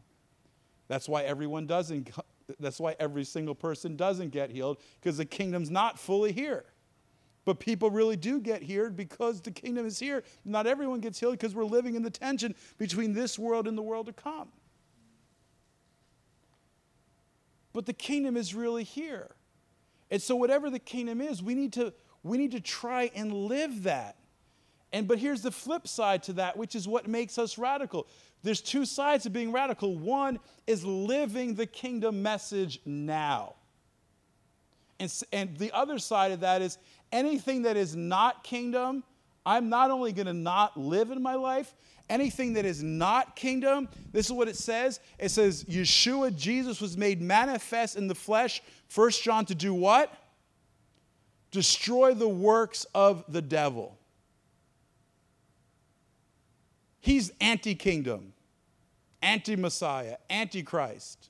[0.88, 2.10] That's why everyone doesn't,
[2.58, 6.64] that's why every single person doesn't get healed, because the kingdom's not fully here.
[7.44, 10.24] But people really do get healed because the kingdom is here.
[10.44, 13.82] Not everyone gets healed because we're living in the tension between this world and the
[13.82, 14.48] world to come.
[17.72, 19.36] But the kingdom is really here.
[20.10, 23.82] And so whatever the kingdom is, we need to we need to try and live
[23.84, 24.16] that.
[24.92, 28.06] And but here's the flip side to that, which is what makes us radical.
[28.42, 29.96] There's two sides of being radical.
[29.96, 33.54] One is living the kingdom message now.
[35.00, 36.78] And, and the other side of that is
[37.10, 39.02] anything that is not kingdom,
[39.46, 41.74] I'm not only going to not live in my life,
[42.08, 45.00] anything that is not kingdom, this is what it says.
[45.18, 50.12] It says, Yeshua, Jesus, was made manifest in the flesh, First John, to do what?
[51.50, 53.96] Destroy the works of the devil.
[57.00, 58.32] He's anti kingdom,
[59.20, 61.28] anti Messiah, anti Christ.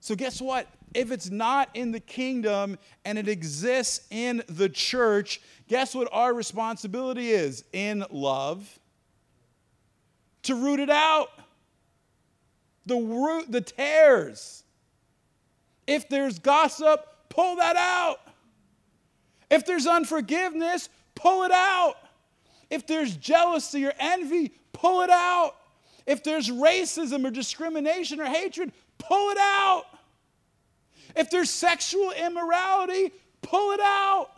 [0.00, 0.66] So, guess what?
[0.92, 6.34] If it's not in the kingdom and it exists in the church, guess what our
[6.34, 7.64] responsibility is?
[7.72, 8.78] In love,
[10.42, 11.28] to root it out.
[12.86, 14.63] The root, the tares.
[15.86, 18.20] If there's gossip, pull that out.
[19.50, 21.94] If there's unforgiveness, pull it out.
[22.70, 25.54] If there's jealousy or envy, pull it out.
[26.06, 29.84] If there's racism or discrimination or hatred, pull it out.
[31.16, 33.12] If there's sexual immorality,
[33.42, 34.30] pull it out.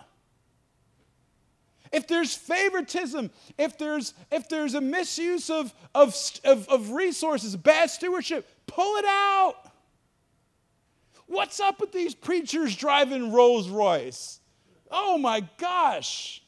[1.93, 6.14] If there's favoritism, if there's, if there's a misuse of, of,
[6.44, 9.55] of, of resources, bad stewardship, pull it out.
[11.27, 14.40] What's up with these preachers driving Rolls Royce?
[14.90, 16.43] Oh my gosh.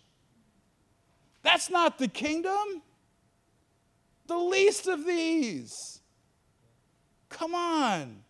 [1.42, 2.82] That's not the kingdom.
[4.26, 6.00] The least of these.
[7.28, 8.22] Come on.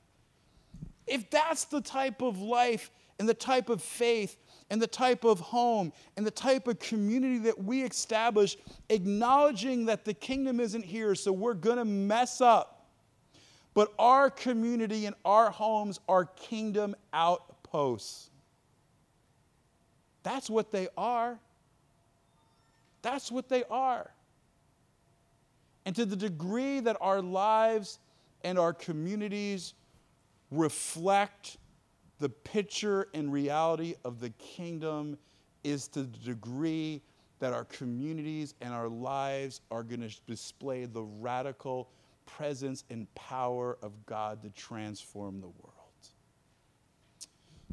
[1.07, 4.37] If that's the type of life and the type of faith
[4.71, 8.57] and the type of home and the type of community that we establish,
[8.91, 12.78] acknowledging that the kingdom isn't here, so we're going to mess up.
[13.79, 18.29] But our community and our homes are kingdom outposts.
[20.25, 21.39] That's what they are.
[23.03, 24.11] That's what they are.
[25.87, 28.01] And to the degree that our lives
[28.43, 29.75] and our communities
[30.51, 31.59] reflect
[32.19, 35.17] the picture and reality of the kingdom
[35.63, 37.01] is to the degree
[37.39, 41.91] that our communities and our lives are going to display the radical
[42.37, 45.75] presence and power of God to transform the world.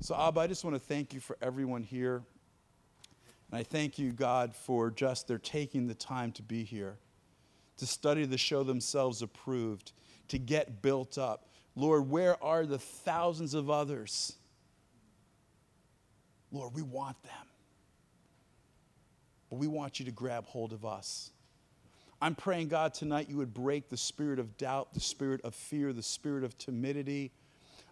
[0.02, 2.24] So, Abba, I just want to thank you for everyone here.
[3.52, 6.98] And I thank you, God, for just their taking the time to be here,
[7.78, 9.92] to study to show themselves approved,
[10.30, 11.50] to get built up.
[11.76, 14.34] Lord, where are the thousands of others?
[16.52, 17.48] Lord, we want them.
[19.50, 21.32] But we want you to grab hold of us.
[22.26, 25.94] I'm praying, God, tonight you would break the spirit of doubt, the spirit of fear,
[25.94, 27.32] the spirit of timidity.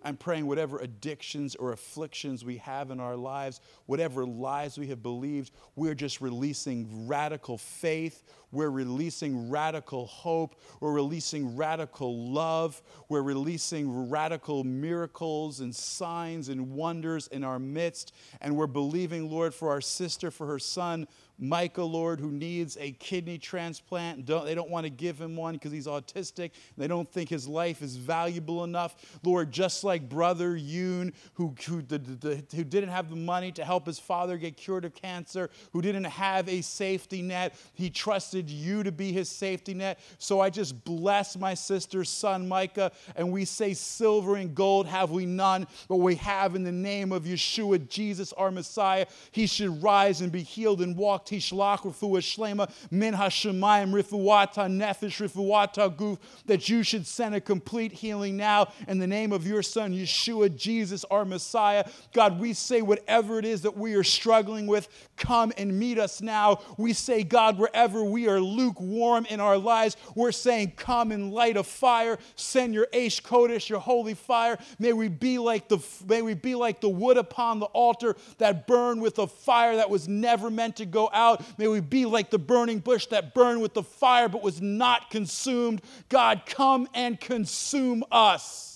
[0.04, 5.04] I'm praying whatever addictions or afflictions we have in our lives, whatever lies we have
[5.04, 8.24] believed, we're just releasing radical faith.
[8.52, 10.60] We're releasing radical hope.
[10.80, 12.82] We're releasing radical love.
[13.10, 18.14] We're releasing radical miracles and signs and wonders in our midst.
[18.42, 21.08] And we're believing, Lord, for our sister, for her son,
[21.40, 24.26] Micah, Lord, who needs a kidney transplant.
[24.26, 26.52] Don't, they don't want to give him one because he's autistic.
[26.78, 28.96] They don't think his life is valuable enough.
[29.24, 33.66] Lord, just like brother Yun, who, who, the, the, who didn't have the money to
[33.66, 38.50] help his father get cured of cancer, who didn't have a safety net, he trusted
[38.50, 40.00] you to be his safety net.
[40.20, 45.12] So I just bless my sister's son, Micah, and we say, Silver and gold have
[45.12, 49.08] we none, but we have in the name of Yeshua, Jesus, our Messiah.
[49.32, 55.22] He should rise and be healed and walk tishlach refuah shlema min hashemayim rifuata nefesh
[55.22, 59.64] rifuata guf that you should send a complete healing now in the name of your
[59.64, 61.86] son Yeshua Jesus our Messiah.
[62.14, 64.88] God we say whatever it is that we are struggling with
[65.18, 66.60] come and meet us now.
[66.78, 71.58] We say God wherever we are lukewarm in our lives we're saying come and light
[71.58, 72.18] a fire.
[72.36, 74.58] Send your Aish Kodesh your holy fire.
[74.80, 78.68] May we be like the may we be like the wood upon the altar that
[78.68, 81.44] burned with a fire that was never meant to go out.
[81.58, 85.10] May we be like the burning bush that burned with the fire but was not
[85.10, 85.82] consumed.
[86.10, 88.73] God, come and consume us.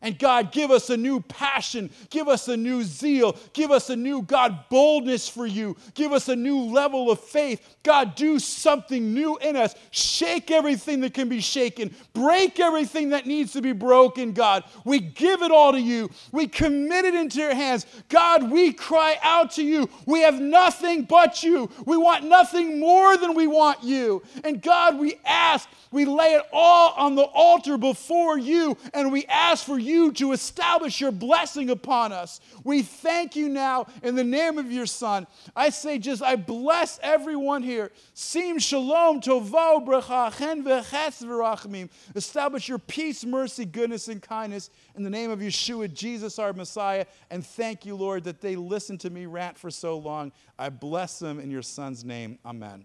[0.00, 1.90] And God, give us a new passion.
[2.08, 3.36] Give us a new zeal.
[3.52, 5.76] Give us a new, God, boldness for you.
[5.94, 7.76] Give us a new level of faith.
[7.82, 9.74] God, do something new in us.
[9.90, 11.92] Shake everything that can be shaken.
[12.12, 14.62] Break everything that needs to be broken, God.
[14.84, 16.10] We give it all to you.
[16.30, 17.84] We commit it into your hands.
[18.08, 19.90] God, we cry out to you.
[20.06, 21.70] We have nothing but you.
[21.86, 24.22] We want nothing more than we want you.
[24.44, 29.24] And God, we ask, we lay it all on the altar before you, and we
[29.26, 32.40] ask for you to establish your blessing upon us.
[32.64, 35.26] We thank you now in the name of your Son.
[35.56, 37.90] I say, just I bless everyone here.
[38.14, 41.88] Sim shalom tovo bracha chen v'ches v'rachmim.
[42.14, 47.06] Establish your peace, mercy, goodness, and kindness in the name of Yeshua, Jesus, our Messiah.
[47.30, 50.32] And thank you, Lord, that they listened to me rant for so long.
[50.58, 52.38] I bless them in your Son's name.
[52.44, 52.84] Amen.